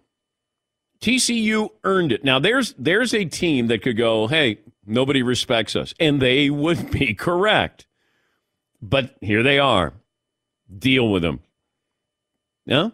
TCU 0.99 1.69
earned 1.83 2.11
it. 2.11 2.23
Now 2.23 2.39
there's 2.39 2.73
there's 2.77 3.13
a 3.13 3.25
team 3.25 3.67
that 3.67 3.81
could 3.81 3.97
go, 3.97 4.27
"Hey, 4.27 4.59
nobody 4.85 5.23
respects 5.23 5.75
us." 5.75 5.93
And 5.99 6.21
they 6.21 6.49
would 6.49 6.91
be 6.91 7.13
correct. 7.15 7.86
But 8.81 9.15
here 9.21 9.43
they 9.43 9.59
are. 9.59 9.93
Deal 10.75 11.09
with 11.09 11.21
them. 11.21 11.39
Yeah? 12.65 12.89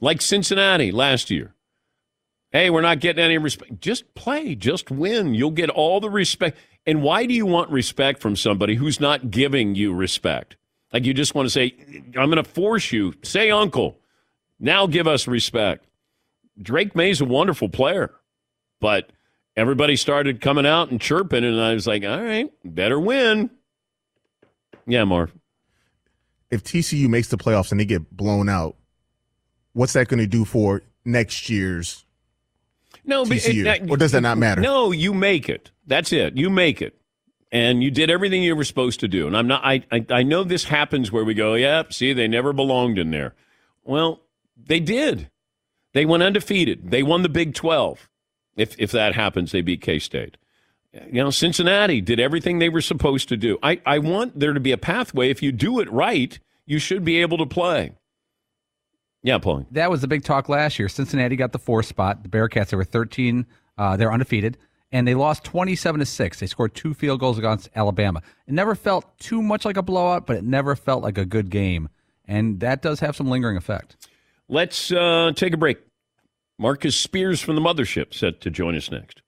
Like 0.00 0.20
Cincinnati 0.20 0.92
last 0.92 1.30
year. 1.30 1.54
Hey, 2.50 2.70
we're 2.70 2.82
not 2.82 3.00
getting 3.00 3.22
any 3.22 3.36
respect. 3.36 3.80
Just 3.80 4.14
play, 4.14 4.54
just 4.54 4.90
win. 4.90 5.34
You'll 5.34 5.50
get 5.50 5.70
all 5.70 6.00
the 6.00 6.08
respect. 6.08 6.56
And 6.86 7.02
why 7.02 7.26
do 7.26 7.34
you 7.34 7.44
want 7.44 7.70
respect 7.70 8.22
from 8.22 8.36
somebody 8.36 8.74
who's 8.74 9.00
not 9.00 9.30
giving 9.30 9.74
you 9.74 9.92
respect? 9.92 10.56
Like 10.92 11.04
you 11.04 11.12
just 11.12 11.34
want 11.34 11.46
to 11.46 11.50
say, 11.50 11.74
I'm 12.16 12.30
going 12.30 12.36
to 12.36 12.44
force 12.44 12.92
you, 12.92 13.12
say 13.22 13.50
uncle. 13.50 13.98
Now 14.58 14.86
give 14.86 15.06
us 15.06 15.28
respect. 15.28 15.84
Drake 16.60 16.96
Maye's 16.96 17.20
a 17.20 17.26
wonderful 17.26 17.68
player, 17.68 18.14
but 18.80 19.12
everybody 19.54 19.96
started 19.96 20.40
coming 20.40 20.66
out 20.66 20.90
and 20.90 21.00
chirping, 21.00 21.44
and 21.44 21.60
I 21.60 21.74
was 21.74 21.86
like, 21.86 22.04
all 22.04 22.22
right, 22.22 22.50
better 22.64 22.98
win. 22.98 23.50
Yeah, 24.88 25.04
Marv. 25.04 25.32
If 26.50 26.64
TCU 26.64 27.08
makes 27.08 27.28
the 27.28 27.36
playoffs 27.36 27.70
and 27.70 27.78
they 27.78 27.84
get 27.84 28.10
blown 28.16 28.48
out, 28.48 28.76
what's 29.74 29.92
that 29.92 30.08
going 30.08 30.18
to 30.20 30.26
do 30.26 30.44
for 30.44 30.82
next 31.04 31.48
year's 31.50 32.04
No, 33.04 33.24
but 33.24 33.36
TCU? 33.38 33.66
it- 33.66 33.90
or 33.90 33.96
does 33.98 34.12
that 34.12 34.22
not 34.22 34.38
matter? 34.38 34.60
No, 34.62 34.90
you 34.90 35.12
make 35.14 35.48
it. 35.48 35.70
That's 35.86 36.12
it. 36.12 36.36
You 36.36 36.48
make 36.50 36.80
it. 36.82 36.94
And 37.52 37.82
you 37.82 37.90
did 37.90 38.10
everything 38.10 38.42
you 38.42 38.54
were 38.56 38.64
supposed 38.64 39.00
to 39.00 39.08
do. 39.08 39.26
And 39.26 39.36
I'm 39.36 39.46
not 39.46 39.64
I, 39.64 39.82
I 39.90 40.04
I 40.10 40.22
know 40.22 40.42
this 40.44 40.64
happens 40.64 41.10
where 41.12 41.24
we 41.24 41.32
go, 41.34 41.54
yep, 41.54 41.92
see, 41.92 42.12
they 42.12 42.28
never 42.28 42.52
belonged 42.52 42.98
in 42.98 43.10
there. 43.10 43.34
Well, 43.84 44.20
they 44.56 44.80
did. 44.80 45.30
They 45.94 46.04
went 46.04 46.22
undefeated. 46.22 46.90
They 46.90 47.02
won 47.02 47.22
the 47.22 47.28
Big 47.30 47.54
12. 47.54 48.08
If 48.56 48.74
if 48.78 48.90
that 48.92 49.14
happens, 49.14 49.52
they 49.52 49.62
beat 49.62 49.80
K-State. 49.80 50.36
You 50.92 51.22
know, 51.22 51.30
Cincinnati 51.30 52.00
did 52.00 52.18
everything 52.18 52.58
they 52.58 52.68
were 52.70 52.80
supposed 52.80 53.28
to 53.28 53.36
do. 53.36 53.58
I, 53.62 53.80
I 53.84 53.98
want 53.98 54.38
there 54.38 54.52
to 54.54 54.60
be 54.60 54.72
a 54.72 54.78
pathway. 54.78 55.28
If 55.30 55.42
you 55.42 55.52
do 55.52 55.80
it 55.80 55.90
right, 55.92 56.38
you 56.66 56.78
should 56.78 57.04
be 57.04 57.20
able 57.20 57.38
to 57.38 57.46
play. 57.46 57.92
Yeah, 59.22 59.38
Paul. 59.38 59.66
That 59.72 59.90
was 59.90 60.00
the 60.00 60.08
big 60.08 60.24
talk 60.24 60.48
last 60.48 60.78
year. 60.78 60.88
Cincinnati 60.88 61.36
got 61.36 61.52
the 61.52 61.58
fourth 61.58 61.86
spot. 61.86 62.22
The 62.22 62.28
Bearcats, 62.28 62.70
they 62.70 62.76
were 62.76 62.84
13. 62.84 63.46
Uh, 63.76 63.96
they're 63.96 64.12
undefeated. 64.12 64.56
and 64.90 65.06
they 65.06 65.14
lost 65.14 65.44
27 65.44 65.98
to 65.98 66.06
6. 66.06 66.40
They 66.40 66.46
scored 66.46 66.74
two 66.74 66.94
field 66.94 67.20
goals 67.20 67.36
against 67.36 67.68
Alabama. 67.76 68.22
It 68.46 68.54
never 68.54 68.74
felt 68.74 69.18
too 69.18 69.42
much 69.42 69.64
like 69.66 69.76
a 69.76 69.82
blowout, 69.82 70.26
but 70.26 70.36
it 70.36 70.44
never 70.44 70.74
felt 70.74 71.02
like 71.02 71.18
a 71.18 71.26
good 71.26 71.50
game. 71.50 71.90
And 72.26 72.60
that 72.60 72.80
does 72.80 73.00
have 73.00 73.14
some 73.14 73.28
lingering 73.28 73.56
effect. 73.58 74.08
Let's 74.48 74.90
uh, 74.90 75.32
take 75.36 75.52
a 75.52 75.58
break. 75.58 75.78
Marcus 76.58 76.96
Spears 76.96 77.40
from 77.42 77.54
the 77.54 77.60
mothership 77.60 78.14
set 78.14 78.40
to 78.40 78.50
join 78.50 78.74
us 78.74 78.90
next. 78.90 79.20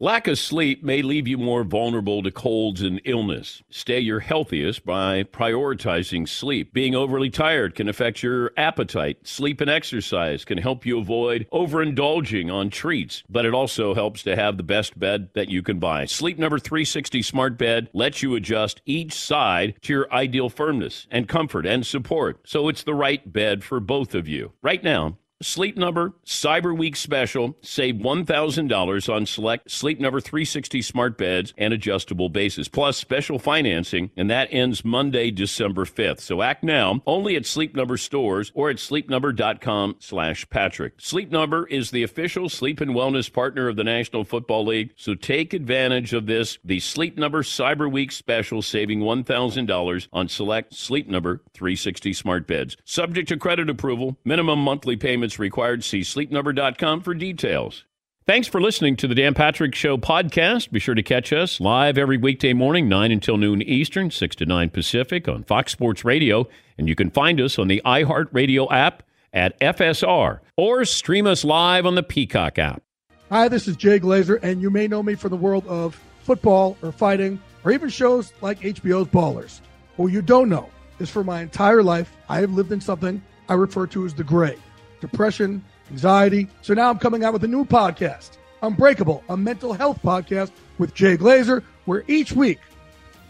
Lack 0.00 0.28
of 0.28 0.38
sleep 0.38 0.84
may 0.84 1.02
leave 1.02 1.26
you 1.26 1.36
more 1.36 1.64
vulnerable 1.64 2.22
to 2.22 2.30
colds 2.30 2.82
and 2.82 3.00
illness. 3.04 3.64
Stay 3.68 3.98
your 3.98 4.20
healthiest 4.20 4.86
by 4.86 5.24
prioritizing 5.24 6.28
sleep. 6.28 6.72
Being 6.72 6.94
overly 6.94 7.30
tired 7.30 7.74
can 7.74 7.88
affect 7.88 8.22
your 8.22 8.52
appetite. 8.56 9.26
Sleep 9.26 9.60
and 9.60 9.68
exercise 9.68 10.44
can 10.44 10.58
help 10.58 10.86
you 10.86 11.00
avoid 11.00 11.48
overindulging 11.52 12.48
on 12.48 12.70
treats, 12.70 13.24
but 13.28 13.44
it 13.44 13.52
also 13.52 13.92
helps 13.92 14.22
to 14.22 14.36
have 14.36 14.56
the 14.56 14.62
best 14.62 14.96
bed 14.96 15.30
that 15.34 15.48
you 15.48 15.62
can 15.64 15.80
buy. 15.80 16.04
Sleep 16.04 16.38
Number 16.38 16.60
360 16.60 17.20
Smart 17.20 17.58
Bed 17.58 17.90
lets 17.92 18.22
you 18.22 18.36
adjust 18.36 18.80
each 18.86 19.12
side 19.12 19.74
to 19.82 19.92
your 19.92 20.12
ideal 20.12 20.48
firmness 20.48 21.08
and 21.10 21.26
comfort 21.26 21.66
and 21.66 21.84
support, 21.84 22.38
so 22.44 22.68
it's 22.68 22.84
the 22.84 22.94
right 22.94 23.32
bed 23.32 23.64
for 23.64 23.80
both 23.80 24.14
of 24.14 24.28
you. 24.28 24.52
Right 24.62 24.84
now, 24.84 25.18
Sleep 25.40 25.76
Number 25.76 26.14
Cyber 26.26 26.76
Week 26.76 26.96
special. 26.96 27.56
Save 27.62 27.96
$1,000 27.96 29.14
on 29.14 29.24
select 29.24 29.70
Sleep 29.70 30.00
Number 30.00 30.20
360 30.20 30.82
smart 30.82 31.16
beds 31.16 31.54
and 31.56 31.72
adjustable 31.72 32.28
bases, 32.28 32.68
plus 32.68 32.96
special 32.96 33.38
financing, 33.38 34.10
and 34.16 34.28
that 34.30 34.48
ends 34.50 34.84
Monday, 34.84 35.30
December 35.30 35.84
5th. 35.84 36.20
So 36.20 36.42
act 36.42 36.64
now 36.64 37.02
only 37.06 37.36
at 37.36 37.46
Sleep 37.46 37.76
Number 37.76 37.96
stores 37.96 38.50
or 38.54 38.68
at 38.68 38.76
sleepnumber.com 38.78 39.96
slash 40.00 40.48
Patrick. 40.50 40.94
Sleep 40.98 41.30
Number 41.30 41.68
is 41.68 41.92
the 41.92 42.02
official 42.02 42.48
sleep 42.48 42.80
and 42.80 42.90
wellness 42.90 43.32
partner 43.32 43.68
of 43.68 43.76
the 43.76 43.84
National 43.84 44.24
Football 44.24 44.66
League, 44.66 44.90
so 44.96 45.14
take 45.14 45.54
advantage 45.54 46.12
of 46.14 46.26
this, 46.26 46.58
the 46.64 46.80
Sleep 46.80 47.16
Number 47.16 47.44
Cyber 47.44 47.90
Week 47.90 48.10
special, 48.10 48.60
saving 48.60 49.00
$1,000 49.00 50.08
on 50.12 50.28
select 50.28 50.74
Sleep 50.74 51.08
Number 51.08 51.42
360 51.54 52.12
smart 52.12 52.48
beds. 52.48 52.76
Subject 52.84 53.28
to 53.28 53.36
credit 53.36 53.70
approval, 53.70 54.18
minimum 54.24 54.58
monthly 54.58 54.96
payments 54.96 55.27
required. 55.36 55.82
See 55.82 56.02
sleepnumber.com 56.02 57.00
for 57.00 57.12
details. 57.12 57.84
Thanks 58.28 58.46
for 58.46 58.60
listening 58.60 58.94
to 58.96 59.08
the 59.08 59.14
Dan 59.14 59.32
Patrick 59.32 59.74
Show 59.74 59.96
podcast. 59.96 60.70
Be 60.70 60.78
sure 60.78 60.94
to 60.94 61.02
catch 61.02 61.32
us 61.32 61.60
live 61.60 61.96
every 61.96 62.18
weekday 62.18 62.52
morning, 62.52 62.86
9 62.86 63.10
until 63.10 63.38
noon 63.38 63.62
Eastern, 63.62 64.10
6 64.10 64.36
to 64.36 64.44
9 64.44 64.68
Pacific 64.68 65.26
on 65.26 65.44
Fox 65.44 65.72
Sports 65.72 66.04
Radio. 66.04 66.46
And 66.76 66.88
you 66.88 66.94
can 66.94 67.08
find 67.08 67.40
us 67.40 67.58
on 67.58 67.68
the 67.68 67.80
iHeartRadio 67.86 68.70
app 68.70 69.02
at 69.32 69.58
FSR 69.60 70.40
or 70.58 70.84
stream 70.84 71.26
us 71.26 71.42
live 71.42 71.86
on 71.86 71.94
the 71.94 72.02
Peacock 72.02 72.58
app. 72.58 72.82
Hi, 73.30 73.48
this 73.48 73.66
is 73.66 73.76
Jay 73.76 73.98
Glazer, 73.98 74.38
and 74.42 74.60
you 74.60 74.68
may 74.68 74.86
know 74.88 75.02
me 75.02 75.14
from 75.14 75.30
the 75.30 75.36
world 75.38 75.66
of 75.66 75.98
football 76.20 76.76
or 76.82 76.92
fighting 76.92 77.40
or 77.64 77.72
even 77.72 77.88
shows 77.88 78.34
like 78.42 78.60
HBO's 78.60 79.08
Ballers. 79.08 79.62
What 79.96 80.08
you 80.08 80.20
don't 80.20 80.50
know 80.50 80.68
is 80.98 81.08
for 81.08 81.24
my 81.24 81.40
entire 81.40 81.82
life, 81.82 82.14
I 82.28 82.40
have 82.40 82.52
lived 82.52 82.72
in 82.72 82.80
something 82.82 83.22
I 83.48 83.54
refer 83.54 83.86
to 83.86 84.04
as 84.04 84.12
the 84.12 84.22
gray 84.22 84.58
depression, 85.00 85.64
anxiety. 85.90 86.48
So 86.62 86.74
now 86.74 86.90
I'm 86.90 86.98
coming 86.98 87.24
out 87.24 87.32
with 87.32 87.44
a 87.44 87.48
new 87.48 87.64
podcast, 87.64 88.38
Unbreakable, 88.62 89.22
a 89.28 89.36
mental 89.36 89.72
health 89.72 90.00
podcast 90.02 90.50
with 90.78 90.94
Jay 90.94 91.16
Glazer, 91.16 91.62
where 91.84 92.04
each 92.08 92.32
week, 92.32 92.60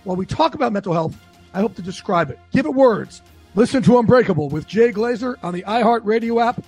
while 0.05 0.17
we 0.17 0.27
talk 0.27 0.55
about 0.55 0.73
mental 0.73 0.93
health, 0.93 1.17
I 1.55 1.61
hope 1.61 1.75
to 1.77 1.83
describe 1.83 2.31
it, 2.31 2.39
give 2.53 2.67
it 2.67 2.75
words. 2.75 3.23
Listen 3.55 3.83
to 3.83 3.99
Unbreakable 3.99 4.49
with 4.51 4.67
Jay 4.67 4.93
Glazer 4.93 5.37
on 5.43 5.55
the 5.55 5.63
iHeartRadio 5.63 6.43
app, 6.47 6.63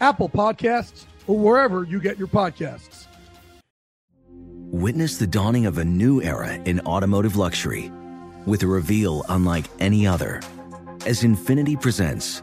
Apple 0.00 0.28
Podcasts, 0.28 1.04
or 1.26 1.38
wherever 1.38 1.84
you 1.84 2.00
get 2.00 2.18
your 2.18 2.28
podcasts. 2.28 3.06
Witness 4.72 5.18
the 5.18 5.26
dawning 5.26 5.66
of 5.66 5.78
a 5.78 5.84
new 5.84 6.22
era 6.22 6.54
in 6.54 6.80
automotive 6.80 7.36
luxury 7.36 7.92
with 8.46 8.62
a 8.62 8.66
reveal 8.66 9.24
unlike 9.28 9.66
any 9.78 10.06
other 10.06 10.40
as 11.06 11.22
Infiniti 11.22 11.80
presents 11.80 12.42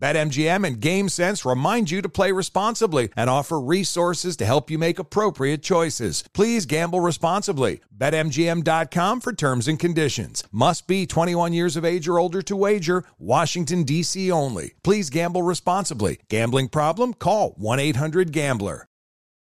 BetMGM 0.00 0.66
and 0.66 0.80
GameSense 0.80 1.44
remind 1.44 1.90
you 1.90 2.00
to 2.00 2.08
play 2.08 2.32
responsibly 2.32 3.10
and 3.14 3.28
offer 3.28 3.60
resources 3.60 4.34
to 4.38 4.46
help 4.46 4.70
you 4.70 4.78
make 4.78 4.98
appropriate 4.98 5.62
choices. 5.62 6.24
Please 6.32 6.64
gamble 6.64 7.00
responsibly. 7.00 7.80
BetMGM.com 7.94 9.20
for 9.20 9.32
terms 9.34 9.68
and 9.68 9.78
conditions. 9.78 10.42
Must 10.50 10.86
be 10.86 11.06
21 11.06 11.52
years 11.52 11.76
of 11.76 11.84
age 11.84 12.08
or 12.08 12.18
older 12.18 12.40
to 12.40 12.56
wager. 12.56 13.04
Washington, 13.18 13.84
D.C. 13.84 14.32
only. 14.32 14.72
Please 14.82 15.10
gamble 15.10 15.42
responsibly. 15.42 16.18
Gambling 16.30 16.68
problem? 16.68 17.12
Call 17.12 17.50
1 17.58 17.78
800 17.78 18.32
Gambler. 18.32 18.86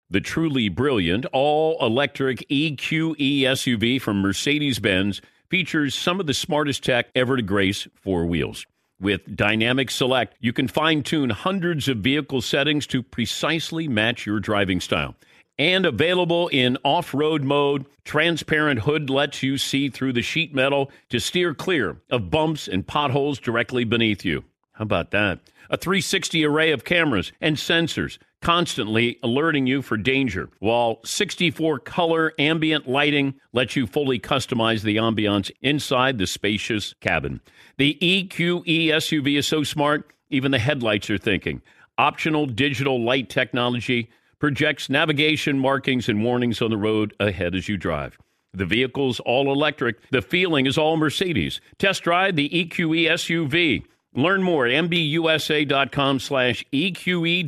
The 0.10 0.22
truly 0.22 0.70
brilliant 0.70 1.26
all 1.34 1.78
electric 1.82 2.48
EQE 2.48 3.42
SUV 3.42 4.00
from 4.00 4.22
Mercedes 4.22 4.80
Benz 4.80 5.20
features 5.50 5.96
some 5.96 6.22
of 6.22 6.28
the 6.28 6.34
smartest 6.34 6.84
tech 6.84 7.08
ever 7.14 7.36
to 7.36 7.42
grace 7.42 7.88
four 7.96 8.26
wheels. 8.26 8.66
With 9.00 9.36
Dynamic 9.36 9.92
Select, 9.92 10.36
you 10.40 10.54
can 10.54 10.70
fine 10.70 11.04
tune 11.04 11.30
hundreds 11.30 11.90
of 11.90 11.98
vehicle 11.98 12.42
settings 12.42 12.88
to 12.88 13.04
precisely 13.04 13.88
match 13.88 14.26
your 14.26 14.40
driving 14.40 14.80
style. 14.80 15.16
And 15.58 15.86
available 15.86 16.48
in 16.50 16.78
off 16.84 17.14
road 17.14 17.44
mode, 17.44 17.86
transparent 18.06 18.82
hood 18.82 19.10
lets 19.10 19.44
you 19.44 19.58
see 19.58 19.90
through 19.90 20.14
the 20.14 20.22
sheet 20.22 20.54
metal 20.54 20.92
to 21.10 21.20
steer 21.20 21.54
clear 21.54 21.98
of 22.10 22.30
bumps 22.30 22.68
and 22.68 22.88
potholes 22.88 23.40
directly 23.40 23.84
beneath 23.84 24.24
you. 24.24 24.44
How 24.74 24.84
about 24.84 25.12
that? 25.12 25.40
A 25.70 25.78
360 25.78 26.46
array 26.46 26.72
of 26.72 26.84
cameras 26.84 27.32
and 27.42 27.56
sensors 27.56 28.18
constantly 28.42 29.18
alerting 29.24 29.66
you 29.66 29.82
for 29.82 29.98
danger, 29.98 30.50
while 30.60 31.00
64 31.04 31.80
color 31.80 32.34
ambient 32.38 32.88
lighting 32.88 33.34
lets 33.54 33.76
you 33.76 33.88
fully 33.88 34.20
customize 34.20 34.84
the 34.84 34.98
ambiance 34.98 35.50
inside 35.62 36.18
the 36.18 36.28
spacious 36.28 36.94
cabin. 37.02 37.42
The 37.78 37.98
EQE 38.02 38.88
SUV 38.88 39.38
is 39.38 39.48
so 39.48 39.64
smart, 39.64 40.12
even 40.30 40.52
the 40.52 40.60
headlights 40.60 41.10
are 41.10 41.18
thinking. 41.18 41.62
Optional 41.98 42.46
digital 42.46 43.04
light 43.04 43.30
technology 43.30 44.10
projects 44.40 44.90
navigation 44.90 45.60
markings 45.60 46.10
and 46.10 46.24
warnings 46.24 46.62
on 46.62 46.70
the 46.70 46.78
road 46.78 47.14
ahead 47.20 47.56
as 47.56 47.68
you 47.68 47.78
drive. 47.78 48.18
The 48.54 48.66
vehicle's 48.66 49.20
all 49.20 49.52
electric. 49.52 49.98
The 50.12 50.22
feeling 50.22 50.66
is 50.66 50.78
all 50.78 50.98
Mercedes. 50.98 51.60
Test 51.78 52.04
drive 52.04 52.36
the 52.36 52.50
EQE 52.50 53.08
SUV. 53.10 53.84
Learn 54.14 54.44
more 54.44 54.66
at 54.66 54.72
mbusa.com 54.86 56.20
slash 56.20 56.66
EQE 56.72 57.46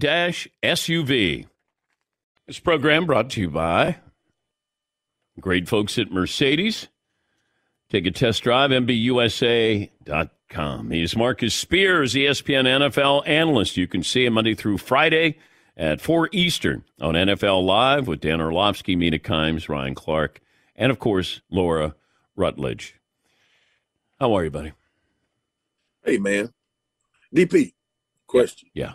SUV. 0.64 1.46
This 2.46 2.60
program 2.60 3.06
brought 3.06 3.30
to 3.32 3.42
you 3.42 3.50
by 3.50 3.98
great 5.40 5.70
folks 5.70 5.98
at 5.98 6.12
Mercedes. 6.12 6.88
Take 7.90 8.06
a 8.06 8.12
test 8.12 8.44
drive, 8.44 8.72
mbusa.com. 8.72 9.92
He's 10.92 11.16
Marcus 11.16 11.56
Spears, 11.56 12.16
ESPN 12.16 12.66
NFL 12.66 13.26
analyst. 13.26 13.78
You 13.78 13.88
can 13.88 14.04
see 14.04 14.26
him 14.26 14.34
Monday 14.34 14.56
through 14.56 14.80
Friday 14.80 15.38
at 15.78 16.02
4 16.02 16.28
Eastern 16.34 16.84
on 17.00 17.14
NFL 17.14 17.66
Live 17.66 18.08
with 18.08 18.20
Dan 18.20 18.42
Orlovsky, 18.42 18.98
Mina 18.98 19.20
Kimes, 19.20 19.70
Ryan 19.70 19.96
Clark, 19.96 20.42
and 20.76 20.92
of 20.92 21.00
course, 21.00 21.40
Laura 21.50 21.96
Rutledge. 22.36 22.96
How 24.20 24.34
are 24.34 24.44
you, 24.44 24.52
buddy? 24.52 24.74
Hey, 26.04 26.18
man. 26.18 26.52
DP, 27.34 27.74
question. 28.26 28.70
Yeah. 28.74 28.94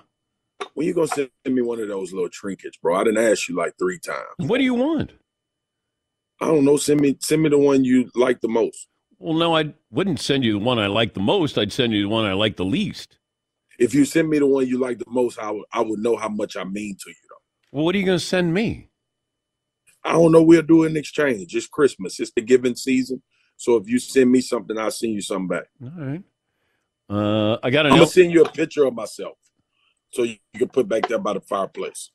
When 0.74 0.86
you 0.86 0.92
gonna 0.94 1.08
send 1.08 1.30
me 1.46 1.62
one 1.62 1.80
of 1.80 1.88
those 1.88 2.12
little 2.12 2.28
trinkets, 2.28 2.76
bro? 2.76 2.96
I 2.96 3.04
didn't 3.04 3.24
ask 3.24 3.48
you 3.48 3.56
like 3.56 3.78
three 3.78 3.98
times. 3.98 4.26
What 4.36 4.58
do 4.58 4.64
you 4.64 4.74
want? 4.74 5.12
I 6.42 6.46
don't 6.46 6.64
know. 6.64 6.76
Send 6.76 7.00
me 7.00 7.16
send 7.20 7.42
me 7.42 7.50
the 7.50 7.58
one 7.58 7.84
you 7.84 8.10
like 8.16 8.40
the 8.40 8.48
most. 8.48 8.88
Well, 9.18 9.34
no, 9.34 9.56
I 9.56 9.72
wouldn't 9.92 10.18
send 10.18 10.44
you 10.44 10.54
the 10.54 10.58
one 10.58 10.80
I 10.80 10.88
like 10.88 11.14
the 11.14 11.20
most. 11.20 11.56
I'd 11.56 11.72
send 11.72 11.92
you 11.92 12.02
the 12.02 12.08
one 12.08 12.24
I 12.24 12.32
like 12.32 12.56
the 12.56 12.64
least. 12.64 13.18
If 13.78 13.94
you 13.94 14.04
send 14.04 14.28
me 14.28 14.40
the 14.40 14.46
one 14.46 14.66
you 14.66 14.80
like 14.80 14.98
the 14.98 15.04
most, 15.08 15.38
I 15.38 15.52
would 15.52 15.64
I 15.72 15.80
would 15.80 16.00
know 16.00 16.16
how 16.16 16.28
much 16.28 16.56
I 16.56 16.64
mean 16.64 16.96
to 17.00 17.10
you. 17.10 17.14
Though. 17.30 17.76
Well, 17.78 17.84
what 17.84 17.94
are 17.94 17.98
you 17.98 18.04
going 18.04 18.18
to 18.18 18.24
send 18.24 18.52
me? 18.52 18.88
I 20.04 20.12
don't 20.12 20.32
know. 20.32 20.42
We'll 20.42 20.62
do 20.62 20.82
an 20.82 20.96
exchange. 20.96 21.54
It's 21.54 21.68
Christmas. 21.68 22.18
It's 22.18 22.32
the 22.34 22.42
giving 22.42 22.74
season. 22.74 23.22
So 23.56 23.76
if 23.76 23.88
you 23.88 24.00
send 24.00 24.32
me 24.32 24.40
something, 24.40 24.76
I'll 24.76 24.90
send 24.90 25.12
you 25.12 25.22
something 25.22 25.46
back. 25.46 25.66
All 25.80 25.90
right. 25.96 26.22
Uh, 27.08 27.58
I 27.62 27.70
got 27.70 27.84
to 27.84 27.90
I'm 27.90 27.94
know. 27.94 28.02
gonna 28.02 28.06
send 28.08 28.32
you 28.32 28.42
a 28.42 28.50
picture 28.50 28.84
of 28.84 28.94
myself, 28.94 29.36
so 30.12 30.22
you, 30.24 30.36
you 30.52 30.58
can 30.58 30.68
put 30.68 30.88
back 30.88 31.06
there 31.06 31.18
by 31.18 31.34
the 31.34 31.40
fireplace. 31.40 32.10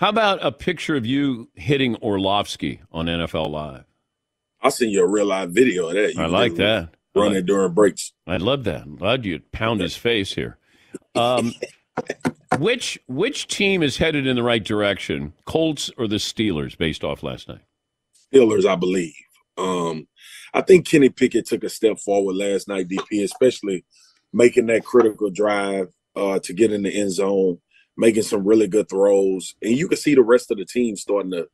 How 0.00 0.08
about 0.08 0.38
a 0.40 0.50
picture 0.50 0.96
of 0.96 1.04
you 1.04 1.50
hitting 1.54 1.94
Orlovsky 1.96 2.80
on 2.90 3.04
NFL 3.04 3.50
Live? 3.50 3.84
I'll 4.62 4.70
send 4.70 4.92
you 4.92 5.04
a 5.04 5.06
real 5.06 5.26
live 5.26 5.50
video 5.50 5.88
of 5.88 5.94
that. 5.94 6.14
You 6.14 6.22
I 6.22 6.26
like 6.26 6.54
that. 6.54 6.94
Running 7.14 7.36
it 7.36 7.44
during 7.44 7.74
breaks. 7.74 8.14
I'd 8.26 8.40
love 8.40 8.64
that. 8.64 8.84
i 8.84 8.96
Glad 8.96 9.26
you 9.26 9.40
pound 9.52 9.82
his 9.82 9.96
face 9.96 10.32
here. 10.32 10.56
Um, 11.14 11.52
which 12.58 12.98
which 13.08 13.46
team 13.46 13.82
is 13.82 13.98
headed 13.98 14.26
in 14.26 14.36
the 14.36 14.42
right 14.42 14.64
direction, 14.64 15.34
Colts 15.44 15.90
or 15.98 16.08
the 16.08 16.16
Steelers, 16.16 16.78
based 16.78 17.04
off 17.04 17.22
last 17.22 17.46
night? 17.46 17.60
Steelers, 18.32 18.64
I 18.64 18.76
believe. 18.76 19.12
Um, 19.58 20.08
I 20.54 20.62
think 20.62 20.88
Kenny 20.88 21.10
Pickett 21.10 21.44
took 21.44 21.62
a 21.62 21.68
step 21.68 21.98
forward 21.98 22.36
last 22.36 22.68
night, 22.68 22.88
DP, 22.88 23.22
especially 23.22 23.84
making 24.32 24.64
that 24.68 24.82
critical 24.82 25.28
drive 25.28 25.88
uh, 26.16 26.38
to 26.38 26.54
get 26.54 26.72
in 26.72 26.84
the 26.84 26.90
end 26.90 27.12
zone, 27.12 27.58
making 28.00 28.22
some 28.22 28.44
really 28.44 28.66
good 28.66 28.88
throws, 28.88 29.54
and 29.62 29.76
you 29.76 29.86
can 29.86 29.98
see 29.98 30.14
the 30.14 30.22
rest 30.22 30.50
of 30.50 30.56
the 30.56 30.64
team 30.64 30.96
starting 30.96 31.30
to 31.32 31.46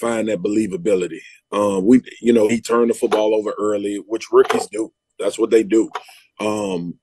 find 0.00 0.28
that 0.28 0.40
believability. 0.40 1.18
Um, 1.52 1.84
we, 1.84 2.00
you 2.22 2.32
know, 2.32 2.48
he 2.48 2.60
turned 2.60 2.90
the 2.90 2.94
football 2.94 3.34
over 3.34 3.52
early, 3.58 3.96
which 4.06 4.30
rookies 4.30 4.68
do. 4.68 4.92
That's 5.18 5.38
what 5.38 5.50
they 5.50 5.64
do. 5.64 5.90
Um, 6.38 6.98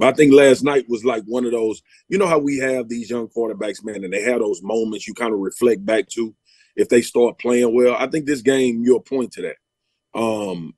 I 0.00 0.12
think 0.12 0.32
last 0.32 0.62
night 0.62 0.86
was 0.88 1.04
like 1.04 1.22
one 1.24 1.44
of 1.44 1.52
those. 1.52 1.82
You 2.08 2.18
know 2.18 2.26
how 2.26 2.38
we 2.38 2.58
have 2.58 2.88
these 2.88 3.10
young 3.10 3.28
quarterbacks, 3.28 3.84
man, 3.84 4.04
and 4.04 4.12
they 4.12 4.22
have 4.22 4.40
those 4.40 4.62
moments 4.62 5.06
you 5.06 5.14
kind 5.14 5.32
of 5.32 5.40
reflect 5.40 5.84
back 5.84 6.08
to 6.10 6.34
if 6.76 6.88
they 6.88 7.02
start 7.02 7.38
playing 7.38 7.74
well. 7.74 7.94
I 7.98 8.06
think 8.06 8.26
this 8.26 8.42
game 8.42 8.82
you'll 8.84 9.00
point 9.00 9.32
to 9.32 9.42
that. 9.42 10.18
Um, 10.18 10.74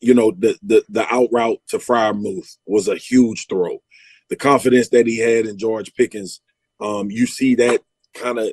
you 0.00 0.14
know, 0.14 0.30
the 0.30 0.58
the 0.62 0.84
the 0.88 1.06
out 1.14 1.28
route 1.32 1.60
to 1.68 1.78
Freiermuth 1.78 2.56
was 2.66 2.88
a 2.88 2.96
huge 2.96 3.46
throw. 3.46 3.78
The 4.34 4.40
confidence 4.40 4.88
that 4.88 5.06
he 5.06 5.18
had 5.18 5.46
in 5.46 5.56
George 5.56 5.94
Pickens, 5.94 6.40
um, 6.80 7.08
you 7.08 7.24
see 7.24 7.54
that 7.54 7.82
kind 8.14 8.36
of 8.36 8.52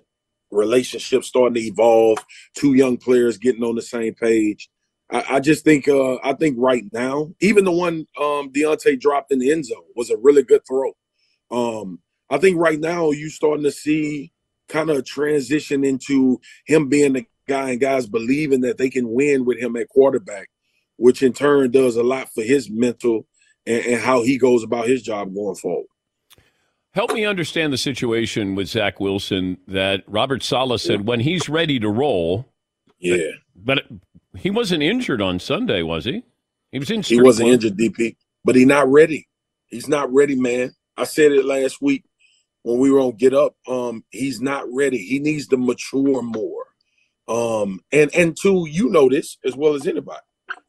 relationship 0.51 1.23
starting 1.23 1.55
to 1.55 1.59
evolve. 1.59 2.19
Two 2.55 2.75
young 2.75 2.97
players 2.97 3.39
getting 3.39 3.63
on 3.63 3.73
the 3.73 3.81
same 3.81 4.13
page. 4.13 4.69
I, 5.09 5.25
I 5.27 5.39
just 5.39 5.63
think 5.63 5.87
uh, 5.87 6.17
I 6.17 6.33
think 6.33 6.57
right 6.59 6.83
now, 6.93 7.31
even 7.39 7.65
the 7.65 7.71
one 7.71 8.05
um, 8.21 8.51
Diontae 8.51 8.99
dropped 8.99 9.31
in 9.31 9.39
the 9.39 9.51
end 9.51 9.65
zone 9.65 9.81
was 9.95 10.11
a 10.11 10.17
really 10.17 10.43
good 10.43 10.61
throw. 10.67 10.93
Um, 11.49 11.99
I 12.29 12.37
think 12.37 12.59
right 12.59 12.79
now 12.79 13.09
you 13.09 13.31
starting 13.31 13.63
to 13.63 13.71
see 13.71 14.33
kind 14.69 14.91
of 14.91 15.03
transition 15.03 15.83
into 15.83 16.39
him 16.67 16.89
being 16.89 17.13
the 17.13 17.25
guy 17.47 17.71
and 17.71 17.81
guys 17.81 18.05
believing 18.05 18.61
that 18.61 18.77
they 18.77 18.91
can 18.91 19.09
win 19.09 19.45
with 19.45 19.57
him 19.57 19.75
at 19.77 19.89
quarterback, 19.89 20.47
which 20.97 21.23
in 21.23 21.33
turn 21.33 21.71
does 21.71 21.95
a 21.95 22.03
lot 22.03 22.29
for 22.31 22.43
his 22.43 22.69
mental 22.69 23.25
and, 23.65 23.85
and 23.85 24.01
how 24.01 24.23
he 24.23 24.37
goes 24.37 24.63
about 24.63 24.87
his 24.87 25.01
job 25.01 25.33
going 25.33 25.55
forward. 25.55 25.87
Help 26.93 27.13
me 27.13 27.25
understand 27.25 27.71
the 27.71 27.77
situation 27.77 28.53
with 28.53 28.67
Zach 28.67 28.99
Wilson 28.99 29.57
that 29.67 30.03
Robert 30.07 30.43
Saleh 30.43 30.81
said 30.81 31.07
when 31.07 31.21
he's 31.21 31.47
ready 31.47 31.79
to 31.79 31.89
roll. 31.89 32.51
Yeah. 32.99 33.31
But 33.55 33.83
he 34.35 34.49
wasn't 34.49 34.83
injured 34.83 35.21
on 35.21 35.39
Sunday, 35.39 35.83
was 35.83 36.03
he? 36.03 36.23
He 36.71 36.79
was 36.79 36.91
injured. 36.91 37.15
He 37.15 37.21
wasn't 37.21 37.49
injured, 37.49 37.77
DP, 37.77 38.17
but 38.43 38.55
he's 38.55 38.67
not 38.67 38.89
ready. 38.89 39.27
He's 39.67 39.87
not 39.87 40.11
ready, 40.13 40.35
man. 40.35 40.75
I 40.97 41.05
said 41.05 41.31
it 41.31 41.45
last 41.45 41.81
week 41.81 42.03
when 42.63 42.79
we 42.79 42.91
were 42.91 42.99
on 42.99 43.15
Get 43.15 43.33
Up. 43.33 43.55
Um, 43.67 44.03
he's 44.09 44.41
not 44.41 44.65
ready. 44.71 44.97
He 44.97 45.19
needs 45.19 45.47
to 45.47 45.57
mature 45.57 46.21
more. 46.21 46.65
Um, 47.27 47.79
and 47.91 48.13
and 48.13 48.37
two, 48.39 48.67
you 48.69 48.89
know 48.89 49.07
this 49.09 49.37
as 49.45 49.55
well 49.55 49.75
as 49.75 49.87
anybody. 49.87 50.19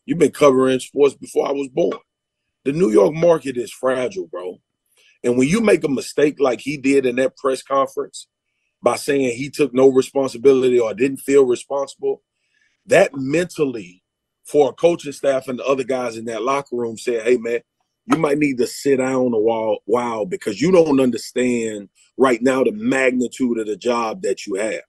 You've 0.07 0.19
been 0.19 0.31
covering 0.31 0.79
sports 0.81 1.15
before 1.15 1.49
I 1.49 1.53
was 1.53 1.69
born. 1.69 1.99
The 2.65 2.73
New 2.73 2.91
York 2.91 3.15
market 3.15 3.57
is 3.57 3.73
fragile, 3.73 4.27
bro. 4.27 4.59
And 5.25 5.37
when 5.37 5.49
you 5.49 5.61
make 5.61 5.85
a 5.85 5.89
mistake 5.89 6.41
like 6.41 6.61
he 6.61 6.77
did 6.77 7.07
in 7.07 7.17
that 7.17 7.37
press 7.37 7.63
conference 7.63 8.29
by 8.83 8.97
saying 8.97 9.37
he 9.37 9.51
took 9.51 9.73
no 9.73 9.89
responsibility 9.89 10.79
or 10.79 10.95
didn't 10.95 11.19
feel 11.19 11.45
responsible, 11.45 12.23
that 12.87 13.15
mentally 13.15 14.03
for 14.45 14.71
a 14.71 14.73
coaching 14.73 15.13
staff 15.13 15.49
and 15.49 15.59
the 15.59 15.65
other 15.65 15.85
guys 15.85 16.17
in 16.17 16.25
that 16.27 16.43
locker 16.43 16.77
room 16.77 16.99
said, 16.99 17.23
hey 17.23 17.37
man, 17.37 17.61
you 18.07 18.17
might 18.19 18.39
need 18.39 18.59
to 18.59 18.67
sit 18.67 18.97
down 18.97 19.33
a 19.33 19.39
while, 19.39 19.79
while 19.85 20.27
because 20.27 20.61
you 20.61 20.73
don't 20.73 21.01
understand 21.01 21.89
right 22.17 22.43
now 22.43 22.65
the 22.65 22.73
magnitude 22.73 23.59
of 23.59 23.67
the 23.67 23.77
job 23.77 24.23
that 24.23 24.47
you 24.47 24.55
have. 24.57 24.83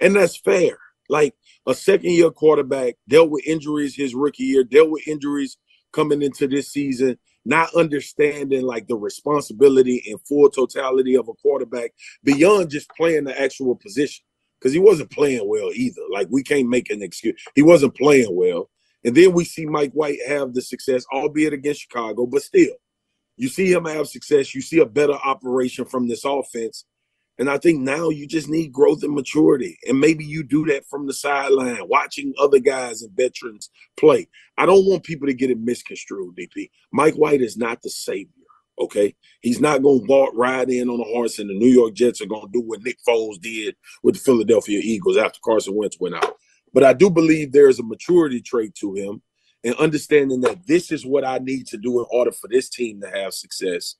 And 0.00 0.16
that's 0.16 0.38
fair. 0.38 0.78
Like 1.10 1.34
a 1.66 1.74
second 1.74 2.10
year 2.10 2.30
quarterback 2.30 2.94
dealt 3.08 3.30
with 3.30 3.46
injuries 3.46 3.94
his 3.94 4.14
rookie 4.14 4.44
year, 4.44 4.64
dealt 4.64 4.90
with 4.90 5.06
injuries 5.06 5.58
coming 5.98 6.22
into 6.22 6.46
this 6.46 6.70
season, 6.70 7.18
not 7.44 7.74
understanding 7.74 8.62
like 8.62 8.86
the 8.86 8.94
responsibility 8.94 10.04
and 10.08 10.20
full 10.28 10.48
totality 10.48 11.16
of 11.16 11.28
a 11.28 11.34
quarterback 11.34 11.90
beyond 12.22 12.70
just 12.70 12.88
playing 12.90 13.24
the 13.24 13.40
actual 13.40 13.74
position. 13.74 14.24
Because 14.60 14.72
he 14.72 14.78
wasn't 14.78 15.10
playing 15.10 15.48
well 15.48 15.70
either. 15.74 16.02
Like 16.10 16.28
we 16.30 16.42
can't 16.42 16.68
make 16.68 16.90
an 16.90 17.02
excuse. 17.02 17.40
He 17.54 17.62
wasn't 17.62 17.96
playing 17.96 18.34
well. 18.34 18.70
And 19.04 19.14
then 19.14 19.32
we 19.32 19.44
see 19.44 19.66
Mike 19.66 19.92
White 19.92 20.18
have 20.26 20.54
the 20.54 20.62
success, 20.62 21.04
albeit 21.12 21.52
against 21.52 21.82
Chicago, 21.82 22.26
but 22.26 22.42
still, 22.42 22.74
you 23.36 23.48
see 23.48 23.72
him 23.72 23.84
have 23.84 24.08
success. 24.08 24.54
You 24.54 24.60
see 24.60 24.80
a 24.80 24.86
better 24.86 25.12
operation 25.12 25.84
from 25.84 26.08
this 26.08 26.24
offense. 26.24 26.84
And 27.38 27.48
I 27.48 27.58
think 27.58 27.80
now 27.80 28.10
you 28.10 28.26
just 28.26 28.48
need 28.48 28.72
growth 28.72 29.04
and 29.04 29.14
maturity. 29.14 29.78
And 29.86 30.00
maybe 30.00 30.24
you 30.24 30.42
do 30.42 30.64
that 30.66 30.86
from 30.86 31.06
the 31.06 31.14
sideline, 31.14 31.86
watching 31.86 32.34
other 32.38 32.58
guys 32.58 33.02
and 33.02 33.16
veterans 33.16 33.70
play. 33.96 34.28
I 34.56 34.66
don't 34.66 34.86
want 34.86 35.04
people 35.04 35.28
to 35.28 35.34
get 35.34 35.50
it 35.50 35.60
misconstrued, 35.60 36.36
DP. 36.36 36.70
Mike 36.92 37.14
White 37.14 37.40
is 37.40 37.56
not 37.56 37.80
the 37.82 37.90
savior. 37.90 38.32
Okay. 38.80 39.14
He's 39.40 39.60
not 39.60 39.82
going 39.82 40.00
to 40.00 40.06
walk 40.06 40.32
right 40.34 40.68
in 40.68 40.88
on 40.88 41.00
a 41.00 41.04
horse, 41.04 41.38
and 41.38 41.48
the 41.48 41.54
New 41.54 41.68
York 41.68 41.94
Jets 41.94 42.20
are 42.20 42.26
going 42.26 42.46
to 42.46 42.52
do 42.52 42.60
what 42.60 42.82
Nick 42.82 42.98
Foles 43.06 43.40
did 43.40 43.76
with 44.02 44.16
the 44.16 44.20
Philadelphia 44.20 44.80
Eagles 44.82 45.16
after 45.16 45.38
Carson 45.44 45.74
Wentz 45.74 45.98
went 46.00 46.16
out. 46.16 46.36
But 46.72 46.84
I 46.84 46.92
do 46.92 47.08
believe 47.10 47.52
there 47.52 47.68
is 47.68 47.78
a 47.78 47.84
maturity 47.84 48.40
trait 48.40 48.74
to 48.76 48.94
him 48.94 49.22
and 49.64 49.74
understanding 49.76 50.40
that 50.42 50.66
this 50.66 50.92
is 50.92 51.04
what 51.04 51.24
I 51.24 51.38
need 51.38 51.66
to 51.68 51.76
do 51.76 52.00
in 52.00 52.06
order 52.10 52.30
for 52.30 52.48
this 52.48 52.68
team 52.68 53.00
to 53.00 53.10
have 53.10 53.34
success, 53.34 53.96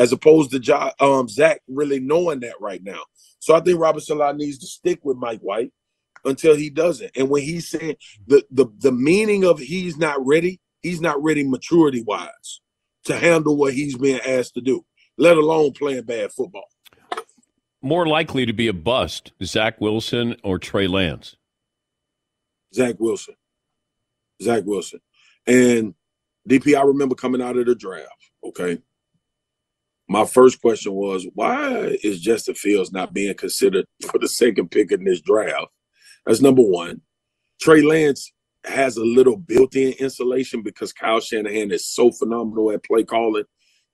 as 0.00 0.12
opposed 0.12 0.50
to 0.50 0.58
jo- 0.58 0.90
um, 0.98 1.28
Zach 1.28 1.60
really 1.68 2.00
knowing 2.00 2.40
that 2.40 2.54
right 2.58 2.82
now. 2.82 3.02
So 3.38 3.54
I 3.54 3.60
think 3.60 3.78
Robert 3.78 4.02
Saleh 4.02 4.34
needs 4.34 4.58
to 4.58 4.66
stick 4.66 5.00
with 5.04 5.18
Mike 5.18 5.40
White 5.40 5.72
until 6.24 6.56
he 6.56 6.70
doesn't. 6.70 7.10
And 7.14 7.28
when 7.28 7.42
he's 7.42 7.68
saying 7.68 7.96
the 8.26 8.44
the 8.50 8.66
the 8.78 8.92
meaning 8.92 9.44
of 9.44 9.58
he's 9.58 9.98
not 9.98 10.24
ready, 10.26 10.58
he's 10.80 11.00
not 11.02 11.22
ready 11.22 11.46
maturity 11.46 12.02
wise 12.02 12.60
to 13.04 13.16
handle 13.18 13.56
what 13.56 13.74
he's 13.74 13.96
being 13.96 14.20
asked 14.26 14.54
to 14.54 14.62
do, 14.62 14.84
let 15.18 15.36
alone 15.36 15.72
playing 15.72 16.04
bad 16.04 16.32
football. 16.32 16.64
more 17.82 18.06
likely 18.06 18.46
to 18.46 18.52
be 18.52 18.68
a 18.68 18.72
bust, 18.72 19.32
Zach 19.42 19.80
Wilson 19.80 20.36
or 20.42 20.58
Trey 20.58 20.86
Lance? 20.86 21.36
Zach 22.74 22.96
Wilson. 22.98 23.34
Zach 24.42 24.64
Wilson. 24.64 25.00
And 25.46 25.94
DP, 26.48 26.76
I 26.76 26.82
remember 26.82 27.14
coming 27.14 27.42
out 27.42 27.56
of 27.56 27.66
the 27.66 27.74
draft, 27.74 28.30
okay? 28.44 28.78
My 30.10 30.24
first 30.24 30.60
question 30.60 30.92
was, 30.92 31.24
why 31.34 31.96
is 32.02 32.20
Justin 32.20 32.56
Fields 32.56 32.90
not 32.90 33.14
being 33.14 33.32
considered 33.34 33.84
for 34.10 34.18
the 34.18 34.26
second 34.26 34.72
pick 34.72 34.90
in 34.90 35.04
this 35.04 35.20
draft? 35.20 35.68
That's 36.26 36.40
number 36.40 36.62
one. 36.62 37.02
Trey 37.60 37.80
Lance 37.80 38.32
has 38.64 38.96
a 38.96 39.04
little 39.04 39.36
built-in 39.36 39.92
insulation 40.00 40.62
because 40.62 40.92
Kyle 40.92 41.20
Shanahan 41.20 41.70
is 41.70 41.86
so 41.86 42.10
phenomenal 42.10 42.72
at 42.72 42.82
play 42.82 43.04
calling 43.04 43.44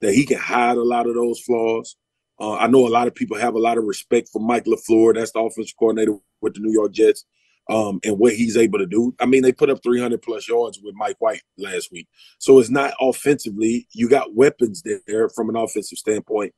that 0.01 0.15
he 0.15 0.25
can 0.25 0.39
hide 0.39 0.77
a 0.77 0.83
lot 0.83 1.05
of 1.07 1.13
those 1.13 1.39
flaws. 1.39 1.95
Uh, 2.39 2.55
I 2.55 2.65
know 2.65 2.87
a 2.87 2.89
lot 2.89 3.05
of 3.05 3.13
people 3.13 3.37
have 3.37 3.53
a 3.53 3.59
lot 3.59 3.77
of 3.77 3.83
respect 3.83 4.29
for 4.33 4.41
Mike 4.41 4.65
LaFleur. 4.65 5.13
That's 5.13 5.33
the 5.33 5.39
offensive 5.39 5.77
coordinator 5.77 6.17
with 6.41 6.55
the 6.55 6.61
New 6.61 6.73
York 6.73 6.93
Jets 6.93 7.25
um, 7.69 7.99
and 8.03 8.17
what 8.17 8.33
he's 8.33 8.57
able 8.57 8.79
to 8.79 8.85
do. 8.85 9.13
I 9.19 9.25
mean, 9.25 9.43
they 9.43 9.51
put 9.51 9.69
up 9.69 9.83
300 9.83 10.21
plus 10.21 10.47
yards 10.47 10.79
with 10.81 10.95
Mike 10.95 11.17
White 11.19 11.41
last 11.57 11.91
week. 11.91 12.07
So 12.39 12.59
it's 12.59 12.69
not 12.69 12.93
offensively. 12.99 13.87
You 13.93 14.09
got 14.09 14.35
weapons 14.35 14.83
there 15.05 15.29
from 15.29 15.49
an 15.49 15.55
offensive 15.55 15.97
standpoint. 15.97 16.53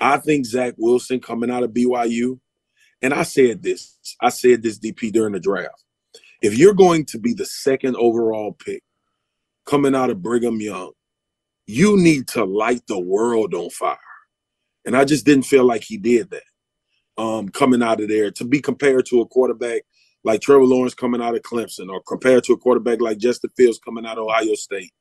I 0.00 0.18
think 0.18 0.46
Zach 0.46 0.74
Wilson 0.76 1.20
coming 1.20 1.50
out 1.50 1.62
of 1.62 1.70
BYU, 1.70 2.40
and 3.02 3.14
I 3.14 3.22
said 3.22 3.62
this, 3.62 3.98
I 4.20 4.30
said 4.30 4.62
this 4.62 4.78
DP 4.78 5.12
during 5.12 5.32
the 5.32 5.40
draft. 5.40 5.84
If 6.42 6.56
you're 6.56 6.74
going 6.74 7.04
to 7.06 7.18
be 7.18 7.34
the 7.34 7.44
second 7.44 7.96
overall 7.96 8.52
pick 8.52 8.82
coming 9.66 9.94
out 9.94 10.10
of 10.10 10.22
Brigham 10.22 10.60
Young, 10.60 10.92
you 11.66 11.96
need 11.96 12.28
to 12.28 12.44
light 12.44 12.82
the 12.88 12.98
world 12.98 13.54
on 13.54 13.70
fire. 13.70 13.96
And 14.86 14.96
I 14.96 15.04
just 15.04 15.26
didn't 15.26 15.44
feel 15.44 15.64
like 15.64 15.84
he 15.84 15.98
did 15.98 16.30
that 16.30 16.42
um, 17.22 17.48
coming 17.50 17.82
out 17.82 18.00
of 18.00 18.08
there 18.08 18.30
to 18.32 18.44
be 18.44 18.60
compared 18.60 19.06
to 19.06 19.20
a 19.20 19.26
quarterback 19.26 19.82
like 20.24 20.40
Trevor 20.40 20.64
Lawrence 20.64 20.94
coming 20.94 21.22
out 21.22 21.34
of 21.34 21.42
Clemson 21.42 21.90
or 21.90 22.02
compared 22.02 22.44
to 22.44 22.52
a 22.52 22.58
quarterback 22.58 23.00
like 23.00 23.18
Justin 23.18 23.50
Fields 23.56 23.78
coming 23.78 24.06
out 24.06 24.18
of 24.18 24.24
Ohio 24.24 24.54
State. 24.54 24.92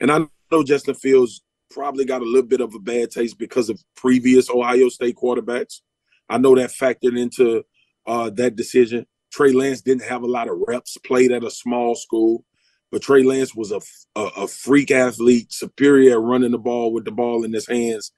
And 0.00 0.12
I 0.12 0.26
know 0.50 0.62
Justin 0.62 0.94
Fields 0.94 1.42
probably 1.70 2.04
got 2.04 2.22
a 2.22 2.24
little 2.24 2.48
bit 2.48 2.60
of 2.60 2.74
a 2.74 2.78
bad 2.78 3.10
taste 3.10 3.38
because 3.38 3.70
of 3.70 3.82
previous 3.96 4.50
Ohio 4.50 4.88
State 4.88 5.16
quarterbacks. 5.16 5.80
I 6.28 6.38
know 6.38 6.54
that 6.54 6.70
factored 6.70 7.18
into 7.18 7.64
uh, 8.06 8.30
that 8.30 8.56
decision. 8.56 9.06
Trey 9.32 9.52
Lance 9.52 9.82
didn't 9.82 10.08
have 10.08 10.22
a 10.22 10.26
lot 10.26 10.48
of 10.48 10.58
reps, 10.66 10.96
played 10.98 11.32
at 11.32 11.44
a 11.44 11.50
small 11.50 11.94
school, 11.94 12.44
but 12.90 13.02
Trey 13.02 13.22
Lance 13.22 13.54
was 13.54 13.72
a, 13.72 13.80
a, 14.16 14.24
a 14.42 14.48
freak 14.48 14.90
athlete, 14.90 15.52
superior 15.52 16.12
at 16.12 16.20
running 16.20 16.50
the 16.50 16.58
ball 16.58 16.92
with 16.92 17.04
the 17.04 17.10
ball 17.10 17.44
in 17.44 17.52
his 17.52 17.68
hands. 17.68 18.12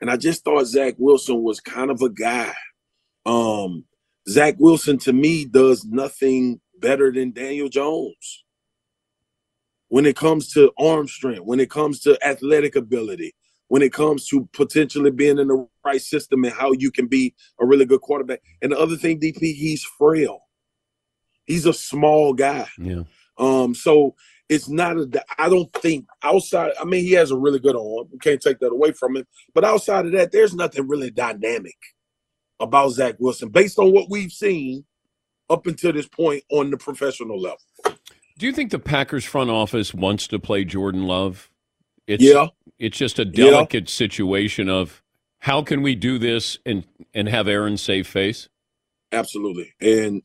And 0.00 0.10
I 0.10 0.16
just 0.16 0.44
thought 0.44 0.64
Zach 0.66 0.94
Wilson 0.98 1.42
was 1.42 1.60
kind 1.60 1.90
of 1.90 2.02
a 2.02 2.08
guy. 2.08 2.54
Um, 3.26 3.84
Zach 4.28 4.56
Wilson 4.58 4.98
to 4.98 5.12
me 5.12 5.46
does 5.46 5.84
nothing 5.84 6.60
better 6.78 7.10
than 7.10 7.32
Daniel 7.32 7.68
Jones 7.68 8.44
when 9.88 10.04
it 10.04 10.16
comes 10.16 10.52
to 10.52 10.70
arm 10.78 11.08
strength, 11.08 11.44
when 11.44 11.60
it 11.60 11.70
comes 11.70 12.00
to 12.00 12.18
athletic 12.26 12.76
ability, 12.76 13.34
when 13.68 13.80
it 13.80 13.92
comes 13.92 14.26
to 14.28 14.46
potentially 14.52 15.10
being 15.10 15.38
in 15.38 15.48
the 15.48 15.66
right 15.84 16.02
system 16.02 16.44
and 16.44 16.52
how 16.52 16.72
you 16.72 16.90
can 16.90 17.06
be 17.06 17.34
a 17.58 17.66
really 17.66 17.86
good 17.86 18.02
quarterback. 18.02 18.40
And 18.60 18.72
the 18.72 18.78
other 18.78 18.96
thing, 18.96 19.18
DP, 19.18 19.38
he's 19.38 19.82
frail. 19.82 20.40
He's 21.46 21.64
a 21.64 21.72
small 21.72 22.34
guy. 22.34 22.66
Yeah. 22.78 23.04
Um, 23.38 23.74
so 23.74 24.14
it's 24.50 24.68
not 24.68 24.98
a 24.98 25.24
I 25.38 25.48
don't 25.48 25.72
think 25.74 26.06
outside 26.22 26.72
I 26.80 26.84
mean 26.84 27.04
he 27.04 27.12
has 27.12 27.30
a 27.30 27.36
really 27.36 27.60
good 27.60 27.76
arm. 27.76 28.08
We 28.12 28.18
can't 28.18 28.40
take 28.40 28.58
that 28.58 28.72
away 28.72 28.92
from 28.92 29.16
him. 29.16 29.26
But 29.54 29.64
outside 29.64 30.06
of 30.06 30.12
that, 30.12 30.32
there's 30.32 30.54
nothing 30.54 30.86
really 30.86 31.10
dynamic 31.10 31.76
about 32.60 32.90
Zach 32.90 33.16
Wilson 33.18 33.48
based 33.48 33.78
on 33.78 33.92
what 33.92 34.10
we've 34.10 34.32
seen 34.32 34.84
up 35.50 35.66
until 35.66 35.92
this 35.92 36.08
point 36.08 36.44
on 36.50 36.70
the 36.70 36.76
professional 36.76 37.40
level. 37.40 37.58
Do 38.38 38.46
you 38.46 38.52
think 38.52 38.70
the 38.70 38.78
Packers 38.78 39.24
front 39.24 39.50
office 39.50 39.92
wants 39.92 40.28
to 40.28 40.38
play 40.38 40.64
Jordan 40.64 41.04
Love? 41.04 41.50
It's, 42.06 42.22
yeah. 42.22 42.48
It's 42.78 42.96
just 42.96 43.18
a 43.18 43.24
delicate 43.24 43.84
yeah. 43.84 43.94
situation 43.94 44.68
of 44.68 45.02
how 45.40 45.62
can 45.62 45.82
we 45.82 45.94
do 45.94 46.18
this 46.18 46.58
and 46.66 46.84
and 47.14 47.28
have 47.28 47.48
Aaron 47.48 47.76
save 47.76 48.06
face? 48.06 48.48
Absolutely. 49.12 49.72
And 49.80 50.22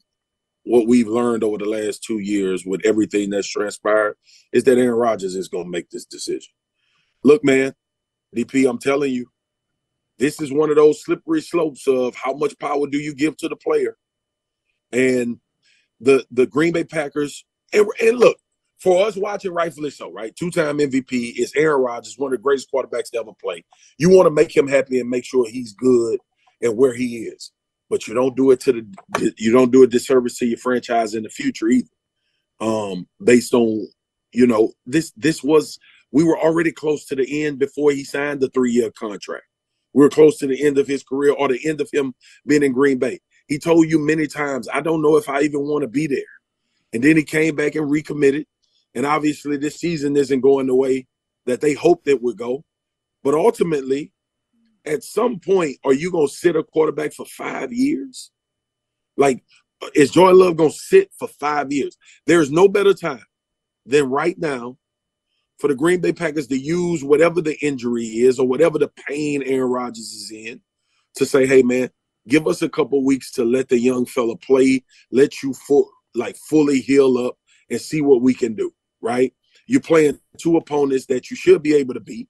what 0.64 0.88
we've 0.88 1.08
learned 1.08 1.44
over 1.44 1.58
the 1.58 1.66
last 1.66 2.04
two 2.04 2.20
years 2.20 2.66
with 2.66 2.86
everything 2.86 3.30
that's 3.30 3.48
transpired 3.48 4.16
is 4.52 4.64
that 4.64 4.78
Aaron 4.78 4.98
Rodgers 4.98 5.36
is 5.36 5.48
going 5.48 5.66
to 5.66 5.70
make 5.70 5.90
this 5.90 6.06
decision. 6.06 6.52
Look, 7.24 7.44
man, 7.44 7.74
DP, 8.36 8.70
I'm 8.70 8.80
telling 8.80 9.14
you, 9.14 9.28
this 10.18 10.40
is 10.42 10.52
one 10.52 10.70
of 10.70 10.76
those 10.76 11.04
slippery 11.04 11.42
slopes 11.42 11.88
of 11.88 12.16
how 12.16 12.34
much 12.34 12.58
power 12.60 12.88
do 12.88 12.98
you 12.98 13.16
give 13.16 13.38
to 13.38 13.50
the 13.50 13.56
player. 13.56 13.98
And 14.92 15.40
the 16.00 16.26
the 16.32 16.46
Green 16.46 16.74
Bay 16.74 16.84
Packers, 16.84 17.46
and, 17.72 17.88
and 18.02 18.20
look, 18.20 18.38
for 18.80 19.08
us 19.08 19.16
watching, 19.16 19.54
rightfully 19.54 19.90
so, 19.90 20.12
right? 20.12 20.36
Two-time 20.36 20.78
MVP 20.78 21.40
is 21.40 21.54
Aaron 21.56 21.82
Rodgers, 21.82 22.16
one 22.18 22.34
of 22.34 22.38
the 22.38 22.44
greatest 22.44 22.70
quarterbacks 22.72 23.12
to 23.12 23.20
ever 23.20 23.32
play. 23.42 23.64
You 23.98 24.10
want 24.10 24.28
to 24.28 24.32
make 24.32 24.56
him 24.56 24.68
happy 24.68 25.00
and 25.00 25.10
make 25.10 25.24
sure 25.24 25.48
he's 25.48 25.74
good 25.74 26.20
and 26.62 26.78
where 26.78 26.94
he 26.94 27.20
is, 27.20 27.52
but 27.90 28.08
you 28.08 28.14
don't 28.14 28.36
do 28.36 28.52
it 28.52 28.60
to 28.62 28.74
the 28.74 29.34
you 29.38 29.52
don't 29.52 29.72
do 29.72 29.84
a 29.84 29.88
disservice 29.88 30.38
to 30.40 30.46
your 30.46 30.58
franchise 30.58 31.16
in 31.16 31.24
the 31.24 31.30
future 31.30 31.70
either. 31.70 31.88
Um, 32.60 33.08
based 33.24 33.54
on 33.54 33.88
you 34.32 34.46
know 34.46 34.74
this 34.86 35.12
this 35.16 35.44
was 35.44 35.80
we 36.12 36.24
were 36.24 36.38
already 36.38 36.72
close 36.72 37.06
to 37.06 37.16
the 37.16 37.46
end 37.46 37.60
before 37.60 37.92
he 37.92 38.04
signed 38.04 38.42
the 38.42 38.50
three-year 38.50 38.92
contract. 38.92 39.46
We 39.94 40.02
were 40.02 40.10
close 40.10 40.38
to 40.40 40.48
the 40.48 40.66
end 40.66 40.78
of 40.78 40.88
his 40.88 41.04
career 41.04 41.34
or 41.34 41.48
the 41.48 41.68
end 41.68 41.82
of 41.82 41.90
him 41.92 42.14
being 42.46 42.64
in 42.64 42.74
Green 42.74 42.98
Bay. 42.98 43.20
He 43.48 43.60
told 43.60 43.90
you 43.90 44.00
many 44.00 44.28
times, 44.28 44.68
I 44.74 44.82
don't 44.82 45.02
know 45.02 45.18
if 45.18 45.30
I 45.30 45.42
even 45.42 45.62
want 45.62 45.84
to 45.84 45.88
be 45.88 46.08
there. 46.08 46.20
And 46.94 47.04
then 47.04 47.18
he 47.18 47.24
came 47.24 47.56
back 47.56 47.76
and 47.76 47.90
recommitted. 47.90 48.46
And 48.96 49.06
obviously, 49.06 49.58
this 49.58 49.80
season 49.80 50.16
isn't 50.16 50.42
going 50.42 50.68
the 50.68 50.76
way 50.76 51.08
that 51.46 51.62
they 51.62 51.74
hoped 51.74 52.08
it 52.08 52.22
would 52.22 52.38
go. 52.38 52.64
But 53.24 53.34
ultimately, 53.34 54.12
at 54.86 55.04
some 55.04 55.40
point, 55.40 55.78
are 55.84 55.94
you 55.94 56.12
going 56.12 56.28
to 56.28 56.34
sit 56.34 56.56
a 56.56 56.64
quarterback 56.64 57.14
for 57.14 57.26
five 57.26 57.74
years? 57.74 58.32
Like, 59.18 59.44
is 59.96 60.12
Jordan 60.12 60.40
Love 60.40 60.58
going 60.58 60.72
to 60.72 60.78
sit 60.78 61.12
for 61.18 61.28
five 61.28 61.72
years? 61.72 61.98
There's 62.26 62.52
no 62.52 62.68
better 62.68 62.94
time 62.94 63.26
than 63.86 64.10
right 64.10 64.38
now 64.38 64.78
for 65.64 65.70
the 65.70 65.76
Green 65.76 66.02
Bay 66.02 66.12
Packers 66.12 66.48
to 66.48 66.58
use 66.58 67.06
whatever 67.06 67.40
the 67.40 67.58
injury 67.66 68.04
is 68.04 68.38
or 68.38 68.46
whatever 68.46 68.78
the 68.78 68.92
pain 69.08 69.42
Aaron 69.44 69.72
Rodgers 69.72 70.12
is 70.12 70.30
in 70.30 70.60
to 71.16 71.26
say, 71.26 71.48
hey 71.48 71.64
man, 71.64 71.90
give 72.28 72.48
us 72.48 72.62
a 72.62 72.68
couple 72.68 73.02
weeks 73.06 73.32
to 73.32 73.46
let 73.46 73.70
the 73.70 73.80
young 73.80 74.06
fella 74.06 74.36
play, 74.36 74.84
let 75.10 75.42
you 75.42 75.54
full 75.54 75.90
like 76.16 76.36
fully 76.50 76.82
heal 76.82 77.18
up 77.18 77.38
and 77.70 77.80
see 77.80 78.02
what 78.02 78.22
we 78.22 78.34
can 78.34 78.56
do, 78.56 78.74
right? 79.00 79.34
You're 79.66 79.80
playing 79.80 80.20
two 80.38 80.58
opponents 80.58 81.06
that 81.06 81.32
you 81.32 81.38
should 81.38 81.64
be 81.64 81.76
able 81.76 81.94
to 81.94 82.02
beat, 82.02 82.28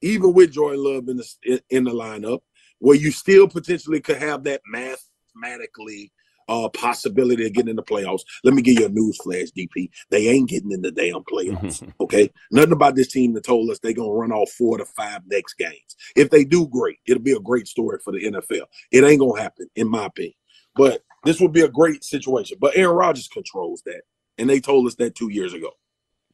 even 0.00 0.32
with 0.32 0.52
Jordan 0.52 0.84
Love 0.84 1.08
in 1.08 1.16
the 1.16 1.60
in 1.70 1.82
the 1.82 1.90
lineup, 1.90 2.42
where 2.78 2.94
you 2.94 3.10
still 3.10 3.48
potentially 3.48 4.00
could 4.00 4.18
have 4.18 4.44
that 4.44 4.60
mathematically 4.64 6.12
uh, 6.48 6.68
possibility 6.70 7.46
of 7.46 7.52
getting 7.52 7.70
in 7.70 7.76
the 7.76 7.82
playoffs. 7.82 8.22
Let 8.44 8.54
me 8.54 8.62
give 8.62 8.78
you 8.78 8.86
a 8.86 8.90
news 8.90 9.16
flash, 9.22 9.48
DP. 9.56 9.90
They 10.10 10.28
ain't 10.28 10.48
getting 10.48 10.72
in 10.72 10.82
the 10.82 10.92
damn 10.92 11.22
playoffs. 11.24 11.86
okay, 12.00 12.30
nothing 12.50 12.72
about 12.72 12.94
this 12.94 13.08
team 13.08 13.34
that 13.34 13.44
told 13.44 13.70
us 13.70 13.78
they're 13.78 13.92
gonna 13.92 14.10
run 14.10 14.32
off 14.32 14.50
four 14.50 14.78
to 14.78 14.84
five 14.84 15.22
next 15.26 15.54
games. 15.54 15.96
If 16.14 16.30
they 16.30 16.44
do, 16.44 16.66
great. 16.66 16.98
It'll 17.06 17.22
be 17.22 17.32
a 17.32 17.40
great 17.40 17.66
story 17.66 17.98
for 18.02 18.12
the 18.12 18.24
NFL. 18.24 18.66
It 18.92 19.04
ain't 19.04 19.20
gonna 19.20 19.40
happen, 19.40 19.68
in 19.76 19.88
my 19.88 20.06
opinion. 20.06 20.34
But 20.74 21.02
this 21.24 21.40
would 21.40 21.52
be 21.52 21.62
a 21.62 21.68
great 21.68 22.04
situation. 22.04 22.58
But 22.60 22.76
Aaron 22.76 22.96
Rodgers 22.96 23.28
controls 23.28 23.82
that, 23.86 24.02
and 24.38 24.48
they 24.48 24.60
told 24.60 24.86
us 24.86 24.94
that 24.96 25.14
two 25.14 25.30
years 25.30 25.54
ago. 25.54 25.70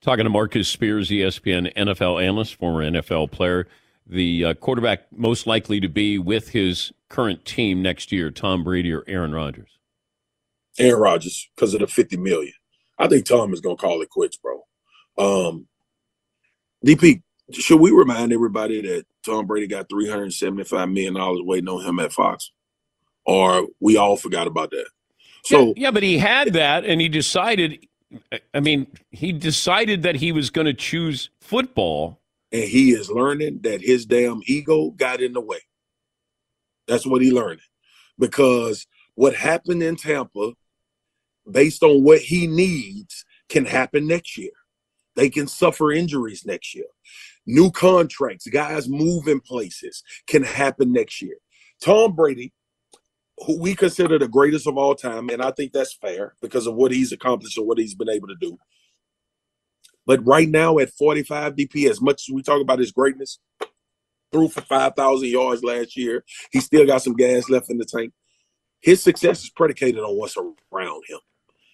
Talking 0.00 0.24
to 0.24 0.30
Marcus 0.30 0.68
Spears, 0.68 1.10
ESPN 1.10 1.72
NFL 1.74 2.22
analyst, 2.22 2.56
former 2.56 2.82
NFL 2.82 3.30
player, 3.30 3.68
the 4.04 4.44
uh, 4.44 4.54
quarterback 4.54 5.06
most 5.12 5.46
likely 5.46 5.78
to 5.78 5.88
be 5.88 6.18
with 6.18 6.48
his 6.48 6.92
current 7.08 7.44
team 7.44 7.82
next 7.82 8.10
year, 8.10 8.30
Tom 8.30 8.64
Brady 8.64 8.92
or 8.92 9.04
Aaron 9.06 9.32
Rodgers. 9.32 9.78
Aaron 10.78 11.00
Rodgers 11.00 11.48
because 11.54 11.74
of 11.74 11.80
the 11.80 11.86
50 11.86 12.16
million. 12.16 12.54
I 12.98 13.08
think 13.08 13.26
Tom 13.26 13.52
is 13.52 13.60
gonna 13.60 13.76
call 13.76 14.02
it 14.02 14.10
quits, 14.10 14.36
bro. 14.36 14.62
Um 15.18 15.66
DP, 16.84 17.22
should 17.52 17.80
we 17.80 17.90
remind 17.90 18.32
everybody 18.32 18.80
that 18.82 19.06
Tom 19.24 19.46
Brady 19.46 19.66
got 19.66 19.88
375 19.88 20.88
million 20.88 21.14
dollars 21.14 21.42
waiting 21.42 21.68
on 21.68 21.84
him 21.84 21.98
at 22.00 22.12
Fox? 22.12 22.52
Or 23.24 23.68
we 23.80 23.96
all 23.96 24.16
forgot 24.16 24.46
about 24.46 24.70
that. 24.70 24.88
So 25.44 25.68
yeah, 25.68 25.72
yeah, 25.76 25.90
but 25.90 26.02
he 26.02 26.18
had 26.18 26.54
that 26.54 26.84
and 26.84 27.00
he 27.00 27.08
decided 27.08 27.86
I 28.54 28.60
mean, 28.60 28.86
he 29.10 29.32
decided 29.32 30.02
that 30.02 30.16
he 30.16 30.32
was 30.32 30.50
going 30.50 30.66
to 30.66 30.74
choose 30.74 31.30
football. 31.40 32.20
And 32.50 32.64
he 32.64 32.92
is 32.92 33.10
learning 33.10 33.60
that 33.62 33.80
his 33.80 34.04
damn 34.06 34.42
ego 34.46 34.90
got 34.90 35.22
in 35.22 35.32
the 35.32 35.40
way. 35.40 35.60
That's 36.86 37.06
what 37.06 37.22
he 37.22 37.32
learned. 37.32 37.60
Because 38.18 38.86
what 39.14 39.34
happened 39.34 39.82
in 39.82 39.96
Tampa 39.96 40.52
based 41.50 41.82
on 41.82 42.02
what 42.02 42.20
he 42.20 42.46
needs 42.46 43.24
can 43.48 43.64
happen 43.64 44.06
next 44.06 44.36
year. 44.38 44.52
They 45.14 45.28
can 45.28 45.46
suffer 45.46 45.92
injuries 45.92 46.44
next 46.46 46.74
year. 46.74 46.86
New 47.46 47.70
contracts, 47.70 48.46
guys 48.46 48.88
moving 48.88 49.40
places 49.40 50.02
can 50.26 50.42
happen 50.42 50.92
next 50.92 51.20
year. 51.20 51.36
Tom 51.82 52.14
Brady, 52.14 52.52
who 53.38 53.60
we 53.60 53.74
consider 53.74 54.18
the 54.18 54.28
greatest 54.28 54.66
of 54.66 54.78
all 54.78 54.94
time, 54.94 55.28
and 55.28 55.42
I 55.42 55.50
think 55.50 55.72
that's 55.72 55.94
fair 55.94 56.34
because 56.40 56.66
of 56.66 56.74
what 56.74 56.92
he's 56.92 57.12
accomplished 57.12 57.58
and 57.58 57.66
what 57.66 57.78
he's 57.78 57.94
been 57.94 58.08
able 58.08 58.28
to 58.28 58.36
do. 58.40 58.58
But 60.06 60.24
right 60.26 60.48
now 60.48 60.78
at 60.78 60.90
45 60.90 61.56
DP, 61.56 61.90
as 61.90 62.00
much 62.00 62.28
as 62.28 62.34
we 62.34 62.42
talk 62.42 62.60
about 62.60 62.78
his 62.78 62.92
greatness, 62.92 63.38
threw 64.32 64.48
for 64.48 64.62
5,000 64.62 65.28
yards 65.28 65.62
last 65.62 65.96
year. 65.96 66.24
He 66.50 66.60
still 66.60 66.86
got 66.86 67.02
some 67.02 67.14
gas 67.14 67.48
left 67.50 67.70
in 67.70 67.78
the 67.78 67.84
tank. 67.84 68.12
His 68.80 69.02
success 69.02 69.44
is 69.44 69.50
predicated 69.50 70.00
on 70.00 70.16
what's 70.16 70.36
around 70.36 71.02
him. 71.06 71.18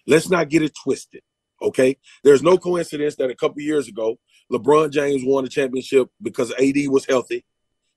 Let's 0.08 0.30
not 0.30 0.48
get 0.48 0.62
it 0.62 0.72
twisted. 0.82 1.22
Okay. 1.60 1.98
There's 2.24 2.42
no 2.42 2.56
coincidence 2.56 3.16
that 3.16 3.30
a 3.30 3.36
couple 3.36 3.60
years 3.60 3.88
ago, 3.88 4.18
LeBron 4.50 4.90
James 4.90 5.22
won 5.24 5.44
a 5.44 5.48
championship 5.48 6.08
because 6.22 6.52
AD 6.52 6.88
was 6.88 7.04
healthy 7.04 7.44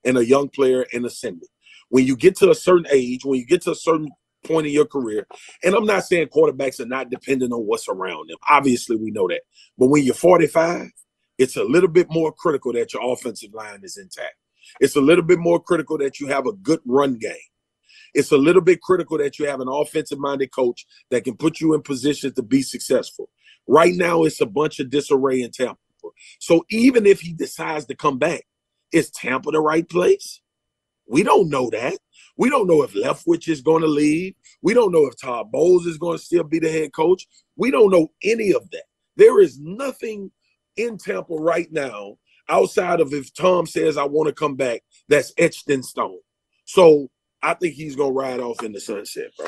and 0.03 0.17
a 0.17 0.25
young 0.25 0.49
player 0.49 0.85
and 0.93 1.05
ascended. 1.05 1.47
When 1.89 2.05
you 2.05 2.17
get 2.17 2.35
to 2.37 2.49
a 2.49 2.55
certain 2.55 2.87
age, 2.91 3.23
when 3.23 3.39
you 3.39 3.45
get 3.45 3.61
to 3.63 3.71
a 3.71 3.75
certain 3.75 4.09
point 4.45 4.67
in 4.67 4.73
your 4.73 4.85
career, 4.85 5.25
and 5.63 5.73
I'm 5.73 5.85
not 5.85 6.05
saying 6.05 6.27
quarterbacks 6.27 6.79
are 6.79 6.85
not 6.85 7.09
dependent 7.09 7.53
on 7.53 7.61
what's 7.61 7.87
around 7.87 8.29
them. 8.29 8.37
Obviously, 8.49 8.97
we 8.97 9.11
know 9.11 9.27
that. 9.27 9.41
But 9.77 9.87
when 9.87 10.03
you're 10.03 10.13
45, 10.13 10.87
it's 11.37 11.55
a 11.55 11.63
little 11.63 11.89
bit 11.89 12.07
more 12.09 12.33
critical 12.33 12.73
that 12.73 12.93
your 12.93 13.11
offensive 13.11 13.53
line 13.53 13.81
is 13.83 13.97
intact. 13.97 14.35
It's 14.79 14.95
a 14.95 15.01
little 15.01 15.23
bit 15.23 15.39
more 15.39 15.61
critical 15.61 15.97
that 15.99 16.19
you 16.19 16.27
have 16.27 16.45
a 16.45 16.53
good 16.53 16.81
run 16.85 17.17
game. 17.17 17.35
It's 18.13 18.31
a 18.31 18.37
little 18.37 18.61
bit 18.61 18.81
critical 18.81 19.17
that 19.19 19.39
you 19.39 19.47
have 19.47 19.61
an 19.61 19.69
offensive 19.69 20.19
minded 20.19 20.51
coach 20.51 20.85
that 21.09 21.23
can 21.23 21.37
put 21.37 21.59
you 21.59 21.73
in 21.73 21.81
position 21.81 22.33
to 22.33 22.43
be 22.43 22.61
successful. 22.61 23.29
Right 23.67 23.93
now, 23.93 24.23
it's 24.23 24.41
a 24.41 24.45
bunch 24.45 24.79
of 24.79 24.89
disarray 24.89 25.41
in 25.41 25.51
Tampa. 25.51 25.77
So 26.39 26.65
even 26.69 27.05
if 27.05 27.21
he 27.21 27.33
decides 27.33 27.85
to 27.85 27.95
come 27.95 28.17
back, 28.17 28.43
is 28.91 29.09
Tampa 29.11 29.51
the 29.51 29.61
right 29.61 29.87
place? 29.87 30.41
We 31.07 31.23
don't 31.23 31.49
know 31.49 31.69
that. 31.69 31.97
We 32.37 32.49
don't 32.49 32.67
know 32.67 32.81
if 32.83 32.93
Leftwich 32.93 33.47
is 33.47 33.61
going 33.61 33.81
to 33.81 33.87
leave. 33.87 34.33
We 34.61 34.73
don't 34.73 34.91
know 34.91 35.05
if 35.05 35.19
Todd 35.19 35.51
Bowles 35.51 35.85
is 35.85 35.97
going 35.97 36.17
to 36.17 36.23
still 36.23 36.43
be 36.43 36.59
the 36.59 36.71
head 36.71 36.93
coach. 36.93 37.27
We 37.55 37.71
don't 37.71 37.91
know 37.91 38.11
any 38.23 38.51
of 38.53 38.69
that. 38.71 38.83
There 39.15 39.41
is 39.41 39.59
nothing 39.59 40.31
in 40.77 40.97
Tampa 40.97 41.35
right 41.35 41.71
now 41.71 42.17
outside 42.49 42.99
of 42.99 43.13
if 43.13 43.33
Tom 43.33 43.65
says 43.65 43.97
I 43.97 44.03
want 44.05 44.27
to 44.27 44.33
come 44.33 44.55
back 44.55 44.81
that's 45.07 45.33
etched 45.37 45.69
in 45.69 45.83
stone. 45.83 46.19
So 46.65 47.09
I 47.43 47.53
think 47.55 47.75
he's 47.75 47.95
going 47.95 48.13
to 48.13 48.17
ride 48.17 48.39
off 48.39 48.63
in 48.63 48.71
the 48.71 48.79
sunset, 48.79 49.31
bro. 49.37 49.47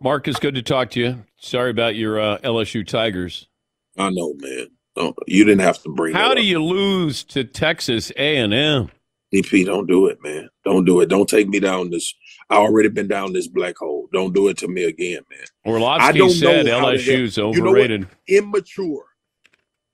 Mark, 0.00 0.26
it's 0.28 0.38
good 0.38 0.54
to 0.56 0.62
talk 0.62 0.90
to 0.90 1.00
you. 1.00 1.24
Sorry 1.38 1.70
about 1.70 1.94
your 1.94 2.20
uh, 2.20 2.38
LSU 2.38 2.86
Tigers. 2.86 3.48
I 3.96 4.10
know, 4.10 4.34
man. 4.38 4.68
No, 4.96 5.14
you 5.26 5.44
didn't 5.44 5.62
have 5.62 5.82
to 5.82 5.88
bring. 5.90 6.14
How 6.14 6.34
do 6.34 6.42
you 6.42 6.62
lose 6.62 7.24
to 7.24 7.44
Texas 7.44 8.12
A 8.16 8.36
and 8.36 8.52
M? 8.52 8.90
DP, 9.32 9.64
don't 9.64 9.86
do 9.86 10.08
it, 10.08 10.18
man. 10.22 10.50
Don't 10.64 10.84
do 10.84 11.00
it. 11.00 11.06
Don't 11.06 11.28
take 11.28 11.48
me 11.48 11.58
down 11.58 11.90
this. 11.90 12.14
I 12.50 12.56
already 12.56 12.90
been 12.90 13.08
down 13.08 13.32
this 13.32 13.48
black 13.48 13.78
hole. 13.78 14.08
Don't 14.12 14.34
do 14.34 14.48
it 14.48 14.58
to 14.58 14.68
me 14.68 14.84
again, 14.84 15.22
man. 15.30 15.46
Orlovsky 15.64 16.28
said 16.28 16.66
LSU's 16.66 17.38
overrated. 17.38 18.06
You 18.26 18.36
know 18.36 18.46
Immature. 18.46 19.06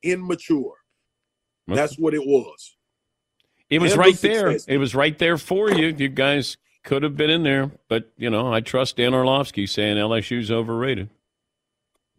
Immature. 0.03 0.75
That's 1.69 1.97
what 1.99 2.15
it 2.15 2.27
was. 2.27 2.77
It 3.71 3.81
was 3.81 3.97
right 3.97 4.17
there. 4.17 4.57
It 4.67 4.79
was 4.79 4.95
right 4.95 5.17
there 5.19 5.37
for 5.37 5.71
you. 5.71 5.95
You 5.97 6.09
guys 6.09 6.57
could 6.89 7.03
have 7.03 7.19
been 7.19 7.29
in 7.29 7.43
there, 7.43 7.71
but 7.89 8.11
you 8.17 8.31
know, 8.31 8.51
I 8.51 8.63
trust 8.63 8.97
Dan 8.97 9.13
Orlovsky 9.13 9.67
saying 9.67 9.99
LSU's 9.99 10.51
overrated. 10.51 11.11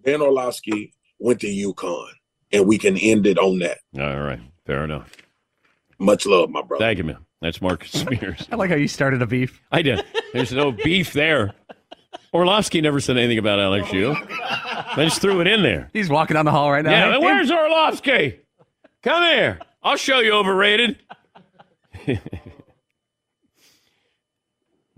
Dan 0.05 0.21
Orlovsky 0.21 0.93
went 1.17 1.41
to 1.41 1.47
UConn, 1.47 2.05
and 2.51 2.67
we 2.67 2.77
can 2.77 2.95
end 2.95 3.25
it 3.25 3.39
on 3.39 3.57
that. 3.59 3.79
All 3.97 4.19
right, 4.19 4.39
fair 4.67 4.83
enough. 4.83 5.11
Much 5.97 6.27
love, 6.27 6.51
my 6.51 6.61
brother. 6.61 6.85
Thank 6.85 6.99
you, 6.99 7.03
man. 7.03 7.17
That's 7.41 7.59
Marcus 7.63 7.91
Spears. 7.99 8.47
I 8.51 8.57
like 8.57 8.69
how 8.69 8.75
you 8.75 8.87
started 8.87 9.23
a 9.23 9.25
beef. 9.25 9.59
I 9.71 9.81
did. 9.81 10.05
There's 10.33 10.53
no 10.53 10.71
beef 10.71 11.13
there. 11.13 11.55
Orlovsky 12.31 12.79
never 12.79 12.99
said 12.99 13.17
anything 13.17 13.39
about 13.39 13.57
LSU. 13.57 14.15
I 14.39 15.03
just 15.03 15.19
threw 15.19 15.41
it 15.41 15.47
in 15.47 15.63
there. 15.63 15.89
He's 15.93 16.09
walking 16.09 16.35
down 16.35 16.45
the 16.45 16.51
hall 16.51 16.71
right 16.71 16.85
now. 16.85 16.91
Yeah, 16.91 17.11
Hey, 17.13 17.17
where's 17.17 17.49
Orlovsky? 17.49 18.39
Come 19.01 19.23
here. 19.23 19.59
I'll 19.81 19.97
show 19.97 20.19
you 20.19 20.33
overrated. 20.33 20.97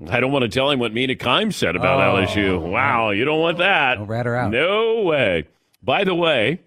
I 0.09 0.19
don't 0.19 0.31
want 0.31 0.43
to 0.43 0.49
tell 0.49 0.69
him 0.71 0.79
what 0.79 0.93
Mina 0.93 1.15
Kimes 1.15 1.53
said 1.53 1.75
about 1.75 1.99
Oh. 2.01 2.21
LSU. 2.25 2.59
Wow, 2.61 3.11
you 3.11 3.23
don't 3.25 3.39
want 3.39 3.57
that. 3.59 3.95
Don't 3.95 4.07
rat 4.07 4.25
her 4.25 4.35
out. 4.35 4.51
No 4.51 5.01
way. 5.01 5.45
By 5.83 6.03
the 6.03 6.15
way, 6.15 6.59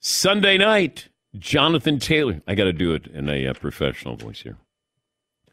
Sunday 0.00 0.56
night, 0.58 1.08
Jonathan 1.38 1.98
Taylor. 1.98 2.40
I 2.46 2.54
got 2.54 2.64
to 2.64 2.72
do 2.72 2.94
it 2.94 3.06
in 3.08 3.28
a 3.28 3.46
uh, 3.48 3.54
professional 3.54 4.16
voice 4.16 4.42
here. 4.42 4.56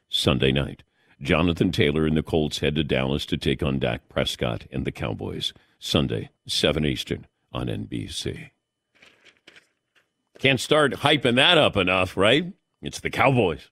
Sunday 0.10 0.52
night, 0.52 0.84
Jonathan 1.22 1.72
Taylor 1.72 2.06
and 2.06 2.16
the 2.18 2.24
Colts 2.24 2.60
head 2.60 2.76
to 2.76 2.84
Dallas 2.84 3.26
to 3.28 3.38
take 3.38 3.64
on 3.64 3.80
Dak 3.80 4.08
Prescott 4.10 4.66
and 4.72 4.86
the 4.86 4.92
Cowboys. 4.92 5.54
Sunday, 5.80 6.30
7 6.48 6.86
Eastern 6.86 7.26
on 7.52 7.68
NBC. 7.68 8.50
Can't 10.40 10.60
start 10.60 10.94
hyping 10.94 11.36
that 11.36 11.58
up 11.58 11.76
enough, 11.78 12.16
right? 12.18 12.52
It's 12.82 13.00
the 13.00 13.10
Cowboys. 13.10 13.70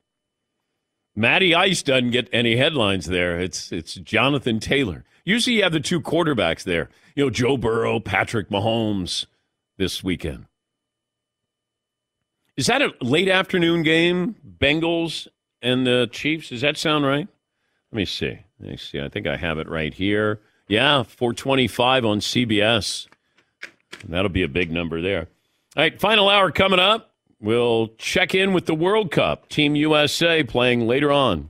Matty 1.20 1.53
Ice 1.53 1.84
doesn't 1.84 2.11
get 2.11 2.30
any 2.32 2.55
headlines 2.55 3.05
there. 3.05 3.38
It's 3.38 3.74
it's 3.74 3.95
Jonathan 3.95 4.61
Taylor. 4.61 5.03
Usually 5.26 5.57
you 5.57 5.63
have 5.63 5.74
the 5.74 5.82
two 5.82 5.99
quarterbacks 5.99 6.63
there. 6.63 6.89
You 7.13 7.26
know, 7.26 7.30
Joe 7.30 7.57
Burrow, 7.57 7.99
Patrick 7.99 8.47
Mahomes 8.49 9.26
this 9.78 10.01
weekend. 10.01 10.45
Is 12.55 12.67
that 12.67 12.82
a 12.82 12.93
late 13.01 13.28
afternoon 13.28 13.84
game? 13.84 14.38
Bengals 14.59 15.28
and 15.61 15.86
the 15.86 16.07
Chiefs? 16.09 16.49
Does 16.49 16.61
that 16.61 16.78
sound 16.78 17.05
right? 17.05 17.28
Let 17.91 17.97
me 17.97 18.05
see. 18.05 18.39
Let 18.61 18.70
me 18.70 18.78
see. 18.78 19.01
I 19.01 19.09
think 19.09 19.28
I 19.28 19.36
have 19.36 19.59
it 19.59 19.67
right 19.67 19.93
here. 19.93 20.39
Yeah, 20.70 21.03
425 21.03 22.05
on 22.05 22.20
CBS. 22.22 23.07
That'll 24.07 24.30
be 24.30 24.43
a 24.43 24.47
big 24.47 24.72
number 24.72 25.01
there. 25.01 25.28
All 25.76 25.84
right, 25.84 25.99
final 25.99 26.30
hour 26.30 26.49
coming 26.49 26.80
up. 26.80 27.09
We'll 27.42 27.90
check 27.98 28.36
in 28.36 28.52
with 28.52 28.66
the 28.66 28.76
World 28.76 29.12
Cup. 29.12 29.48
Team 29.48 29.76
USA 29.76 30.44
playing 30.44 30.88
later 30.88 31.12
on. 31.12 31.50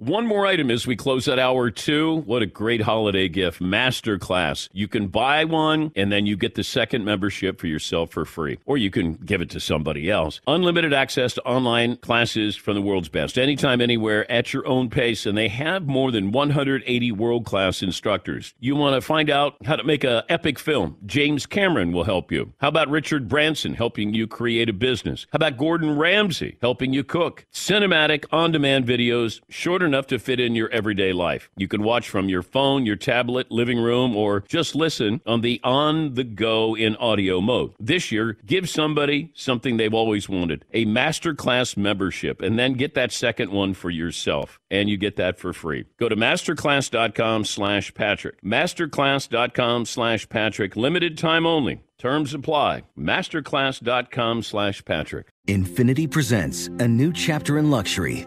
One 0.00 0.28
more 0.28 0.46
item 0.46 0.70
as 0.70 0.86
we 0.86 0.94
close 0.94 1.28
out 1.28 1.40
hour 1.40 1.72
two. 1.72 2.18
What 2.18 2.40
a 2.40 2.46
great 2.46 2.82
holiday 2.82 3.28
gift. 3.28 3.60
Masterclass. 3.60 4.68
You 4.72 4.86
can 4.86 5.08
buy 5.08 5.44
one 5.44 5.90
and 5.96 6.12
then 6.12 6.24
you 6.24 6.36
get 6.36 6.54
the 6.54 6.62
second 6.62 7.04
membership 7.04 7.58
for 7.58 7.66
yourself 7.66 8.12
for 8.12 8.24
free. 8.24 8.60
Or 8.64 8.78
you 8.78 8.92
can 8.92 9.14
give 9.14 9.40
it 9.40 9.50
to 9.50 9.58
somebody 9.58 10.08
else. 10.08 10.40
Unlimited 10.46 10.92
access 10.92 11.34
to 11.34 11.42
online 11.42 11.96
classes 11.96 12.54
from 12.54 12.76
the 12.76 12.80
world's 12.80 13.08
best. 13.08 13.38
Anytime, 13.38 13.80
anywhere, 13.80 14.30
at 14.30 14.52
your 14.52 14.64
own 14.68 14.88
pace. 14.88 15.26
And 15.26 15.36
they 15.36 15.48
have 15.48 15.88
more 15.88 16.12
than 16.12 16.30
180 16.30 17.10
world 17.10 17.44
class 17.44 17.82
instructors. 17.82 18.54
You 18.60 18.76
want 18.76 18.94
to 18.94 19.00
find 19.00 19.28
out 19.28 19.56
how 19.64 19.74
to 19.74 19.82
make 19.82 20.04
an 20.04 20.22
epic 20.28 20.60
film? 20.60 20.96
James 21.06 21.44
Cameron 21.44 21.90
will 21.90 22.04
help 22.04 22.30
you. 22.30 22.52
How 22.58 22.68
about 22.68 22.88
Richard 22.88 23.26
Branson 23.26 23.74
helping 23.74 24.14
you 24.14 24.28
create 24.28 24.68
a 24.68 24.72
business? 24.72 25.26
How 25.32 25.38
about 25.38 25.56
Gordon 25.56 25.98
Ramsay 25.98 26.56
helping 26.60 26.92
you 26.92 27.02
cook? 27.02 27.46
Cinematic 27.52 28.26
on 28.30 28.52
demand 28.52 28.86
videos, 28.86 29.40
short 29.48 29.87
enough 29.88 30.06
to 30.08 30.18
fit 30.18 30.38
in 30.38 30.54
your 30.54 30.70
everyday 30.70 31.12
life. 31.12 31.50
You 31.56 31.66
can 31.66 31.82
watch 31.82 32.08
from 32.08 32.28
your 32.28 32.42
phone, 32.42 32.86
your 32.86 32.96
tablet, 32.96 33.50
living 33.50 33.80
room, 33.80 34.16
or 34.16 34.44
just 34.46 34.76
listen 34.76 35.20
on 35.26 35.40
the 35.40 35.60
on 35.64 36.14
the 36.14 36.24
go 36.24 36.76
in 36.76 36.94
audio 36.96 37.40
mode. 37.40 37.74
This 37.80 38.12
year, 38.12 38.36
give 38.46 38.68
somebody 38.68 39.32
something 39.34 39.76
they've 39.76 39.92
always 39.92 40.28
wanted 40.28 40.64
a 40.72 40.84
masterclass 40.86 41.76
membership, 41.76 42.40
and 42.40 42.58
then 42.58 42.74
get 42.74 42.94
that 42.94 43.10
second 43.10 43.50
one 43.50 43.74
for 43.74 43.90
yourself. 43.90 44.60
And 44.70 44.88
you 44.88 44.96
get 44.96 45.16
that 45.16 45.38
for 45.38 45.52
free. 45.52 45.86
Go 45.98 46.08
to 46.08 46.16
masterclass.com 46.16 47.44
slash 47.46 47.94
Patrick. 47.94 48.42
Masterclass.com 48.42 49.86
slash 49.86 50.28
Patrick. 50.28 50.76
Limited 50.76 51.16
time 51.16 51.46
only. 51.46 51.80
Terms 51.98 52.32
apply. 52.32 52.84
Masterclass.com 52.96 54.42
slash 54.42 54.84
Patrick. 54.84 55.28
Infiniti 55.48 56.08
presents 56.10 56.68
a 56.78 56.86
new 56.86 57.12
chapter 57.12 57.58
in 57.58 57.70
luxury, 57.70 58.26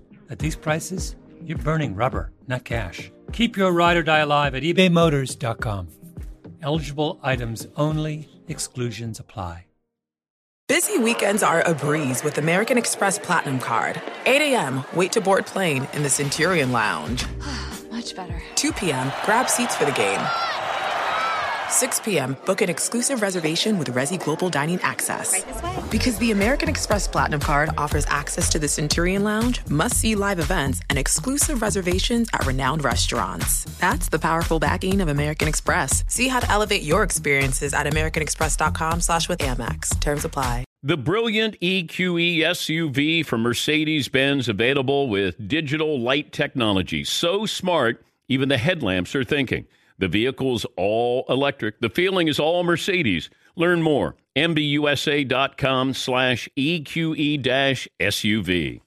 at 0.31 0.39
these 0.39 0.55
prices, 0.55 1.15
you're 1.43 1.57
burning 1.59 1.93
rubber, 1.93 2.31
not 2.47 2.63
cash. 2.63 3.11
Keep 3.33 3.57
your 3.57 3.71
ride 3.71 3.97
or 3.97 4.03
die 4.03 4.19
alive 4.19 4.55
at 4.55 4.63
ebaymotors.com. 4.63 5.89
Eligible 6.61 7.19
items 7.21 7.67
only, 7.75 8.29
exclusions 8.47 9.19
apply. 9.19 9.65
Busy 10.67 10.97
weekends 10.97 11.43
are 11.43 11.61
a 11.67 11.73
breeze 11.73 12.23
with 12.23 12.37
American 12.37 12.77
Express 12.77 13.19
Platinum 13.19 13.59
Card. 13.59 14.01
8 14.25 14.53
a.m., 14.53 14.85
wait 14.95 15.11
to 15.11 15.19
board 15.19 15.45
plane 15.45 15.85
in 15.91 16.01
the 16.01 16.09
Centurion 16.09 16.71
Lounge. 16.71 17.25
Much 17.91 18.15
better. 18.15 18.41
2 18.55 18.71
p.m., 18.71 19.11
grab 19.25 19.49
seats 19.49 19.75
for 19.75 19.83
the 19.83 19.91
game. 19.91 20.21
6 21.71 22.01
p.m., 22.01 22.35
book 22.45 22.61
an 22.61 22.69
exclusive 22.69 23.21
reservation 23.21 23.77
with 23.79 23.87
Resy 23.87 24.21
Global 24.21 24.49
Dining 24.49 24.79
Access. 24.81 25.43
Because 25.89 26.17
the 26.17 26.31
American 26.31 26.67
Express 26.67 27.07
Platinum 27.07 27.39
Card 27.39 27.69
offers 27.77 28.05
access 28.07 28.49
to 28.49 28.59
the 28.59 28.67
Centurion 28.67 29.23
Lounge, 29.23 29.65
must 29.69 29.95
see 29.95 30.15
live 30.15 30.39
events, 30.39 30.81
and 30.89 30.99
exclusive 30.99 31.61
reservations 31.61 32.29
at 32.33 32.45
renowned 32.45 32.83
restaurants. 32.83 33.63
That's 33.79 34.09
the 34.09 34.19
powerful 34.19 34.59
backing 34.59 34.99
of 34.99 35.07
American 35.07 35.47
Express. 35.47 36.03
See 36.07 36.27
how 36.27 36.41
to 36.41 36.51
elevate 36.51 36.83
your 36.83 37.03
experiences 37.03 37.73
at 37.73 37.85
AmericanExpress.com 37.85 38.99
slash 38.99 39.29
with 39.29 39.39
Amex. 39.39 39.99
Terms 40.01 40.25
apply. 40.25 40.65
The 40.83 40.97
brilliant 40.97 41.59
EQE 41.61 42.39
SUV 42.39 43.25
from 43.25 43.43
Mercedes 43.43 44.09
Benz 44.09 44.49
available 44.49 45.07
with 45.09 45.47
digital 45.47 45.99
light 45.99 46.31
technology. 46.31 47.03
So 47.03 47.45
smart, 47.45 48.03
even 48.27 48.49
the 48.49 48.57
headlamps 48.57 49.15
are 49.15 49.23
thinking. 49.23 49.67
The 50.01 50.07
vehicle's 50.07 50.65
all 50.77 51.25
electric. 51.29 51.79
The 51.79 51.89
feeling 51.89 52.27
is 52.27 52.39
all 52.39 52.63
Mercedes. 52.63 53.29
Learn 53.55 53.83
more. 53.83 54.15
MBUSA.com 54.35 55.93
slash 55.93 56.49
EQE 56.57 57.43
SUV. 57.99 58.79